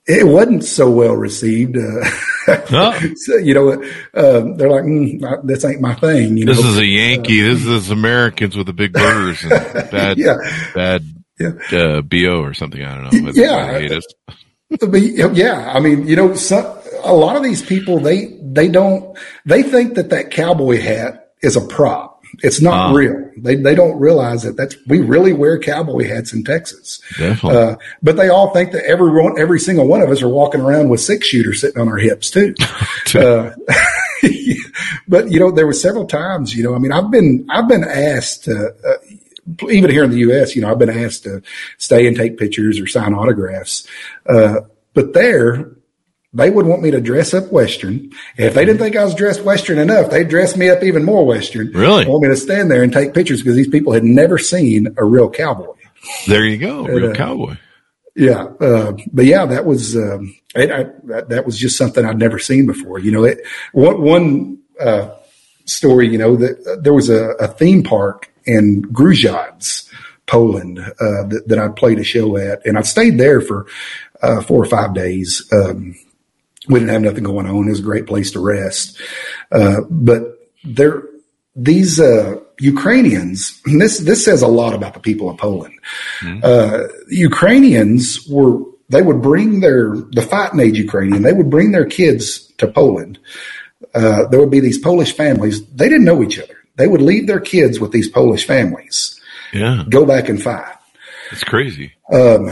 it 0.07 0.27
wasn't 0.27 0.65
so 0.65 0.91
well 0.91 1.15
received. 1.15 1.77
Uh, 1.77 2.05
so, 3.15 3.37
you 3.37 3.55
know, 3.55 3.81
uh, 4.15 4.57
they're 4.57 4.71
like, 4.71 4.83
mm, 4.83 5.47
"This 5.47 5.65
ain't 5.65 5.81
my 5.81 5.95
thing." 5.95 6.37
You 6.37 6.47
this 6.47 6.61
know? 6.61 6.69
is 6.69 6.79
a 6.79 6.87
Yankee. 6.87 7.43
this 7.43 7.65
is 7.65 7.91
Americans 7.91 8.57
with 8.57 8.67
the 8.67 8.73
big 8.73 8.93
burgers 8.93 9.43
and 9.45 9.51
bad, 9.91 10.19
yeah. 10.19 10.37
bad 10.75 11.05
yeah. 11.41 11.79
uh, 11.79 12.03
bo 12.03 12.43
or 12.43 12.55
something. 12.55 12.85
I 12.85 12.95
don't 12.95 13.25
know. 13.25 13.33
yeah, 13.35 13.89
yeah, 15.33 15.73
I 15.75 15.81
mean, 15.81 16.07
you 16.07 16.15
know, 16.15 16.35
some, 16.35 16.65
a 17.03 17.13
lot 17.13 17.37
of 17.37 17.43
these 17.43 17.63
people 17.63 17.99
they 17.99 18.27
they 18.41 18.69
don't 18.69 19.19
they 19.45 19.63
think 19.63 19.95
that 19.95 20.11
that 20.11 20.31
cowboy 20.31 20.81
hat 20.81 21.33
is 21.43 21.57
a 21.57 21.61
prop. 21.61 22.23
It's 22.43 22.61
not 22.61 22.91
uh, 22.91 22.95
real. 22.95 23.31
They 23.37 23.57
they 23.57 23.75
don't 23.75 23.99
realize 23.99 24.45
that 24.45 24.57
that's 24.57 24.77
we 24.87 25.01
really 25.01 25.33
wear 25.33 25.59
cowboy 25.59 26.07
hats 26.07 26.33
in 26.33 26.45
Texas. 26.45 27.01
Definitely. 27.19 27.59
Uh, 27.59 27.77
but 28.03 28.17
they 28.17 28.29
all 28.29 28.51
think 28.51 28.73
that 28.73 28.85
everyone, 28.85 29.39
every 29.39 29.59
single 29.59 29.89
one 29.89 30.01
of 30.01 30.11
us 30.11 30.23
are 30.23 30.29
walking 30.29 30.61
around 30.61 30.89
with 30.89 31.01
six 31.01 31.27
shooters 31.27 31.61
sitting 31.61 31.81
on 31.81 31.89
our 31.89 31.97
hips 31.97 32.31
too. 32.31 32.55
uh, 33.17 33.51
but 35.09 35.31
you 35.31 35.41
know, 35.41 35.51
there 35.51 35.67
were 35.67 35.73
several 35.73 36.07
times. 36.07 36.55
You 36.55 36.63
know, 36.63 36.75
I 36.75 36.79
mean, 36.79 36.93
I've 36.93 37.11
been 37.11 37.47
I've 37.51 37.69
been 37.69 37.85
asked. 37.85 38.49
Even 39.69 39.91
here 39.91 40.05
in 40.05 40.11
the 40.11 40.19
U.S., 40.19 40.55
you 40.55 40.63
know, 40.63 40.71
I've 40.71 40.79
been 40.79 40.91
asked 40.91 41.25
to 41.25 41.43
stay 41.79 42.07
and 42.07 42.17
take 42.17 42.39
pictures 42.39 42.79
or 42.81 42.87
sign 42.87 43.15
autographs. 43.15 43.87
Uh, 44.29 44.61
but 44.95 45.13
there, 45.13 45.73
they 46.33 46.51
would 46.51 46.67
want 46.67 46.83
me 46.83 46.91
to 46.93 47.01
dress 47.01 47.35
up 47.35 47.51
Western. 47.51 48.11
If 48.37 48.55
they 48.55 48.65
didn't 48.65 48.81
think 48.81 48.97
I 48.97 49.05
was 49.05 49.15
dressed 49.15 49.43
Western 49.43 49.79
enough, 49.79 50.11
they'd 50.11 50.29
dress 50.29 50.57
me 50.57 50.69
up 50.69 50.83
even 50.83 51.05
more 51.05 51.25
Western. 51.25 51.73
Really? 51.73 52.07
Want 52.07 52.23
me 52.23 52.29
to 52.29 52.37
stand 52.37 52.71
there 52.71 52.83
and 52.83 52.93
take 52.93 53.15
pictures 53.15 53.41
because 53.41 53.57
these 53.57 53.69
people 53.69 53.93
had 53.93 54.05
never 54.05 54.39
seen 54.39 54.95
a 54.97 55.05
real 55.05 55.31
cowboy. 55.31 55.75
There 56.27 56.45
you 56.45 56.57
go, 56.57 56.85
real 56.85 57.11
uh, 57.11 57.15
cowboy. 57.15 57.57
Yeah, 58.17 58.45
uh, 58.61 58.97
but 59.13 59.25
yeah, 59.25 59.47
that 59.47 59.65
was 59.65 59.97
um, 59.97 60.35
it, 60.55 60.71
I, 60.71 60.85
that, 61.05 61.29
that, 61.29 61.47
was 61.47 61.57
just 61.59 61.77
something 61.77 62.05
I'd 62.05 62.19
never 62.19 62.39
seen 62.39 62.67
before. 62.67 62.99
You 62.99 63.13
know, 63.13 63.25
it, 63.25 63.39
one, 63.73 64.03
one 64.03 64.59
uh, 64.81 65.15
story. 65.65 66.09
You 66.09 66.19
know, 66.19 66.37
that 66.37 66.67
uh, 66.67 66.81
there 66.81 66.95
was 66.95 67.09
a, 67.09 67.31
a 67.33 67.49
theme 67.49 67.83
park 67.83 68.33
in 68.45 68.83
Grudziądz, 68.83 69.89
Poland, 70.27 70.79
uh, 70.79 71.25
that, 71.29 71.45
that, 71.47 71.59
I 71.59 71.69
played 71.69 71.99
a 71.99 72.05
show 72.05 72.37
at. 72.37 72.65
And 72.65 72.79
I 72.79 72.83
stayed 72.83 73.19
there 73.19 73.41
for 73.41 73.67
uh, 74.23 74.41
four 74.43 74.63
or 74.63 74.67
five 74.67 74.95
days. 74.95 75.47
Um, 75.53 75.97
we 76.69 76.79
didn't 76.79 76.93
have 76.93 77.03
nothing 77.03 77.25
going 77.25 77.47
on. 77.47 77.67
It 77.67 77.71
was 77.71 77.81
a 77.81 77.85
great 77.85 78.07
place 78.07 78.31
to 78.33 78.41
rest. 78.41 79.01
Uh, 79.51 79.81
but 79.89 80.23
there, 80.65 81.03
these 81.57 81.99
uh, 81.99 82.37
Ukrainians, 82.61 83.61
this 83.65 83.99
this 83.99 84.25
says 84.25 84.43
a 84.43 84.47
lot 84.49 84.75
about 84.75 84.95
the 84.95 85.01
people 85.01 85.29
of 85.29 85.39
Poland. 85.39 85.75
Mm-hmm. 86.21 87.07
Ukrainians 87.11 88.27
were 88.29 88.61
they 88.91 89.03
would 89.03 89.23
bring 89.23 89.61
their 89.61 89.95
the 89.97 90.23
fighting 90.23 90.61
age 90.61 90.79
Ukrainian. 90.79 91.23
They 91.23 91.33
would 91.33 91.49
bring 91.49 91.71
their 91.73 91.87
kids 91.87 92.53
to 92.59 92.67
Poland. 92.67 93.19
Uh, 93.95 94.27
there 94.27 94.41
would 94.41 94.51
be 94.51 94.61
these 94.61 94.79
Polish 94.79 95.15
families. 95.15 95.65
They 95.67 95.89
didn't 95.89 96.05
know 96.05 96.23
each 96.23 96.39
other. 96.39 96.57
They 96.77 96.87
would 96.87 97.03
leave 97.03 97.27
their 97.27 97.41
kids 97.41 97.81
with 97.81 97.93
these 97.93 98.09
Polish 98.09 98.47
families. 98.47 99.21
Yeah. 99.53 99.85
Go 99.89 100.07
back 100.07 100.29
and 100.29 100.43
fight. 100.43 100.77
It's 101.33 101.45
crazy. 101.45 101.93
Um, 102.13 102.51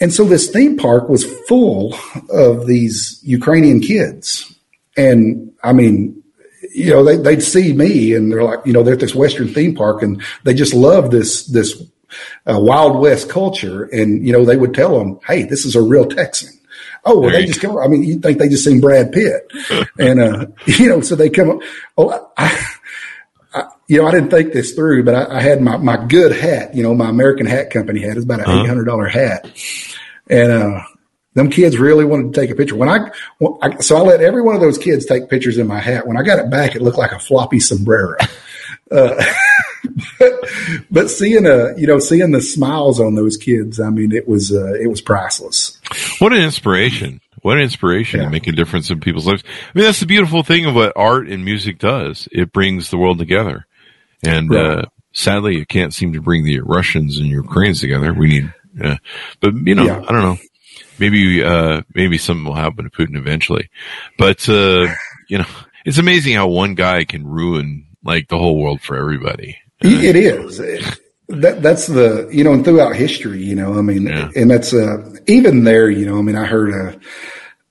and 0.00 0.12
so 0.12 0.24
this 0.24 0.50
theme 0.50 0.76
park 0.76 1.08
was 1.08 1.24
full 1.46 1.94
of 2.30 2.66
these 2.66 3.20
Ukrainian 3.22 3.80
kids. 3.80 4.52
And 4.96 5.52
I 5.62 5.72
mean, 5.72 6.22
you 6.74 6.90
know, 6.90 7.04
they, 7.04 7.16
they'd 7.16 7.42
see 7.42 7.72
me 7.72 8.14
and 8.14 8.30
they're 8.30 8.44
like, 8.44 8.60
you 8.64 8.72
know, 8.72 8.82
they're 8.82 8.94
at 8.94 9.00
this 9.00 9.14
Western 9.14 9.48
theme 9.48 9.74
park 9.74 10.02
and 10.02 10.22
they 10.44 10.54
just 10.54 10.74
love 10.74 11.10
this, 11.10 11.46
this 11.46 11.82
uh, 12.46 12.58
Wild 12.58 13.00
West 13.00 13.28
culture. 13.28 13.84
And, 13.84 14.26
you 14.26 14.32
know, 14.32 14.44
they 14.44 14.56
would 14.56 14.74
tell 14.74 14.98
them, 14.98 15.18
Hey, 15.26 15.44
this 15.44 15.64
is 15.64 15.76
a 15.76 15.82
real 15.82 16.06
Texan. 16.06 16.50
Oh, 17.04 17.20
well, 17.20 17.30
they 17.30 17.46
just 17.46 17.60
come. 17.60 17.76
I 17.78 17.88
mean, 17.88 18.04
you 18.04 18.20
think 18.20 18.38
they 18.38 18.48
just 18.48 18.64
seen 18.64 18.80
Brad 18.80 19.12
Pitt, 19.12 19.50
and 19.98 20.20
uh, 20.20 20.46
you 20.66 20.88
know, 20.88 21.00
so 21.00 21.16
they 21.16 21.30
come. 21.30 21.50
Up, 21.50 21.60
oh, 21.98 22.32
I, 22.36 22.66
you 23.88 24.00
know, 24.00 24.08
I 24.08 24.12
didn't 24.12 24.30
think 24.30 24.54
this 24.54 24.72
through, 24.72 25.04
but 25.04 25.14
I, 25.14 25.36
I, 25.36 25.40
had 25.42 25.60
my, 25.60 25.76
my 25.76 26.06
good 26.06 26.32
hat, 26.32 26.74
you 26.74 26.82
know, 26.82 26.94
my 26.94 27.10
American 27.10 27.44
Hat 27.44 27.70
Company 27.70 28.00
hat. 28.00 28.16
It's 28.16 28.24
about 28.24 28.40
an 28.40 28.46
uh-huh. 28.46 28.72
$800 28.72 29.10
hat. 29.10 29.52
And, 30.30 30.50
uh, 30.50 30.80
them 31.34 31.50
kids 31.50 31.78
really 31.78 32.04
wanted 32.04 32.32
to 32.32 32.40
take 32.40 32.50
a 32.50 32.54
picture. 32.54 32.76
When 32.76 32.88
I, 32.88 33.10
when 33.38 33.52
I, 33.62 33.78
so 33.78 33.96
I 33.96 34.00
let 34.00 34.20
every 34.20 34.42
one 34.42 34.54
of 34.54 34.60
those 34.60 34.78
kids 34.78 35.06
take 35.06 35.30
pictures 35.30 35.58
in 35.58 35.66
my 35.66 35.80
hat. 35.80 36.06
When 36.06 36.16
I 36.16 36.22
got 36.22 36.38
it 36.38 36.50
back, 36.50 36.74
it 36.74 36.82
looked 36.82 36.98
like 36.98 37.12
a 37.12 37.18
floppy 37.18 37.58
sombrero. 37.60 38.16
Uh, 38.90 39.22
but, 40.18 40.32
but 40.90 41.10
seeing 41.10 41.46
a 41.46 41.74
you 41.78 41.86
know 41.86 41.98
seeing 41.98 42.32
the 42.32 42.42
smiles 42.42 43.00
on 43.00 43.14
those 43.14 43.38
kids, 43.38 43.80
I 43.80 43.88
mean, 43.88 44.12
it 44.12 44.28
was 44.28 44.52
uh, 44.52 44.74
it 44.74 44.88
was 44.88 45.00
priceless. 45.00 45.80
What 46.18 46.32
an 46.32 46.40
inspiration! 46.40 47.20
What 47.42 47.56
an 47.56 47.64
inspiration 47.64 48.20
yeah. 48.20 48.26
to 48.26 48.30
make 48.30 48.46
a 48.46 48.52
difference 48.52 48.88
in 48.90 49.00
people's 49.00 49.26
lives. 49.26 49.42
I 49.44 49.78
mean, 49.78 49.84
that's 49.84 49.98
the 49.98 50.06
beautiful 50.06 50.44
thing 50.44 50.64
of 50.66 50.76
what 50.76 50.92
art 50.94 51.28
and 51.28 51.44
music 51.44 51.78
does. 51.78 52.28
It 52.30 52.52
brings 52.52 52.90
the 52.90 52.98
world 52.98 53.18
together, 53.18 53.66
and 54.22 54.48
right. 54.48 54.78
uh, 54.78 54.82
sadly, 55.12 55.60
it 55.60 55.68
can't 55.68 55.92
seem 55.92 56.12
to 56.12 56.20
bring 56.20 56.44
the 56.44 56.60
Russians 56.60 57.18
and 57.18 57.26
Ukrainians 57.26 57.80
together. 57.80 58.14
We 58.14 58.28
need, 58.28 58.54
uh, 58.80 58.96
but 59.40 59.54
you 59.54 59.74
know, 59.74 59.84
yeah. 59.84 60.04
I 60.08 60.12
don't 60.12 60.22
know. 60.22 60.38
Maybe 61.00 61.42
uh, 61.42 61.82
maybe 61.94 62.16
something 62.16 62.44
will 62.44 62.54
happen 62.54 62.84
to 62.84 62.90
Putin 62.90 63.16
eventually, 63.16 63.70
but 64.18 64.48
uh, 64.48 64.86
you 65.28 65.38
know, 65.38 65.46
it's 65.84 65.98
amazing 65.98 66.34
how 66.34 66.46
one 66.46 66.76
guy 66.76 67.04
can 67.04 67.26
ruin 67.26 67.86
like 68.04 68.28
the 68.28 68.38
whole 68.38 68.56
world 68.56 68.80
for 68.82 68.96
everybody. 68.96 69.58
It 69.80 70.14
is. 70.14 70.60
That 71.40 71.62
that's 71.62 71.86
the 71.86 72.28
you 72.30 72.44
know, 72.44 72.52
and 72.52 72.64
throughout 72.64 72.94
history, 72.94 73.42
you 73.42 73.54
know, 73.54 73.78
I 73.78 73.82
mean, 73.82 74.06
yeah. 74.06 74.28
and 74.36 74.50
that's 74.50 74.74
uh, 74.74 75.16
even 75.26 75.64
there, 75.64 75.90
you 75.90 76.06
know, 76.06 76.18
I 76.18 76.22
mean, 76.22 76.36
I 76.36 76.46
heard 76.46 76.70
a. 76.70 76.96
Uh, 76.96 76.98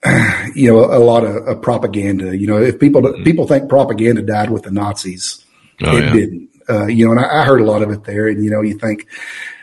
you 0.55 0.67
know, 0.67 0.85
a 0.85 0.97
lot 0.97 1.23
of, 1.23 1.47
of, 1.47 1.61
propaganda. 1.61 2.35
You 2.35 2.47
know, 2.47 2.57
if 2.57 2.79
people 2.79 3.03
mm-hmm. 3.03 3.23
people 3.23 3.45
think 3.45 3.69
propaganda 3.69 4.23
died 4.23 4.49
with 4.49 4.63
the 4.63 4.71
Nazis, 4.71 5.45
oh, 5.83 5.95
it 5.95 6.05
yeah. 6.05 6.13
didn't. 6.13 6.49
Uh, 6.67 6.87
you 6.87 7.05
know, 7.05 7.11
and 7.11 7.19
I, 7.19 7.41
I, 7.41 7.45
heard 7.45 7.61
a 7.61 7.65
lot 7.65 7.83
of 7.83 7.91
it 7.91 8.03
there. 8.03 8.27
And 8.27 8.43
you 8.43 8.49
know, 8.49 8.61
you 8.61 8.79
think, 8.79 9.07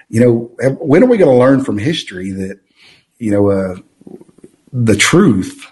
you 0.08 0.20
know, 0.20 0.76
when 0.78 1.02
are 1.02 1.06
we 1.06 1.16
going 1.16 1.30
to 1.30 1.36
learn 1.36 1.64
from 1.64 1.76
history 1.76 2.30
that 2.30 2.60
you 3.18 3.32
know 3.32 3.50
uh, 3.50 3.74
the 4.72 4.94
truth 4.94 5.66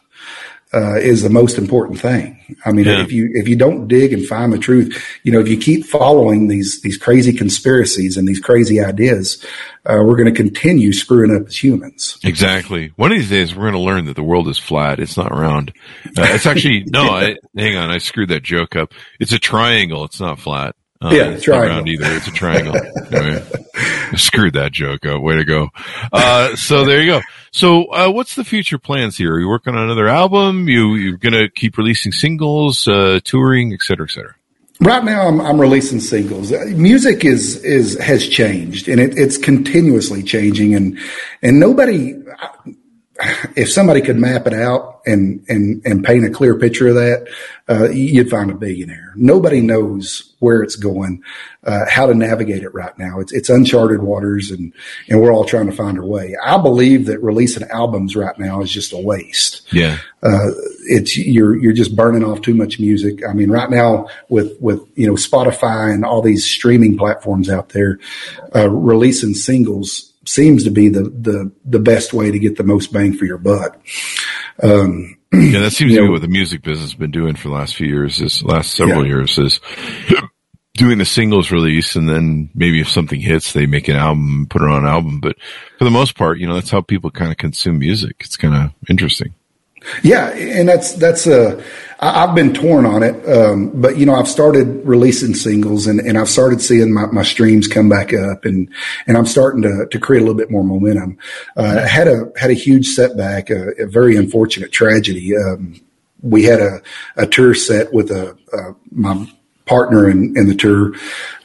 uh, 0.74 0.96
is 0.96 1.22
the 1.22 1.31
most 1.31 1.59
important 1.59 2.00
thing. 2.00 2.57
I 2.64 2.72
mean, 2.72 2.87
yeah. 2.87 3.02
if 3.02 3.12
you 3.12 3.31
if 3.33 3.48
you 3.48 3.57
don't 3.57 3.87
dig 3.87 4.12
and 4.12 4.26
find 4.26 4.52
the 4.52 4.59
truth, 4.59 5.02
you 5.22 5.33
know, 5.33 5.40
if 5.40 5.48
you 5.48 5.57
keep 5.57 5.87
following 5.87 6.48
these 6.48 6.81
these 6.83 6.98
crazy 6.98 7.33
conspiracies 7.33 8.16
and 8.16 8.26
these 8.26 8.40
crazy 8.40 8.83
ideas, 8.83 9.44
uh, 9.85 10.02
we're 10.05 10.16
going 10.16 10.33
to 10.33 10.35
continue 10.35 10.92
screwing 10.92 11.35
up 11.35 11.46
as 11.46 11.62
humans. 11.62 12.18
Exactly. 12.24 12.92
One 12.96 13.12
of 13.12 13.18
these 13.18 13.31
days, 13.31 13.55
we're 13.55 13.70
going 13.70 13.74
to 13.74 13.81
learn 13.81 14.07
that 14.07 14.16
the 14.16 14.22
world 14.22 14.48
is 14.48 14.59
flat. 14.59 14.98
It's 14.98 15.16
not 15.16 15.31
round. 15.31 15.72
Uh, 16.07 16.26
it's 16.31 16.46
actually 16.46 16.85
no. 16.87 17.11
I, 17.11 17.37
hang 17.57 17.76
on, 17.76 17.90
I 17.90 17.98
screwed 17.98 18.31
that 18.31 18.42
joke 18.42 18.76
up. 18.76 18.92
It's 19.20 19.33
a 19.33 19.38
triangle. 19.38 20.05
It's 20.05 20.20
not 20.20 20.40
flat. 20.40 20.74
Uh, 21.00 21.11
yeah, 21.12 21.29
it's 21.29 21.44
triangle. 21.44 21.68
not 21.68 21.74
round 21.76 21.88
either. 21.88 22.16
It's 22.16 22.26
a 22.26 22.31
triangle. 22.31 22.74
I 24.12 24.16
screwed 24.16 24.55
that 24.55 24.72
joke 24.72 25.05
up. 25.05 25.20
Way 25.20 25.37
to 25.37 25.44
go. 25.44 25.68
Uh, 26.12 26.57
so 26.57 26.85
there 26.85 27.02
you 27.02 27.07
go. 27.07 27.20
So, 27.57 27.85
uh, 27.85 28.11
what's 28.11 28.35
the 28.35 28.45
future 28.45 28.77
plans 28.77 29.16
here? 29.16 29.33
Are 29.33 29.40
you 29.40 29.49
working 29.49 29.75
on 29.75 29.83
another 29.83 30.09
album? 30.09 30.69
You, 30.69 30.95
you're 30.97 31.16
going 31.16 31.33
to 31.33 31.49
keep 31.49 31.79
releasing 31.79 32.12
singles, 32.12 32.87
uh, 32.87 33.21
touring, 33.25 33.73
et 33.73 33.81
cetera, 33.81 34.07
et 34.07 34.12
cetera? 34.12 34.35
Right 34.83 35.03
now, 35.03 35.27
I'm, 35.27 35.40
I'm 35.40 35.59
releasing 35.59 36.01
singles. 36.01 36.53
Uh, 36.53 36.66
music 36.75 37.25
is 37.25 37.64
is 37.64 37.99
has 37.99 38.29
changed, 38.29 38.88
and 38.88 39.01
it, 39.01 39.16
it's 39.16 39.38
continuously 39.38 40.23
changing. 40.23 40.75
And 40.75 40.99
and 41.40 41.59
nobody, 41.59 42.12
if 43.57 43.70
somebody 43.70 44.00
could 44.00 44.16
map 44.16 44.46
it 44.46 44.52
out 44.52 45.00
and 45.07 45.44
and 45.48 45.83
and 45.85 46.05
paint 46.05 46.24
a 46.24 46.31
clear 46.31 46.59
picture 46.59 46.88
of 46.88 46.96
that, 46.96 47.29
uh, 47.68 47.88
you'd 47.90 48.29
find 48.29 48.50
a 48.50 48.55
billionaire. 48.55 49.12
Nobody 49.16 49.61
knows 49.61 50.35
where 50.40 50.62
it's 50.62 50.76
going, 50.76 51.22
uh, 51.64 51.87
how 51.88 52.07
to 52.07 52.14
navigate 52.14 52.62
it 52.62 52.74
right 52.74 52.96
now. 52.98 53.20
It's 53.20 53.33
it's 53.33 53.48
uncharted 53.48 54.02
waters, 54.02 54.50
and 54.50 54.72
and 55.09 55.20
we're 55.20 55.33
all 55.33 55.44
trying 55.44 55.66
to 55.66 55.72
find 55.72 55.98
our 55.98 56.05
way. 56.05 56.37
I 56.42 56.61
believe 56.61 57.07
that 57.07 57.22
releasing 57.22 57.68
albums 57.68 58.16
right 58.16 58.38
now 58.38 58.61
is 58.61 58.70
just 58.70 58.92
a 58.92 58.98
waste. 58.98 59.72
Yeah, 59.72 59.98
uh, 60.22 60.50
it's 60.88 61.16
you're 61.16 61.57
you're 61.57 61.72
just 61.72 61.96
burning 61.96 62.24
off 62.24 62.42
too 62.42 62.55
much 62.55 62.79
music. 62.79 63.26
I 63.26 63.33
mean, 63.33 63.50
right 63.50 63.70
now 63.70 64.09
with 64.29 64.57
with 64.61 64.81
you 64.94 65.07
know 65.07 65.14
Spotify 65.14 65.92
and 65.92 66.05
all 66.05 66.20
these 66.20 66.44
streaming 66.44 66.98
platforms 66.98 67.48
out 67.48 67.70
there, 67.70 67.98
uh, 68.55 68.68
releasing 68.68 69.35
singles 69.35 70.12
seems 70.26 70.64
to 70.64 70.70
be 70.70 70.88
the, 70.88 71.02
the, 71.02 71.52
the 71.64 71.78
best 71.78 72.12
way 72.12 72.30
to 72.30 72.38
get 72.38 72.56
the 72.56 72.64
most 72.64 72.92
bang 72.92 73.12
for 73.12 73.24
your 73.24 73.38
buck. 73.38 73.80
Um, 74.62 75.16
yeah, 75.32 75.60
that 75.60 75.72
seems 75.72 75.92
to 75.92 76.00
know, 76.00 76.06
be 76.06 76.12
what 76.12 76.22
the 76.22 76.28
music 76.28 76.62
business 76.62 76.90
has 76.90 76.94
been 76.94 77.10
doing 77.10 77.36
for 77.36 77.48
the 77.48 77.54
last 77.54 77.76
few 77.76 77.86
years, 77.86 78.18
this 78.18 78.42
last 78.42 78.72
several 78.72 79.02
yeah. 79.02 79.14
years 79.14 79.38
is 79.38 79.60
doing 80.74 80.98
the 80.98 81.04
singles 81.04 81.50
release 81.50 81.96
and 81.96 82.08
then 82.08 82.50
maybe 82.54 82.80
if 82.80 82.88
something 82.88 83.20
hits, 83.20 83.52
they 83.52 83.66
make 83.66 83.88
an 83.88 83.96
album, 83.96 84.46
put 84.48 84.62
it 84.62 84.68
on 84.68 84.84
an 84.84 84.90
album. 84.90 85.20
But 85.20 85.36
for 85.78 85.84
the 85.84 85.90
most 85.90 86.16
part, 86.16 86.38
you 86.38 86.46
know, 86.46 86.54
that's 86.54 86.70
how 86.70 86.80
people 86.80 87.10
kind 87.10 87.30
of 87.30 87.36
consume 87.36 87.78
music. 87.78 88.16
It's 88.20 88.36
kind 88.36 88.54
of 88.54 88.72
interesting. 88.88 89.34
Yeah, 90.03 90.31
and 90.31 90.68
that's 90.68 90.94
that's 90.94 91.27
a. 91.27 91.62
I've 91.99 92.35
been 92.35 92.53
torn 92.53 92.85
on 92.85 93.03
it, 93.03 93.27
um, 93.27 93.70
but 93.81 93.96
you 93.96 94.05
know 94.05 94.14
I've 94.14 94.29
started 94.29 94.87
releasing 94.87 95.35
singles 95.35 95.87
and, 95.87 95.99
and 95.99 96.18
I've 96.18 96.29
started 96.29 96.61
seeing 96.61 96.92
my, 96.92 97.07
my 97.07 97.22
streams 97.22 97.68
come 97.68 97.88
back 97.88 98.12
up 98.12 98.44
and 98.44 98.68
and 99.07 99.16
I'm 99.16 99.25
starting 99.25 99.62
to 99.62 99.87
to 99.90 99.99
create 99.99 100.20
a 100.20 100.25
little 100.25 100.37
bit 100.37 100.51
more 100.51 100.62
momentum. 100.62 101.16
Uh, 101.57 101.81
I 101.85 101.88
had 101.88 102.07
a 102.07 102.31
had 102.37 102.51
a 102.51 102.55
huge 102.55 102.88
setback, 102.88 103.49
a, 103.49 103.70
a 103.79 103.87
very 103.87 104.16
unfortunate 104.16 104.72
tragedy. 104.72 105.35
Um, 105.37 105.81
we 106.22 106.42
had 106.42 106.61
a, 106.61 106.83
a 107.16 107.27
tour 107.27 107.55
set 107.55 107.92
with 107.92 108.11
a, 108.11 108.37
a 108.53 108.75
my 108.90 109.27
partner 109.66 110.09
in, 110.09 110.37
in 110.37 110.46
the 110.46 110.55
tour. 110.55 110.94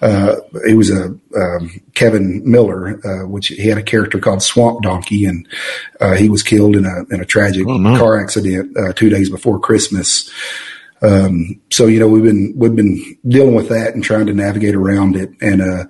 Uh, 0.01 0.37
it 0.67 0.77
was 0.77 0.89
a 0.89 1.05
um, 1.35 1.81
Kevin 1.93 2.49
Miller, 2.49 2.99
uh, 3.05 3.27
which 3.27 3.47
he 3.47 3.67
had 3.67 3.77
a 3.77 3.83
character 3.83 4.19
called 4.19 4.41
Swamp 4.41 4.83
Donkey, 4.83 5.25
and 5.25 5.47
uh, 5.99 6.15
he 6.15 6.29
was 6.29 6.43
killed 6.43 6.75
in 6.75 6.85
a 6.85 7.13
in 7.13 7.19
a 7.19 7.25
tragic 7.25 7.67
oh, 7.67 7.77
no. 7.77 7.97
car 7.97 8.21
accident 8.21 8.77
uh, 8.77 8.93
two 8.93 9.09
days 9.09 9.29
before 9.29 9.59
Christmas. 9.59 10.31
Um, 11.01 11.59
so 11.71 11.87
you 11.87 11.99
know 11.99 12.07
we've 12.07 12.23
been 12.23 12.53
we've 12.55 12.75
been 12.75 13.17
dealing 13.27 13.55
with 13.55 13.69
that 13.69 13.95
and 13.95 14.03
trying 14.03 14.27
to 14.27 14.33
navigate 14.33 14.75
around 14.75 15.15
it, 15.15 15.31
and 15.41 15.61
uh, 15.61 15.85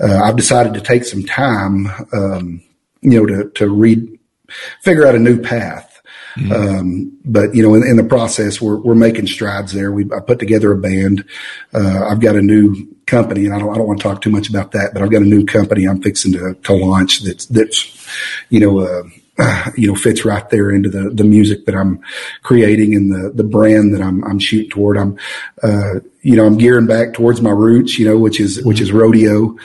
uh, 0.00 0.20
I've 0.24 0.36
decided 0.36 0.74
to 0.74 0.80
take 0.80 1.04
some 1.04 1.24
time, 1.24 1.88
um, 2.12 2.62
you 3.00 3.20
know, 3.20 3.26
to 3.26 3.50
to 3.50 3.68
read, 3.68 4.18
figure 4.80 5.06
out 5.06 5.16
a 5.16 5.18
new 5.18 5.40
path. 5.40 5.91
Mm-hmm. 6.36 6.52
Um, 6.52 7.18
but 7.24 7.54
you 7.54 7.62
know, 7.62 7.74
in, 7.74 7.82
in, 7.82 7.96
the 7.96 8.04
process, 8.04 8.60
we're 8.60 8.76
we're 8.76 8.94
making 8.94 9.26
strides 9.26 9.72
there. 9.72 9.92
We 9.92 10.04
I 10.12 10.20
put 10.20 10.38
together 10.38 10.72
a 10.72 10.78
band. 10.78 11.24
Uh, 11.74 12.06
I've 12.08 12.20
got 12.20 12.36
a 12.36 12.42
new 12.42 12.88
company, 13.06 13.46
and 13.46 13.54
I 13.54 13.58
don't 13.58 13.70
I 13.70 13.76
don't 13.76 13.86
want 13.86 14.00
to 14.00 14.02
talk 14.02 14.22
too 14.22 14.30
much 14.30 14.48
about 14.48 14.72
that, 14.72 14.92
but 14.92 15.02
I've 15.02 15.10
got 15.10 15.22
a 15.22 15.26
new 15.26 15.44
company 15.44 15.86
I'm 15.86 16.00
fixing 16.00 16.32
to 16.32 16.54
to 16.54 16.72
launch. 16.72 17.20
That's 17.22 17.46
that's 17.46 18.08
you 18.48 18.60
know. 18.60 18.80
Uh, 18.80 19.02
you 19.76 19.88
know, 19.88 19.94
fits 19.94 20.24
right 20.24 20.48
there 20.50 20.70
into 20.70 20.88
the, 20.90 21.10
the 21.10 21.24
music 21.24 21.64
that 21.66 21.74
I'm 21.74 22.00
creating 22.42 22.94
and 22.94 23.12
the, 23.12 23.30
the 23.34 23.44
brand 23.44 23.94
that 23.94 24.02
I'm, 24.02 24.22
I'm 24.24 24.38
shooting 24.38 24.70
toward. 24.70 24.98
I'm, 24.98 25.18
uh, 25.62 26.00
you 26.20 26.36
know, 26.36 26.44
I'm 26.44 26.58
gearing 26.58 26.86
back 26.86 27.14
towards 27.14 27.40
my 27.40 27.50
roots, 27.50 27.98
you 27.98 28.06
know, 28.06 28.18
which 28.18 28.40
is, 28.40 28.62
which 28.62 28.80
is 28.80 28.92
rodeo. 28.92 29.56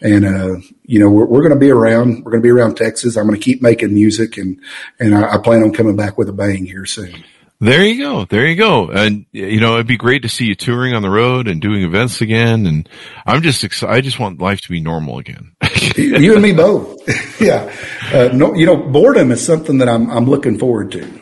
And, 0.00 0.24
uh, 0.24 0.56
you 0.84 1.00
know, 1.00 1.08
we're, 1.08 1.26
we're 1.26 1.40
going 1.40 1.54
to 1.54 1.58
be 1.58 1.70
around, 1.70 2.24
we're 2.24 2.32
going 2.32 2.42
to 2.42 2.46
be 2.46 2.50
around 2.50 2.76
Texas. 2.76 3.16
I'm 3.16 3.26
going 3.26 3.38
to 3.38 3.44
keep 3.44 3.62
making 3.62 3.94
music 3.94 4.36
and, 4.36 4.60
and 4.98 5.14
I, 5.14 5.34
I 5.34 5.38
plan 5.38 5.62
on 5.62 5.72
coming 5.72 5.96
back 5.96 6.18
with 6.18 6.28
a 6.28 6.32
bang 6.32 6.66
here 6.66 6.84
soon. 6.84 7.24
There 7.58 7.82
you 7.82 8.02
go. 8.02 8.26
There 8.26 8.46
you 8.46 8.54
go. 8.54 8.90
And, 8.90 9.24
you 9.32 9.60
know, 9.60 9.74
it'd 9.74 9.86
be 9.86 9.96
great 9.96 10.22
to 10.22 10.28
see 10.28 10.44
you 10.44 10.54
touring 10.54 10.92
on 10.92 11.00
the 11.00 11.08
road 11.08 11.48
and 11.48 11.60
doing 11.60 11.82
events 11.82 12.20
again. 12.20 12.66
And 12.66 12.86
I'm 13.24 13.40
just 13.40 13.64
excited. 13.64 13.94
I 13.94 14.02
just 14.02 14.18
want 14.18 14.42
life 14.42 14.60
to 14.62 14.68
be 14.68 14.80
normal 14.80 15.18
again. 15.18 15.52
you 15.96 16.34
and 16.34 16.42
me 16.42 16.52
both. 16.52 17.00
yeah. 17.40 17.74
Uh, 18.12 18.28
no, 18.34 18.54
you 18.54 18.66
know, 18.66 18.76
boredom 18.76 19.32
is 19.32 19.44
something 19.44 19.78
that 19.78 19.88
I'm, 19.88 20.10
I'm 20.10 20.26
looking 20.26 20.58
forward 20.58 20.92
to. 20.92 21.20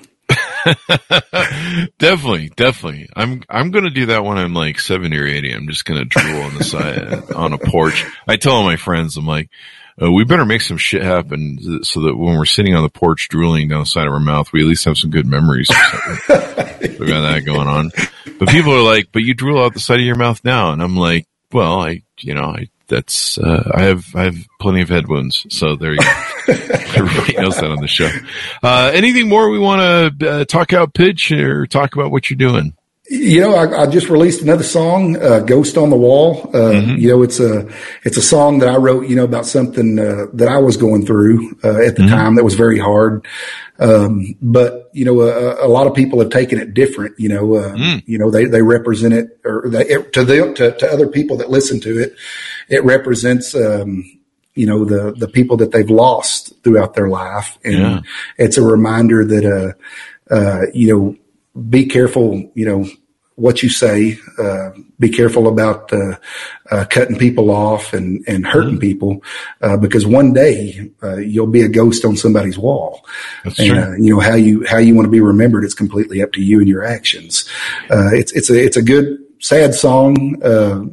definitely, 1.98 2.50
definitely. 2.56 3.08
I'm 3.14 3.42
I'm 3.48 3.70
gonna 3.70 3.90
do 3.90 4.06
that 4.06 4.24
when 4.24 4.38
I'm 4.38 4.54
like 4.54 4.80
seventy 4.80 5.18
or 5.18 5.26
eighty. 5.26 5.52
I'm 5.52 5.68
just 5.68 5.84
gonna 5.84 6.04
drool 6.04 6.42
on 6.42 6.54
the 6.54 6.64
side 6.64 7.32
on 7.36 7.52
a 7.52 7.58
porch. 7.58 8.04
I 8.26 8.36
tell 8.36 8.54
all 8.54 8.64
my 8.64 8.76
friends, 8.76 9.16
I'm 9.16 9.26
like, 9.26 9.50
uh, 10.00 10.10
we 10.10 10.24
better 10.24 10.44
make 10.44 10.60
some 10.60 10.78
shit 10.78 11.02
happen 11.02 11.84
so 11.84 12.00
that 12.02 12.16
when 12.16 12.36
we're 12.36 12.44
sitting 12.44 12.74
on 12.74 12.82
the 12.82 12.88
porch 12.88 13.28
drooling 13.28 13.68
down 13.68 13.80
the 13.80 13.86
side 13.86 14.06
of 14.06 14.12
our 14.12 14.20
mouth, 14.20 14.52
we 14.52 14.60
at 14.60 14.66
least 14.66 14.86
have 14.86 14.98
some 14.98 15.10
good 15.10 15.26
memories. 15.26 15.68
we 16.28 17.06
got 17.06 17.22
that 17.22 17.42
going 17.44 17.68
on. 17.68 17.92
But 18.38 18.48
people 18.48 18.72
are 18.72 18.82
like, 18.82 19.10
but 19.12 19.22
you 19.22 19.34
drool 19.34 19.62
out 19.62 19.74
the 19.74 19.80
side 19.80 20.00
of 20.00 20.06
your 20.06 20.16
mouth 20.16 20.42
now. 20.44 20.72
And 20.72 20.82
I'm 20.82 20.96
like, 20.96 21.28
well, 21.52 21.80
I, 21.80 22.02
you 22.18 22.34
know, 22.34 22.42
I, 22.42 22.68
that's, 22.88 23.38
uh, 23.38 23.70
I 23.74 23.82
have, 23.84 24.06
I 24.14 24.24
have 24.24 24.36
plenty 24.60 24.82
of 24.82 24.88
head 24.88 25.08
wounds. 25.08 25.46
So 25.50 25.76
there 25.76 25.92
you 25.92 25.98
go. 25.98 26.12
Everybody 26.94 27.34
knows 27.36 27.56
that 27.56 27.70
on 27.70 27.80
the 27.80 27.88
show. 27.88 28.10
Uh, 28.62 28.90
anything 28.94 29.28
more 29.28 29.50
we 29.50 29.58
want 29.58 30.20
to 30.20 30.30
uh, 30.30 30.44
talk 30.44 30.72
out 30.72 30.94
pitch 30.94 31.32
or 31.32 31.66
talk 31.66 31.94
about 31.94 32.10
what 32.10 32.30
you're 32.30 32.36
doing? 32.36 32.74
You 33.06 33.40
know, 33.40 33.54
I, 33.54 33.82
I, 33.82 33.86
just 33.86 34.08
released 34.08 34.40
another 34.40 34.62
song, 34.62 35.22
uh, 35.22 35.40
"Ghost 35.40 35.76
on 35.76 35.90
the 35.90 35.96
Wall." 35.96 36.50
Uh, 36.54 36.72
mm-hmm. 36.72 36.96
You 36.96 37.08
know, 37.08 37.22
it's 37.22 37.38
a 37.38 37.68
it's 38.02 38.16
a 38.16 38.22
song 38.22 38.60
that 38.60 38.68
I 38.68 38.76
wrote. 38.76 39.06
You 39.08 39.16
know, 39.16 39.24
about 39.24 39.44
something 39.44 39.98
uh, 39.98 40.26
that 40.32 40.48
I 40.48 40.56
was 40.56 40.78
going 40.78 41.04
through 41.04 41.58
uh, 41.62 41.82
at 41.82 41.96
the 41.96 42.02
mm-hmm. 42.02 42.08
time 42.08 42.36
that 42.36 42.44
was 42.44 42.54
very 42.54 42.78
hard. 42.78 43.26
Um, 43.78 44.34
but 44.40 44.88
you 44.94 45.04
know, 45.04 45.20
a, 45.20 45.66
a, 45.66 45.68
lot 45.68 45.86
of 45.86 45.94
people 45.94 46.18
have 46.20 46.30
taken 46.30 46.58
it 46.58 46.72
different. 46.72 47.18
You 47.20 47.28
know, 47.28 47.56
uh, 47.56 47.74
mm. 47.74 48.02
you 48.06 48.18
know 48.18 48.30
they 48.30 48.46
they 48.46 48.62
represent 48.62 49.12
it, 49.12 49.38
or 49.44 49.64
they, 49.66 49.86
it, 49.86 50.14
to 50.14 50.24
them 50.24 50.54
to, 50.54 50.74
to 50.74 50.90
other 50.90 51.08
people 51.08 51.36
that 51.38 51.50
listen 51.50 51.80
to 51.80 52.00
it, 52.00 52.16
it 52.68 52.82
represents. 52.84 53.54
Um, 53.54 54.04
you 54.54 54.66
know 54.66 54.84
the 54.84 55.12
the 55.12 55.28
people 55.28 55.56
that 55.58 55.72
they've 55.72 55.90
lost 55.90 56.52
throughout 56.62 56.94
their 56.94 57.08
life, 57.08 57.58
and 57.64 57.74
yeah. 57.74 58.00
it's 58.38 58.56
a 58.56 58.62
reminder 58.62 59.24
that 59.24 59.44
uh, 59.44 60.32
uh, 60.34 60.60
you 60.72 60.88
know 60.88 61.16
be 61.68 61.86
careful, 61.86 62.50
you 62.54 62.66
know, 62.66 62.86
what 63.36 63.62
you 63.62 63.68
say. 63.68 64.18
Uh, 64.38 64.70
be 64.98 65.08
careful 65.08 65.48
about 65.48 65.92
uh, 65.92 66.16
uh, 66.70 66.84
cutting 66.88 67.18
people 67.18 67.50
off 67.50 67.92
and, 67.92 68.24
and 68.28 68.46
hurting 68.46 68.72
mm-hmm. 68.72 68.80
people 68.80 69.22
uh, 69.60 69.76
because 69.76 70.06
one 70.06 70.32
day 70.32 70.90
uh, 71.02 71.16
you'll 71.16 71.46
be 71.46 71.62
a 71.62 71.68
ghost 71.68 72.04
on 72.04 72.16
somebody's 72.16 72.58
wall. 72.58 73.04
That's 73.42 73.58
and, 73.58 73.78
uh, 73.78 73.92
you 73.92 74.14
know 74.14 74.20
how 74.20 74.34
you 74.34 74.64
how 74.66 74.78
you 74.78 74.94
want 74.94 75.06
to 75.06 75.10
be 75.10 75.20
remembered. 75.20 75.64
It's 75.64 75.74
completely 75.74 76.22
up 76.22 76.32
to 76.32 76.42
you 76.42 76.60
and 76.60 76.68
your 76.68 76.84
actions. 76.84 77.48
it's 77.90 78.32
it's 78.32 78.50
a 78.50 78.64
it's 78.64 78.76
a 78.76 78.82
good 78.82 79.18
sad 79.40 79.74
song, 79.74 80.36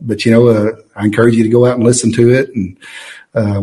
but 0.01 0.26
you 0.26 0.32
know 0.32 0.76
I 0.95 1.05
encourage 1.05 1.36
you 1.36 1.43
to 1.43 1.49
go 1.49 1.66
out 1.66 1.76
and 1.76 1.84
listen 1.84 2.12
to 2.14 2.32
it 2.32 2.49
and. 2.55 2.78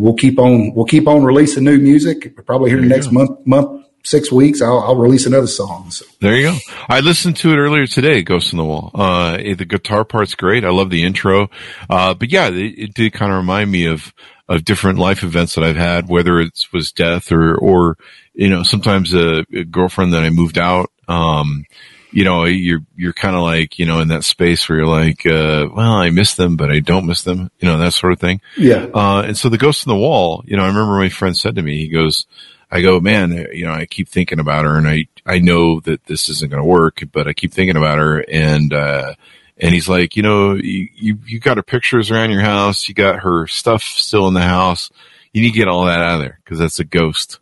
we'll 0.01 0.15
keep 0.15 0.39
on. 0.39 0.73
We'll 0.75 0.87
keep 0.87 1.07
on 1.09 1.25
releasing 1.25 1.65
new 1.65 1.79
music. 1.79 2.35
Probably 2.47 2.71
here 2.71 2.81
next 2.81 3.09
go. 3.09 3.13
month, 3.13 3.47
month 3.47 3.88
six 4.09 4.33
weeks, 4.33 4.63
I'll, 4.63 4.81
I'll 4.81 4.97
release 4.97 5.27
another 5.27 5.47
song. 5.47 5.91
So. 5.91 6.05
There 6.21 6.37
you 6.37 6.51
go. 6.51 6.59
I 6.89 7.01
listened 7.01 7.37
to 7.39 7.53
it 7.53 7.57
earlier 7.57 7.87
today, 7.87 8.23
Ghost 8.23 8.53
in 8.53 8.59
the 8.59 8.65
Wall. 8.65 8.91
Uh, 8.95 9.37
the 9.37 9.67
guitar 9.67 10.05
part's 10.05 10.35
great. 10.35 10.65
I 10.65 10.71
love 10.71 10.91
the 10.91 11.05
intro. 11.05 11.51
Uh, 11.91 12.15
but 12.15 12.31
yeah, 12.31 12.49
it, 12.49 12.79
it 12.79 12.95
did 12.95 13.13
kind 13.13 13.31
of 13.31 13.39
remind 13.39 13.71
me 13.71 13.87
of, 13.87 14.13
of 14.49 14.65
different 14.65 14.99
life 14.99 15.23
events 15.23 15.55
that 15.55 15.65
I've 15.65 15.77
had, 15.77 16.09
whether 16.09 16.41
it 16.41 16.59
was 16.73 16.91
death 16.91 17.31
or, 17.31 17.55
or, 17.55 17.99
you 18.33 18.49
know, 18.49 18.63
sometimes 18.63 19.13
a, 19.13 19.45
a 19.53 19.65
girlfriend 19.65 20.15
that 20.15 20.23
I 20.23 20.31
moved 20.31 20.59
out. 20.59 20.91
Um, 21.07 21.65
you 22.11 22.25
know, 22.25 22.45
you're, 22.45 22.81
you're 22.97 23.13
kind 23.13 23.37
of 23.37 23.43
like, 23.43 23.79
you 23.79 23.85
know, 23.85 24.01
in 24.01 24.09
that 24.09 24.25
space 24.25 24.67
where 24.67 24.79
you're 24.79 24.87
like, 24.87 25.27
uh, 25.27 25.69
well, 25.71 25.93
I 25.93 26.09
miss 26.09 26.37
them, 26.37 26.57
but 26.57 26.71
I 26.71 26.81
don't 26.81 27.05
miss 27.07 27.23
them, 27.23 27.51
you 27.61 27.69
know, 27.69 27.77
that 27.77 27.93
sort 27.93 28.15
of 28.15 28.21
thing. 28.21 28.41
Yeah. 28.57 28.87
Uh, 28.95 29.25
and 29.27 29.37
so 29.37 29.51
the 29.51 29.59
ghost 29.59 29.85
in 29.87 29.91
the 29.91 29.99
wall, 29.99 30.43
you 30.47 30.57
know, 30.57 30.65
I 30.65 30.69
remember 30.69 30.97
my 30.97 31.11
friend 31.11 31.37
said 31.37 31.57
to 31.57 31.63
me, 31.63 31.77
he 31.77 31.89
goes, 31.89 32.27
I 32.71 32.83
go, 32.83 33.01
man, 33.01 33.33
you 33.53 33.65
know, 33.65 33.73
I 33.73 33.87
keep 33.87 34.09
thinking 34.09 34.41
about 34.41 34.65
her 34.65 34.77
and 34.77 34.87
I, 34.87 35.07
I 35.25 35.39
know 35.39 35.81
that 35.81 36.05
this 36.05 36.29
isn't 36.29 36.51
going 36.51 36.63
to 36.63 36.69
work, 36.69 37.03
but 37.13 37.27
I 37.27 37.33
keep 37.33 37.53
thinking 37.53 37.77
about 37.77 37.99
her 37.99 38.21
and, 38.21 38.73
uh, 38.73 39.15
and 39.57 39.75
he's 39.75 39.89
like, 39.89 40.17
you 40.17 40.23
know, 40.23 40.55
you, 40.55 40.89
you, 40.95 41.19
you 41.27 41.41
got 41.41 41.57
her 41.57 41.63
pictures 41.63 42.11
around 42.11 42.31
your 42.31 42.43
house. 42.43 42.89
You 42.89 42.95
got 42.95 43.21
her 43.21 43.47
stuff 43.47 43.83
still 43.83 44.29
in 44.29 44.35
the 44.35 44.41
house. 44.41 44.91
You 45.33 45.43
need 45.43 45.53
to 45.53 45.59
get 45.59 45.69
all 45.69 45.87
that 45.87 46.01
out 46.01 46.15
of 46.15 46.21
there 46.21 46.39
because 46.45 46.59
that's 46.59 46.79
a 46.79 46.85
ghost. 46.85 47.41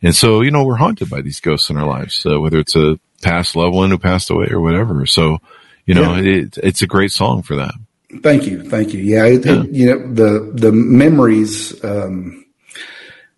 And 0.00 0.16
so, 0.16 0.40
you 0.40 0.50
know, 0.50 0.64
we're 0.64 0.76
haunted 0.76 1.10
by 1.10 1.20
these 1.20 1.40
ghosts 1.40 1.70
in 1.70 1.76
our 1.76 1.86
lives, 1.86 2.24
uh, 2.24 2.40
whether 2.40 2.58
it's 2.58 2.74
a 2.74 2.98
past 3.20 3.54
loved 3.54 3.74
one 3.74 3.90
who 3.90 3.98
passed 3.98 4.30
away 4.30 4.48
or 4.50 4.60
whatever. 4.60 5.06
So, 5.06 5.38
you 5.86 5.94
know, 5.94 6.14
yeah. 6.14 6.42
it, 6.42 6.58
it's 6.58 6.82
a 6.82 6.86
great 6.86 7.12
song 7.12 7.42
for 7.42 7.56
that. 7.56 7.74
Thank 8.22 8.46
you. 8.46 8.62
Thank 8.62 8.94
you. 8.94 9.00
Yeah. 9.00 9.26
It, 9.26 9.44
yeah. 9.44 9.62
It, 9.62 9.70
you 9.70 9.86
know, 9.86 10.12
the, 10.12 10.52
the 10.54 10.72
memories, 10.72 11.82
um, 11.84 12.41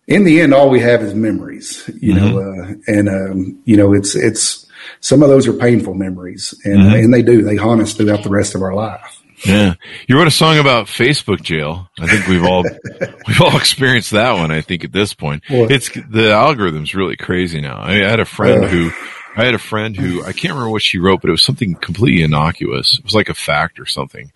in 0.07 0.23
the 0.23 0.41
end, 0.41 0.53
all 0.53 0.69
we 0.69 0.79
have 0.81 1.01
is 1.01 1.13
memories, 1.13 1.89
you 1.99 2.13
mm-hmm. 2.13 2.25
know, 2.25 2.39
uh, 2.39 2.73
and, 2.87 3.09
um, 3.09 3.61
you 3.65 3.75
know, 3.77 3.93
it's, 3.93 4.15
it's, 4.15 4.67
some 4.99 5.23
of 5.23 5.29
those 5.29 5.47
are 5.47 5.53
painful 5.53 5.95
memories 5.95 6.53
and, 6.63 6.77
mm-hmm. 6.77 6.95
and 6.95 7.13
they 7.13 7.23
do, 7.23 7.41
they 7.41 7.55
haunt 7.55 7.81
us 7.81 7.93
throughout 7.93 8.23
the 8.23 8.29
rest 8.29 8.55
of 8.55 8.61
our 8.61 8.73
life. 8.73 9.21
Yeah. 9.43 9.73
You 10.07 10.17
wrote 10.17 10.27
a 10.27 10.31
song 10.31 10.59
about 10.59 10.87
Facebook 10.87 11.41
jail. 11.41 11.89
I 11.99 12.07
think 12.07 12.27
we've 12.27 12.45
all, 12.45 12.63
we've 13.27 13.41
all 13.41 13.57
experienced 13.57 14.11
that 14.11 14.33
one. 14.33 14.51
I 14.51 14.61
think 14.61 14.83
at 14.83 14.91
this 14.91 15.13
point, 15.13 15.43
it's 15.49 15.89
the 15.89 16.31
algorithm's 16.31 16.95
really 16.95 17.17
crazy 17.17 17.61
now. 17.61 17.77
I, 17.77 18.05
I 18.05 18.09
had 18.09 18.19
a 18.19 18.25
friend 18.25 18.63
uh, 18.63 18.67
who, 18.67 18.91
I 19.35 19.45
had 19.45 19.53
a 19.53 19.59
friend 19.59 19.95
who, 19.95 20.23
I 20.23 20.31
can't 20.31 20.53
remember 20.53 20.69
what 20.69 20.83
she 20.83 20.99
wrote, 20.99 21.21
but 21.21 21.29
it 21.29 21.31
was 21.31 21.43
something 21.43 21.75
completely 21.75 22.23
innocuous. 22.23 22.97
It 22.97 23.03
was 23.03 23.13
like 23.13 23.29
a 23.29 23.33
fact 23.33 23.79
or 23.79 23.85
something. 23.85 24.31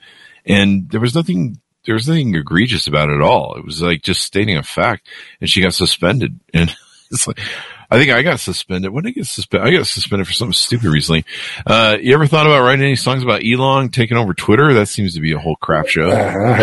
And 0.45 0.89
there 0.89 0.99
was 0.99 1.15
nothing 1.15 1.59
there 1.85 1.95
was 1.95 2.07
nothing 2.07 2.35
egregious 2.35 2.87
about 2.87 3.09
it 3.09 3.15
at 3.15 3.21
all. 3.21 3.55
It 3.55 3.65
was 3.65 3.81
like 3.81 4.01
just 4.01 4.21
stating 4.21 4.57
a 4.57 4.63
fact, 4.63 5.07
and 5.39 5.49
she 5.49 5.61
got 5.61 5.73
suspended. 5.73 6.39
And 6.53 6.75
it's 7.11 7.25
like, 7.25 7.39
I 7.91 7.97
think 7.97 8.11
I 8.11 8.21
got 8.21 8.39
suspended. 8.39 8.91
When 8.91 9.03
did 9.03 9.09
I 9.09 9.13
get 9.13 9.25
suspended? 9.25 9.67
I 9.67 9.77
got 9.77 9.87
suspended 9.87 10.27
for 10.27 10.33
something 10.33 10.53
stupid 10.53 10.85
recently. 10.85 11.25
Uh, 11.65 11.97
you 11.99 12.13
ever 12.13 12.27
thought 12.27 12.45
about 12.45 12.63
writing 12.63 12.85
any 12.85 12.95
songs 12.95 13.23
about 13.23 13.41
Elon 13.43 13.89
taking 13.89 14.15
over 14.15 14.35
Twitter? 14.35 14.75
That 14.75 14.85
seems 14.87 15.15
to 15.15 15.21
be 15.21 15.31
a 15.31 15.39
whole 15.39 15.55
crap 15.55 15.87
show. 15.87 16.11
Uh, 16.11 16.59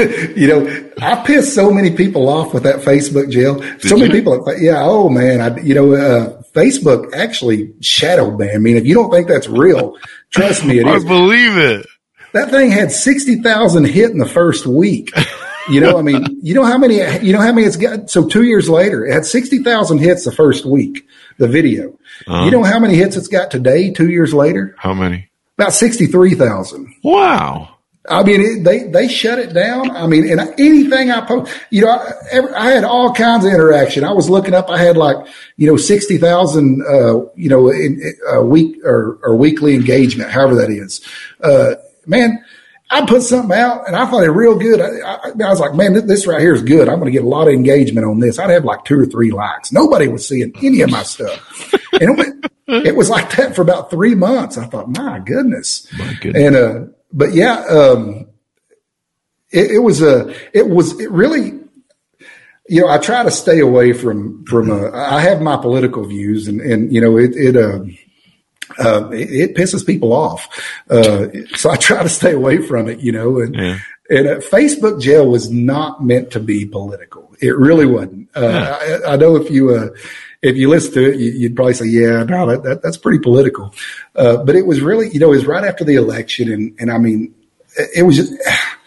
you 0.36 0.48
know, 0.48 0.90
I 1.00 1.22
pissed 1.24 1.54
so 1.54 1.70
many 1.70 1.92
people 1.92 2.28
off 2.28 2.52
with 2.52 2.64
that 2.64 2.80
Facebook 2.80 3.30
jail. 3.30 3.60
Did 3.60 3.82
so 3.82 3.96
many 3.96 4.10
people. 4.10 4.44
Yeah. 4.58 4.82
Oh 4.82 5.08
man. 5.08 5.40
I, 5.40 5.56
you 5.60 5.74
know, 5.74 5.92
uh, 5.92 6.42
Facebook 6.52 7.14
actually 7.14 7.72
shadow 7.80 8.36
banned. 8.36 8.56
I 8.56 8.58
mean, 8.58 8.76
if 8.76 8.86
you 8.86 8.94
don't 8.94 9.10
think 9.12 9.28
that's 9.28 9.48
real, 9.48 9.96
trust 10.30 10.64
me, 10.64 10.80
it 10.80 10.86
is. 10.88 11.04
I 11.04 11.08
believe 11.08 11.56
it. 11.56 11.86
That 12.32 12.50
thing 12.50 12.70
had 12.70 12.92
60,000 12.92 13.84
hit 13.84 14.10
in 14.10 14.18
the 14.18 14.28
first 14.28 14.66
week. 14.66 15.12
You 15.68 15.80
know, 15.80 15.98
I 15.98 16.02
mean, 16.02 16.40
you 16.42 16.54
know 16.54 16.64
how 16.64 16.78
many, 16.78 16.96
you 17.24 17.32
know 17.32 17.40
how 17.40 17.52
many 17.52 17.66
it's 17.66 17.76
got? 17.76 18.10
So 18.10 18.26
two 18.26 18.42
years 18.42 18.68
later, 18.68 19.06
it 19.06 19.12
had 19.12 19.24
60,000 19.24 19.98
hits 19.98 20.24
the 20.24 20.32
first 20.32 20.64
week, 20.64 21.06
the 21.38 21.46
video. 21.46 21.98
Uh-huh. 22.26 22.44
You 22.44 22.50
know 22.50 22.64
how 22.64 22.80
many 22.80 22.94
hits 22.94 23.16
it's 23.16 23.28
got 23.28 23.50
today, 23.50 23.92
two 23.92 24.08
years 24.08 24.34
later? 24.34 24.74
How 24.78 24.94
many? 24.94 25.30
About 25.58 25.72
63,000. 25.72 26.94
Wow. 27.04 27.76
I 28.08 28.22
mean, 28.22 28.40
it, 28.40 28.64
they, 28.64 28.84
they 28.84 29.08
shut 29.08 29.38
it 29.38 29.52
down. 29.52 29.90
I 29.90 30.06
mean, 30.06 30.28
and 30.28 30.40
anything 30.58 31.10
I 31.10 31.20
post, 31.20 31.52
you 31.68 31.82
know, 31.82 31.90
I, 31.90 32.12
every, 32.30 32.52
I, 32.54 32.70
had 32.70 32.82
all 32.82 33.12
kinds 33.12 33.44
of 33.44 33.52
interaction. 33.52 34.04
I 34.04 34.12
was 34.12 34.30
looking 34.30 34.54
up, 34.54 34.70
I 34.70 34.78
had 34.78 34.96
like, 34.96 35.16
you 35.56 35.66
know, 35.66 35.76
60,000, 35.76 36.82
uh, 36.82 37.26
you 37.36 37.48
know, 37.50 37.68
in, 37.68 38.00
a 38.32 38.42
week 38.42 38.78
or, 38.84 39.18
or 39.22 39.36
weekly 39.36 39.74
engagement, 39.74 40.30
however 40.30 40.56
that 40.56 40.70
is. 40.70 41.02
Uh, 41.42 41.74
man, 42.06 42.44
I 42.90 43.06
put 43.06 43.22
something 43.22 43.56
out 43.56 43.86
and 43.86 43.94
I 43.94 44.04
thought 44.06 44.24
it 44.24 44.30
real 44.30 44.58
good. 44.58 44.80
I, 44.80 44.88
I, 44.88 45.16
I 45.28 45.50
was 45.50 45.60
like, 45.60 45.74
man, 45.74 46.06
this, 46.06 46.26
right 46.26 46.40
here 46.40 46.54
is 46.54 46.62
good. 46.62 46.88
I'm 46.88 46.98
going 46.98 47.12
to 47.12 47.16
get 47.16 47.24
a 47.24 47.28
lot 47.28 47.46
of 47.46 47.54
engagement 47.54 48.04
on 48.04 48.18
this. 48.18 48.38
I'd 48.38 48.50
have 48.50 48.64
like 48.64 48.84
two 48.84 48.98
or 48.98 49.06
three 49.06 49.30
likes. 49.30 49.72
Nobody 49.72 50.08
was 50.08 50.26
seeing 50.26 50.52
any 50.60 50.80
of 50.80 50.90
my 50.90 51.04
stuff. 51.04 51.72
and 51.92 52.18
it, 52.18 52.86
it, 52.86 52.96
was 52.96 53.08
like 53.08 53.36
that 53.36 53.54
for 53.54 53.62
about 53.62 53.90
three 53.90 54.16
months. 54.16 54.58
I 54.58 54.66
thought, 54.66 54.88
my 54.88 55.20
goodness. 55.20 55.86
My 55.96 56.14
goodness. 56.20 56.42
And, 56.42 56.56
uh, 56.56 56.92
but 57.12 57.32
yeah, 57.32 57.64
um, 57.66 58.26
it, 59.50 59.70
it 59.70 59.78
was 59.78 60.02
a, 60.02 60.34
it 60.52 60.68
was, 60.68 60.98
it 60.98 61.12
really, 61.12 61.60
you 62.68 62.80
know, 62.80 62.88
I 62.88 62.98
try 62.98 63.22
to 63.22 63.30
stay 63.30 63.60
away 63.60 63.92
from, 63.92 64.44
from, 64.46 64.68
uh, 64.68 64.90
I 64.92 65.20
have 65.20 65.40
my 65.40 65.56
political 65.56 66.04
views 66.04 66.48
and, 66.48 66.60
and, 66.60 66.92
you 66.92 67.00
know, 67.00 67.16
it, 67.16 67.36
it, 67.36 67.56
uh, 67.56 67.84
uh, 68.78 69.08
it, 69.10 69.50
it, 69.50 69.54
pisses 69.54 69.84
people 69.84 70.12
off. 70.12 70.48
Uh, 70.88 71.28
so 71.54 71.70
I 71.70 71.76
try 71.76 72.02
to 72.02 72.08
stay 72.08 72.32
away 72.32 72.58
from 72.58 72.88
it, 72.88 73.00
you 73.00 73.12
know, 73.12 73.40
and, 73.40 73.54
yeah. 73.54 73.78
and 74.08 74.28
uh, 74.28 74.36
Facebook 74.36 75.00
jail 75.00 75.26
was 75.26 75.50
not 75.50 76.04
meant 76.04 76.30
to 76.32 76.40
be 76.40 76.66
political. 76.66 77.34
It 77.40 77.56
really 77.56 77.86
wasn't. 77.86 78.28
Uh, 78.36 78.40
yeah. 78.40 79.00
I, 79.06 79.12
I, 79.12 79.16
know 79.16 79.36
if 79.36 79.50
you, 79.50 79.74
uh, 79.74 79.88
if 80.42 80.56
you 80.56 80.68
listen 80.68 80.94
to 80.94 81.12
it, 81.12 81.18
you, 81.18 81.48
would 81.48 81.56
probably 81.56 81.74
say, 81.74 81.86
yeah, 81.86 82.24
no, 82.24 82.46
that, 82.46 82.62
that 82.62 82.82
that's 82.82 82.96
pretty 82.96 83.18
political. 83.18 83.74
Uh, 84.14 84.38
but 84.38 84.56
it 84.56 84.66
was 84.66 84.80
really, 84.80 85.10
you 85.10 85.20
know, 85.20 85.32
it 85.32 85.36
was 85.36 85.46
right 85.46 85.64
after 85.64 85.84
the 85.84 85.96
election. 85.96 86.52
And, 86.52 86.76
and 86.78 86.90
I 86.90 86.98
mean, 86.98 87.34
it 87.94 88.04
was 88.04 88.16
just 88.16 88.32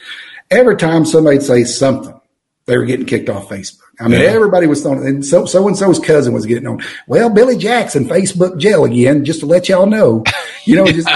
every 0.51 0.77
time 0.77 1.05
somebody'd 1.05 1.43
say 1.43 1.63
something, 1.63 2.19
they 2.65 2.77
were 2.77 2.85
getting 2.85 3.05
kicked 3.05 3.29
off 3.29 3.49
Facebook. 3.49 3.79
I 3.99 4.07
mean, 4.07 4.21
yeah. 4.21 4.27
everybody 4.27 4.65
was 4.65 4.81
throwing, 4.81 5.05
and 5.05 5.25
so 5.25 5.45
so 5.45 5.67
and 5.67 5.77
so's 5.77 5.99
cousin 5.99 6.33
was 6.33 6.45
getting 6.45 6.65
on. 6.65 6.81
Well, 7.07 7.29
Billy 7.29 7.57
Jackson, 7.57 8.05
Facebook 8.05 8.57
jail 8.57 8.85
again, 8.85 9.23
just 9.23 9.41
to 9.41 9.45
let 9.45 9.69
y'all 9.69 9.85
know. 9.85 10.23
You 10.65 10.77
know, 10.77 10.85
just 10.85 11.09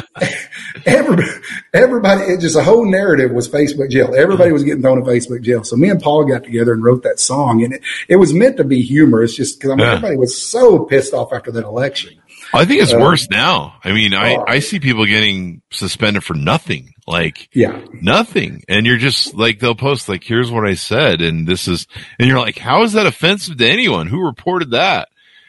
everybody, 0.86 1.30
everybody, 1.74 2.22
it 2.24 2.42
just 2.42 2.58
a 2.58 2.64
whole 2.64 2.84
narrative 2.86 3.32
was 3.32 3.48
Facebook 3.48 3.90
jail. 3.90 4.14
Everybody 4.14 4.52
was 4.52 4.66
getting 4.66 4.82
thrown 4.82 4.98
in 4.98 5.06
Facebook 5.06 5.42
jail. 5.42 5.64
So 5.64 5.78
me 5.78 5.90
and 5.90 6.02
Paul 6.02 6.26
got 6.26 6.44
together 6.44 6.74
and 6.74 6.84
wrote 6.84 7.04
that 7.04 7.18
song, 7.18 7.64
and 7.64 7.76
it, 7.76 7.82
it 8.10 8.18
was 8.18 8.34
meant 8.34 8.58
to 8.58 8.66
be 8.66 8.82
humorous, 8.82 9.38
just 9.38 9.58
because 9.58 9.72
I 9.72 9.76
mean, 9.76 9.86
yeah. 9.86 9.94
everybody 9.94 10.18
was 10.18 10.38
so 10.38 10.80
pissed 10.80 11.14
off 11.14 11.32
after 11.32 11.50
that 11.54 11.64
election. 11.64 12.22
I 12.54 12.66
think 12.66 12.82
it's 12.82 12.94
uh, 12.94 13.00
worse 13.00 13.30
now. 13.30 13.76
I 13.84 13.92
mean, 13.92 14.14
I, 14.14 14.36
uh, 14.36 14.44
I 14.48 14.60
see 14.60 14.80
people 14.80 15.06
getting 15.06 15.62
suspended 15.72 16.24
for 16.24 16.34
nothing. 16.34 16.94
Like, 17.06 17.50
yeah, 17.54 17.82
nothing. 17.94 18.64
And 18.68 18.86
you're 18.86 18.98
just 18.98 19.34
like, 19.34 19.60
they'll 19.60 19.76
post 19.76 20.10
like, 20.10 20.24
here's 20.24 20.52
what 20.52 20.68
I 20.68 20.74
said. 20.76 21.22
And 21.22 21.48
this 21.48 21.68
is, 21.68 21.88
and 22.20 22.28
you're 22.28 22.40
like, 22.40 22.58
how 22.58 22.84
is 22.84 22.94
that 22.94 23.06
offensive 23.06 23.58
to 23.58 23.68
anyone? 23.68 24.08
Who 24.08 24.26
reported 24.26 24.72
that? 24.72 25.08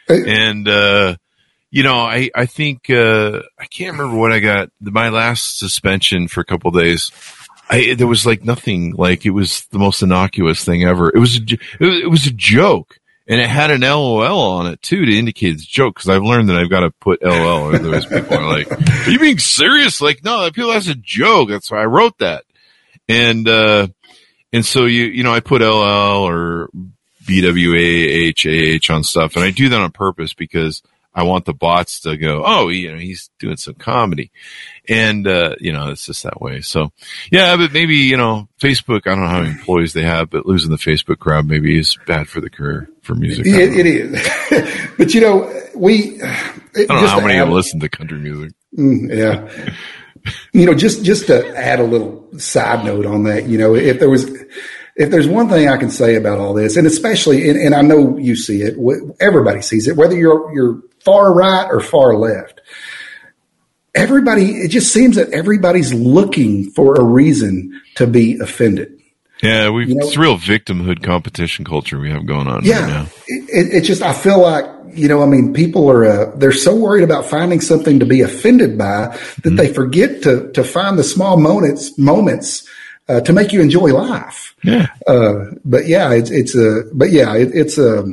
and, 0.09 0.67
uh, 0.67 1.15
you 1.69 1.83
know, 1.83 1.97
I, 1.97 2.29
I 2.33 2.45
think, 2.45 2.89
uh, 2.89 3.41
I 3.59 3.65
can't 3.65 3.91
remember 3.91 4.17
what 4.17 4.31
I 4.31 4.39
got. 4.39 4.69
My 4.79 5.09
last 5.09 5.59
suspension 5.59 6.27
for 6.27 6.41
a 6.41 6.45
couple 6.45 6.71
days, 6.71 7.11
I, 7.69 7.93
there 7.93 8.07
was 8.07 8.25
like 8.25 8.43
nothing, 8.43 8.95
like 8.95 9.25
it 9.25 9.31
was 9.31 9.65
the 9.67 9.79
most 9.79 10.01
innocuous 10.01 10.63
thing 10.63 10.83
ever. 10.83 11.09
It 11.13 11.19
was, 11.19 11.37
a, 11.37 11.41
it 11.43 11.85
was, 11.85 11.99
it 11.99 12.09
was 12.09 12.25
a 12.25 12.31
joke 12.31 12.99
and 13.29 13.39
it 13.39 13.47
had 13.47 13.69
an 13.69 13.81
LOL 13.81 14.53
on 14.53 14.67
it 14.67 14.81
too 14.81 15.05
to 15.05 15.15
indicate 15.15 15.53
it's 15.53 15.63
a 15.63 15.67
joke 15.67 15.95
because 15.95 16.09
I've 16.09 16.23
learned 16.23 16.49
that 16.49 16.57
I've 16.57 16.69
got 16.69 16.79
to 16.79 16.89
put 16.89 17.21
LOL. 17.21 17.69
Or 17.69 17.75
otherwise, 17.75 18.07
people 18.07 18.35
are 18.35 18.49
like, 18.49 18.71
"Are 18.71 19.11
you 19.11 19.19
being 19.19 19.37
serious?" 19.37 20.01
Like, 20.01 20.23
no, 20.23 20.43
that 20.43 20.53
people 20.55 20.71
that's 20.71 20.87
a 20.87 20.95
joke. 20.95 21.49
That's 21.49 21.69
why 21.69 21.81
I 21.81 21.85
wrote 21.85 22.17
that. 22.17 22.43
And 23.07 23.47
uh, 23.47 23.87
and 24.51 24.65
so 24.65 24.85
you 24.85 25.05
you 25.05 25.23
know 25.23 25.33
I 25.33 25.41
put 25.41 25.61
LOL 25.61 26.27
or 26.27 26.69
BWAHAH 27.23 28.93
on 28.93 29.03
stuff, 29.03 29.35
and 29.35 29.45
I 29.45 29.51
do 29.51 29.69
that 29.69 29.79
on 29.79 29.91
purpose 29.91 30.33
because 30.33 30.81
I 31.13 31.23
want 31.23 31.45
the 31.45 31.53
bots 31.53 32.01
to 32.01 32.17
go, 32.17 32.43
oh, 32.45 32.69
you 32.69 32.91
know, 32.91 32.97
he's 32.97 33.29
doing 33.39 33.57
some 33.57 33.73
comedy. 33.73 34.31
And, 34.87 35.27
uh, 35.27 35.55
you 35.59 35.73
know, 35.73 35.89
it's 35.89 36.05
just 36.05 36.23
that 36.23 36.39
way. 36.39 36.61
So 36.61 36.91
yeah, 37.31 37.57
but 37.57 37.73
maybe, 37.73 37.95
you 37.95 38.17
know, 38.17 38.47
Facebook, 38.59 39.01
I 39.05 39.11
don't 39.11 39.21
know 39.21 39.29
how 39.29 39.41
many 39.41 39.51
employees 39.51 39.93
they 39.93 40.03
have, 40.03 40.29
but 40.29 40.45
losing 40.45 40.71
the 40.71 40.77
Facebook 40.77 41.19
crowd 41.19 41.47
maybe 41.47 41.77
is 41.77 41.97
bad 42.05 42.27
for 42.27 42.41
the 42.41 42.49
career 42.49 42.89
for 43.01 43.15
music. 43.15 43.45
it, 43.47 43.73
it 43.73 43.85
is. 43.85 44.91
but 44.97 45.13
you 45.13 45.21
know, 45.21 45.51
we, 45.75 46.21
I 46.21 46.53
don't 46.73 46.89
know 46.89 47.07
how 47.07 47.19
many 47.21 47.39
add, 47.39 47.49
listen 47.49 47.79
to 47.79 47.89
country 47.89 48.19
music. 48.19 48.53
Mm, 48.77 49.15
yeah. 49.15 49.73
you 50.53 50.65
know, 50.65 50.73
just 50.73 51.03
just 51.03 51.27
to 51.27 51.57
add 51.57 51.79
a 51.79 51.83
little 51.83 52.27
side 52.39 52.85
note 52.85 53.05
on 53.05 53.23
that, 53.23 53.47
you 53.47 53.57
know, 53.57 53.75
if 53.75 53.99
there 53.99 54.09
was 54.09 54.29
if 54.99 55.09
there's 55.09 55.27
one 55.27 55.47
thing 55.47 55.69
I 55.69 55.77
can 55.77 55.89
say 55.89 56.15
about 56.15 56.39
all 56.39 56.53
this, 56.53 56.75
and 56.75 56.85
especially, 56.85 57.49
and, 57.49 57.57
and 57.57 57.73
I 57.73 57.81
know 57.81 58.17
you 58.17 58.35
see 58.35 58.61
it, 58.61 58.75
everybody 59.21 59.61
sees 59.61 59.87
it, 59.87 59.95
whether 59.95 60.15
you're 60.15 60.53
you're 60.53 60.81
far 60.99 61.33
right 61.33 61.67
or 61.71 61.79
far 61.79 62.15
left. 62.15 62.59
Everybody, 63.95 64.51
it 64.51 64.67
just 64.67 64.93
seems 64.93 65.15
that 65.15 65.31
everybody's 65.31 65.93
looking 65.93 66.69
for 66.71 66.95
a 66.95 67.03
reason 67.03 67.81
to 67.95 68.05
be 68.05 68.37
offended. 68.39 69.01
Yeah, 69.41 69.69
we 69.69 69.87
you 69.87 69.95
know, 69.95 70.05
it's 70.05 70.17
real 70.17 70.37
victimhood 70.37 71.01
competition 71.01 71.63
culture 71.63 71.97
we 71.97 72.11
have 72.11 72.25
going 72.25 72.47
on 72.47 72.65
yeah, 72.65 72.81
right 72.81 72.87
now. 72.87 73.05
It, 73.27 73.73
it, 73.75 73.81
just 73.85 74.01
I 74.01 74.11
feel 74.11 74.41
like 74.41 74.65
you 74.93 75.07
know 75.07 75.23
I 75.23 75.27
mean 75.27 75.53
people 75.53 75.89
are 75.89 76.03
uh, 76.03 76.35
they're 76.35 76.51
so 76.51 76.75
worried 76.75 77.05
about 77.05 77.25
finding 77.25 77.61
something 77.61 77.99
to 77.99 78.05
be 78.05 78.19
offended 78.19 78.77
by 78.77 79.07
that 79.07 79.15
mm-hmm. 79.15 79.55
they 79.55 79.73
forget 79.73 80.23
to 80.23 80.51
to 80.51 80.63
find 80.63 80.99
the 80.99 81.05
small 81.05 81.37
moments 81.37 81.97
moments 81.97 82.67
uh, 83.09 83.21
to 83.21 83.33
make 83.33 83.51
you 83.51 83.61
enjoy 83.61 83.93
life. 83.93 84.55
Yeah. 84.63 84.87
Uh, 85.05 85.45
but 85.65 85.87
yeah, 85.87 86.13
it's 86.13 86.29
it's 86.29 86.55
a 86.55 86.83
but 86.93 87.09
yeah 87.09 87.35
it, 87.35 87.49
it's 87.53 87.77
a 87.77 88.05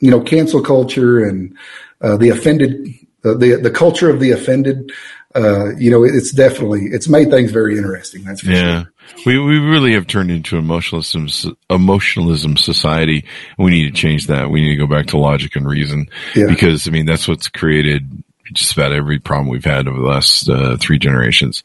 you 0.00 0.10
know 0.10 0.20
cancel 0.20 0.62
culture 0.62 1.24
and 1.24 1.56
uh, 2.02 2.16
the 2.16 2.28
offended 2.28 2.86
the 3.22 3.58
the 3.62 3.70
culture 3.70 4.10
of 4.10 4.20
the 4.20 4.32
offended 4.32 4.90
uh, 5.34 5.74
you 5.76 5.90
know, 5.90 6.04
it's 6.04 6.30
definitely 6.32 6.86
it's 6.86 7.08
made 7.08 7.30
things 7.30 7.50
very 7.50 7.78
interesting. 7.78 8.22
That's 8.24 8.44
yeah. 8.44 8.84
Sure. 8.84 8.92
We 9.24 9.38
we 9.38 9.58
really 9.58 9.94
have 9.94 10.06
turned 10.06 10.30
into 10.30 10.58
emotionalism 10.58 11.28
emotionalism 11.70 12.56
society. 12.56 13.24
We 13.58 13.70
need 13.70 13.86
to 13.86 13.92
change 13.92 14.26
that. 14.26 14.50
We 14.50 14.60
need 14.60 14.70
to 14.70 14.76
go 14.76 14.86
back 14.86 15.06
to 15.06 15.18
logic 15.18 15.56
and 15.56 15.66
reason 15.66 16.08
yeah. 16.34 16.46
because 16.48 16.86
I 16.86 16.90
mean 16.90 17.06
that's 17.06 17.26
what's 17.26 17.48
created 17.48 18.22
just 18.52 18.72
about 18.72 18.92
every 18.92 19.18
problem 19.18 19.48
we've 19.48 19.64
had 19.64 19.88
over 19.88 19.98
the 19.98 20.06
last 20.06 20.48
uh, 20.48 20.76
three 20.78 20.98
generations. 20.98 21.62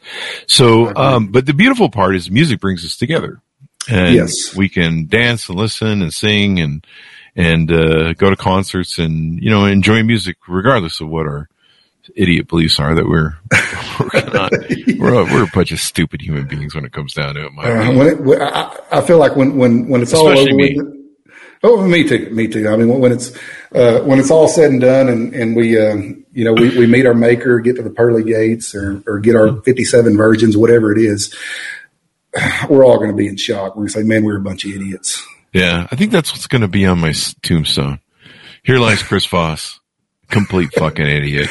So, 0.47 0.93
um, 0.95 1.27
but 1.27 1.45
the 1.45 1.53
beautiful 1.53 1.89
part 1.89 2.15
is 2.15 2.31
music 2.31 2.59
brings 2.59 2.85
us 2.85 2.97
together, 2.97 3.41
and 3.89 4.15
yes. 4.15 4.55
we 4.55 4.69
can 4.69 5.07
dance 5.07 5.49
and 5.49 5.57
listen 5.57 6.01
and 6.01 6.13
sing 6.13 6.59
and 6.59 6.85
and 7.35 7.71
uh, 7.71 8.13
go 8.13 8.29
to 8.29 8.35
concerts 8.35 8.97
and 8.97 9.41
you 9.41 9.49
know 9.49 9.65
enjoy 9.65 10.03
music 10.03 10.37
regardless 10.47 11.01
of 11.01 11.07
what 11.07 11.27
our 11.27 11.47
idiot 12.15 12.47
beliefs 12.47 12.79
are 12.79 12.95
that 12.95 13.05
we're 13.07 13.37
on. 14.39 14.49
We're 14.97 15.13
a, 15.13 15.23
we're 15.25 15.43
a 15.43 15.49
bunch 15.53 15.71
of 15.71 15.79
stupid 15.79 16.21
human 16.21 16.47
beings 16.47 16.73
when 16.73 16.83
it 16.83 16.91
comes 16.91 17.13
down 17.13 17.35
to 17.35 17.45
it. 17.45 17.51
Uh, 17.55 18.31
it 18.33 18.41
I, 18.41 18.79
I, 18.91 19.01
feel 19.01 19.19
like 19.19 19.35
when 19.35 19.57
when 19.57 19.87
when 19.87 20.01
it's 20.01 20.11
Especially 20.11 20.51
all 20.51 20.79
over 20.79 20.96
oh, 21.63 21.87
me 21.87 22.07
too, 22.07 22.29
me 22.31 22.47
too. 22.47 22.67
I 22.67 22.75
mean, 22.75 22.87
when 22.99 23.11
it's 23.11 23.35
uh, 23.73 23.99
when 24.01 24.19
it's 24.19 24.31
all 24.31 24.47
said 24.47 24.71
and 24.71 24.81
done, 24.81 25.09
and 25.09 25.33
and 25.33 25.55
we 25.55 25.79
uh, 25.79 25.95
you 25.95 26.43
know 26.43 26.53
we, 26.53 26.77
we 26.77 26.87
meet 26.87 27.05
our 27.05 27.13
maker, 27.13 27.59
get 27.59 27.75
to 27.77 27.83
the 27.83 27.89
pearly 27.89 28.23
gates, 28.23 28.75
or 28.75 29.01
or 29.07 29.19
get 29.19 29.35
our 29.35 29.61
fifty 29.61 29.83
seven 29.83 30.17
virgins, 30.17 30.55
whatever 30.57 30.91
it 30.91 30.99
is, 30.99 31.35
we're 32.69 32.85
all 32.85 32.97
going 32.97 33.11
to 33.11 33.15
be 33.17 33.27
in 33.27 33.37
shock. 33.37 33.75
We're 33.75 33.81
going 33.81 33.87
to 33.87 33.93
say, 33.93 34.03
"Man, 34.03 34.23
we're 34.23 34.37
a 34.37 34.41
bunch 34.41 34.65
of 34.65 34.71
idiots." 34.71 35.25
Yeah, 35.53 35.87
I 35.91 35.95
think 35.95 36.11
that's 36.11 36.31
what's 36.31 36.47
going 36.47 36.61
to 36.61 36.67
be 36.67 36.85
on 36.85 36.99
my 36.99 37.13
tombstone. 37.41 37.99
Here 38.63 38.79
lies 38.79 39.01
Chris 39.01 39.25
Voss, 39.25 39.79
complete 40.29 40.73
fucking 40.73 41.05
idiot 41.05 41.49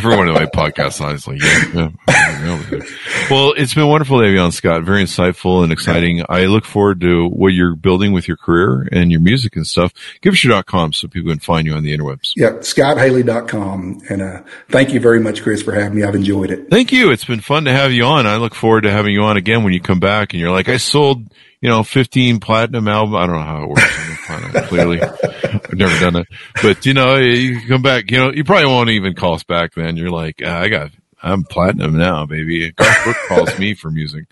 for 0.00 0.16
one 0.16 0.28
of 0.28 0.34
my 0.34 0.46
podcasts, 0.46 1.00
honestly. 1.00 1.38
Yeah, 1.40 1.90
yeah. 2.06 2.80
Well, 3.30 3.52
it's 3.56 3.74
been 3.74 3.86
wonderful 3.86 4.18
to 4.18 4.24
have 4.24 4.32
you 4.32 4.40
on, 4.40 4.52
Scott. 4.52 4.82
Very 4.82 5.02
insightful 5.02 5.62
and 5.62 5.72
exciting. 5.72 6.24
I 6.28 6.46
look 6.46 6.64
forward 6.64 7.00
to 7.02 7.28
what 7.28 7.48
you're 7.48 7.74
building 7.74 8.12
with 8.12 8.26
your 8.26 8.36
career 8.36 8.88
and 8.90 9.10
your 9.10 9.20
music 9.20 9.56
and 9.56 9.66
stuff. 9.66 9.92
Giveshow.com 10.22 10.92
so 10.92 11.08
people 11.08 11.30
can 11.30 11.40
find 11.40 11.66
you 11.66 11.74
on 11.74 11.82
the 11.82 11.96
interwebs. 11.96 12.32
Yeah, 12.36 12.52
scotthayley.com. 12.52 14.02
And 14.08 14.22
uh, 14.22 14.42
thank 14.68 14.92
you 14.92 15.00
very 15.00 15.20
much, 15.20 15.42
Chris, 15.42 15.62
for 15.62 15.72
having 15.72 15.98
me. 15.98 16.04
I've 16.04 16.14
enjoyed 16.14 16.50
it. 16.50 16.70
Thank 16.70 16.92
you. 16.92 17.10
It's 17.10 17.24
been 17.24 17.40
fun 17.40 17.64
to 17.66 17.72
have 17.72 17.92
you 17.92 18.04
on. 18.04 18.26
I 18.26 18.36
look 18.36 18.54
forward 18.54 18.82
to 18.82 18.90
having 18.90 19.12
you 19.12 19.22
on 19.22 19.36
again 19.36 19.64
when 19.64 19.72
you 19.72 19.80
come 19.80 20.00
back 20.00 20.32
and 20.32 20.40
you're 20.40 20.52
like, 20.52 20.68
I 20.68 20.78
sold– 20.78 21.26
you 21.60 21.68
know, 21.68 21.82
15 21.82 22.40
platinum 22.40 22.88
album. 22.88 23.16
I 23.16 23.26
don't 23.26 23.36
know 23.36 23.42
how 23.42 23.62
it 23.64 23.68
works. 23.68 24.68
clearly, 24.68 25.02
I've 25.02 25.74
never 25.74 25.98
done 25.98 26.16
it, 26.16 26.26
but 26.62 26.86
you 26.86 26.94
know, 26.94 27.16
you 27.16 27.66
come 27.66 27.82
back, 27.82 28.10
you 28.10 28.18
know, 28.18 28.32
you 28.32 28.44
probably 28.44 28.66
won't 28.66 28.90
even 28.90 29.14
call 29.14 29.34
us 29.34 29.42
back 29.42 29.74
then. 29.74 29.96
You're 29.96 30.10
like, 30.10 30.40
ah, 30.44 30.60
I 30.60 30.68
got, 30.68 30.90
I'm 31.22 31.44
platinum 31.44 31.98
now, 31.98 32.24
baby. 32.26 32.70
Brooks 32.70 33.26
calls 33.28 33.58
me 33.58 33.74
for 33.74 33.90
music. 33.90 34.24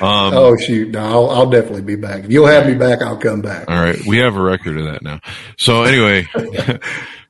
Um, 0.00 0.34
oh 0.34 0.56
shoot. 0.56 0.90
No, 0.90 1.00
I'll, 1.00 1.30
I'll, 1.30 1.50
definitely 1.50 1.82
be 1.82 1.96
back. 1.96 2.24
If 2.24 2.30
you'll 2.30 2.46
have 2.46 2.66
me 2.66 2.74
back, 2.74 3.00
I'll 3.00 3.16
come 3.16 3.40
back. 3.40 3.70
All 3.70 3.80
right. 3.80 3.98
We 4.06 4.18
have 4.18 4.36
a 4.36 4.42
record 4.42 4.76
of 4.76 4.84
that 4.86 5.02
now. 5.02 5.20
So 5.56 5.84
anyway, 5.84 6.26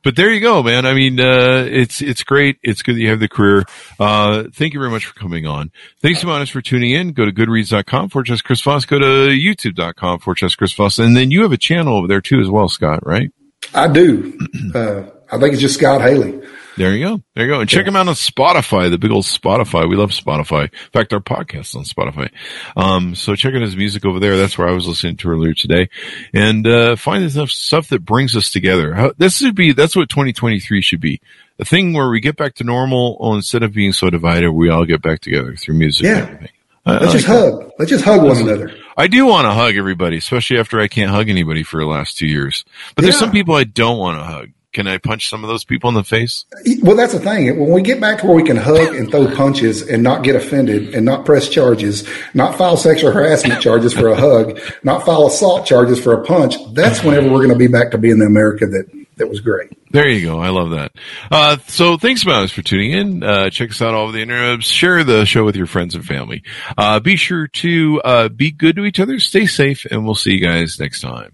but 0.05 0.15
there 0.15 0.31
you 0.31 0.39
go, 0.39 0.61
man. 0.61 0.85
I 0.85 0.93
mean, 0.93 1.19
uh, 1.19 1.67
it's, 1.67 1.99
it's 1.99 2.23
great. 2.23 2.59
It's 2.61 2.83
good 2.83 2.95
that 2.95 2.99
you 2.99 3.09
have 3.09 3.19
the 3.19 3.27
career. 3.27 3.65
Uh, 3.99 4.43
thank 4.53 4.73
you 4.73 4.79
very 4.79 4.91
much 4.91 5.07
for 5.07 5.15
coming 5.15 5.47
on. 5.47 5.71
Thanks 5.99 6.21
so 6.21 6.27
much 6.27 6.51
for 6.51 6.61
tuning 6.61 6.91
in. 6.91 7.11
Go 7.11 7.25
to 7.25 7.31
goodreads.com 7.31 8.09
for 8.09 8.21
just 8.21 8.43
Chris 8.43 8.61
Voss. 8.61 8.85
Go 8.85 8.99
to 8.99 9.05
youtube.com 9.05 10.19
for 10.19 10.35
just 10.35 10.59
Chris 10.59 10.73
Voss. 10.73 10.99
And 10.99 11.17
then 11.17 11.31
you 11.31 11.41
have 11.41 11.51
a 11.51 11.57
channel 11.57 11.97
over 11.97 12.07
there 12.07 12.21
too 12.21 12.39
as 12.39 12.49
well, 12.49 12.69
Scott, 12.69 13.03
right? 13.03 13.31
I 13.73 13.87
do. 13.87 14.37
Uh, 14.75 15.09
I 15.31 15.39
think 15.39 15.53
it's 15.53 15.61
just 15.61 15.75
Scott 15.77 16.01
Hayley. 16.01 16.41
There 16.77 16.93
you 16.93 17.05
go. 17.05 17.21
There 17.35 17.45
you 17.45 17.51
go. 17.51 17.61
And 17.61 17.69
check 17.69 17.87
him 17.87 17.95
out 17.95 18.07
on 18.07 18.15
Spotify, 18.15 18.89
the 18.89 18.97
big 18.97 19.11
old 19.11 19.23
Spotify. 19.23 19.89
We 19.89 19.95
love 19.95 20.11
Spotify. 20.11 20.63
In 20.63 20.91
fact, 20.91 21.13
our 21.13 21.21
podcast 21.21 21.69
is 21.69 21.75
on 21.75 21.83
Spotify. 21.83 22.31
Um, 22.75 23.15
so 23.15 23.35
check 23.35 23.53
out 23.53 23.61
his 23.61 23.77
music 23.77 24.05
over 24.05 24.19
there. 24.19 24.35
That's 24.37 24.57
where 24.57 24.67
I 24.67 24.73
was 24.73 24.87
listening 24.87 25.17
to 25.17 25.29
earlier 25.29 25.53
today. 25.53 25.89
And, 26.33 26.67
uh, 26.67 26.95
find 26.97 27.23
enough 27.23 27.49
stuff 27.49 27.89
that 27.89 28.03
brings 28.03 28.35
us 28.35 28.51
together. 28.51 28.93
How, 28.93 29.13
this 29.17 29.37
should 29.37 29.55
be, 29.55 29.71
that's 29.71 29.95
what 29.95 30.09
2023 30.09 30.81
should 30.81 31.01
be. 31.01 31.21
A 31.59 31.65
thing 31.65 31.93
where 31.93 32.09
we 32.09 32.19
get 32.19 32.35
back 32.35 32.55
to 32.55 32.65
normal 32.65 33.17
oh, 33.21 33.35
instead 33.35 33.63
of 33.63 33.73
being 33.73 33.93
so 33.93 34.09
divided, 34.09 34.51
we 34.51 34.69
all 34.69 34.85
get 34.85 35.01
back 35.01 35.21
together 35.21 35.55
through 35.55 35.75
music 35.75 36.05
yeah. 36.05 36.17
and 36.17 36.23
everything. 36.23 36.49
Let's 36.85 37.13
just 37.13 37.25
hug. 37.25 37.71
Let's 37.79 37.89
just 37.89 38.05
hug 38.05 38.21
one 38.21 38.37
another. 38.37 38.75
I 38.95 39.07
do 39.07 39.25
want 39.25 39.45
to 39.45 39.51
hug 39.51 39.75
everybody, 39.75 40.17
especially 40.17 40.59
after 40.59 40.79
I 40.79 40.87
can't 40.87 41.09
hug 41.09 41.29
anybody 41.29 41.63
for 41.63 41.79
the 41.79 41.87
last 41.87 42.17
two 42.17 42.27
years. 42.27 42.63
But 42.95 43.01
yeah. 43.01 43.05
there's 43.07 43.19
some 43.19 43.31
people 43.31 43.55
I 43.55 43.63
don't 43.63 43.97
want 43.97 44.19
to 44.19 44.23
hug. 44.23 44.49
Can 44.75 44.87
I 44.87 44.97
punch 44.97 45.29
some 45.29 45.41
of 45.41 45.47
those 45.47 45.63
people 45.63 45.87
in 45.87 45.93
the 45.93 46.03
face? 46.03 46.43
Well, 46.81 46.97
that's 46.97 47.13
the 47.13 47.19
thing. 47.21 47.57
When 47.57 47.71
we 47.71 47.81
get 47.81 48.01
back 48.01 48.19
to 48.19 48.27
where 48.27 48.35
we 48.35 48.43
can 48.43 48.57
hug 48.57 48.93
and 48.93 49.09
throw 49.09 49.33
punches 49.33 49.81
and 49.81 50.03
not 50.03 50.21
get 50.21 50.35
offended 50.35 50.93
and 50.93 51.05
not 51.05 51.25
press 51.25 51.47
charges, 51.47 52.05
not 52.33 52.57
file 52.57 52.75
sexual 52.75 53.13
harassment 53.13 53.61
charges 53.61 53.93
for 53.93 54.09
a 54.09 54.17
hug, 54.17 54.59
not 54.83 55.05
file 55.05 55.27
assault 55.27 55.65
charges 55.65 56.03
for 56.03 56.11
a 56.11 56.25
punch, 56.25 56.57
that's 56.73 57.01
whenever 57.05 57.29
we're 57.31 57.47
going 57.47 57.53
to 57.53 57.55
be 57.55 57.67
back 57.67 57.91
to 57.91 57.97
being 57.97 58.19
the 58.19 58.25
America 58.25 58.67
that 58.67 58.91
that 59.15 59.29
was 59.29 59.39
great. 59.39 59.71
There 59.91 60.09
you 60.09 60.27
go. 60.27 60.41
I 60.41 60.49
love 60.49 60.71
that. 60.71 60.91
Uh, 61.31 61.55
so 61.67 61.95
thanks, 61.95 62.25
Miles, 62.25 62.51
for 62.51 62.61
tuning 62.61 62.91
in. 62.91 63.23
Uh, 63.23 63.49
check 63.49 63.69
us 63.69 63.81
out 63.81 63.93
all 63.93 64.03
over 64.03 64.11
the 64.11 64.21
internet. 64.21 64.61
Share 64.61 65.05
the 65.05 65.23
show 65.23 65.45
with 65.45 65.55
your 65.55 65.67
friends 65.67 65.95
and 65.95 66.03
family. 66.03 66.43
Uh, 66.77 66.99
be 66.99 67.15
sure 67.15 67.47
to 67.47 68.01
uh, 68.03 68.27
be 68.27 68.51
good 68.51 68.75
to 68.75 68.83
each 68.83 68.99
other, 68.99 69.21
stay 69.21 69.45
safe, 69.45 69.85
and 69.89 70.03
we'll 70.03 70.15
see 70.15 70.33
you 70.33 70.41
guys 70.41 70.77
next 70.81 70.99
time. 70.99 71.33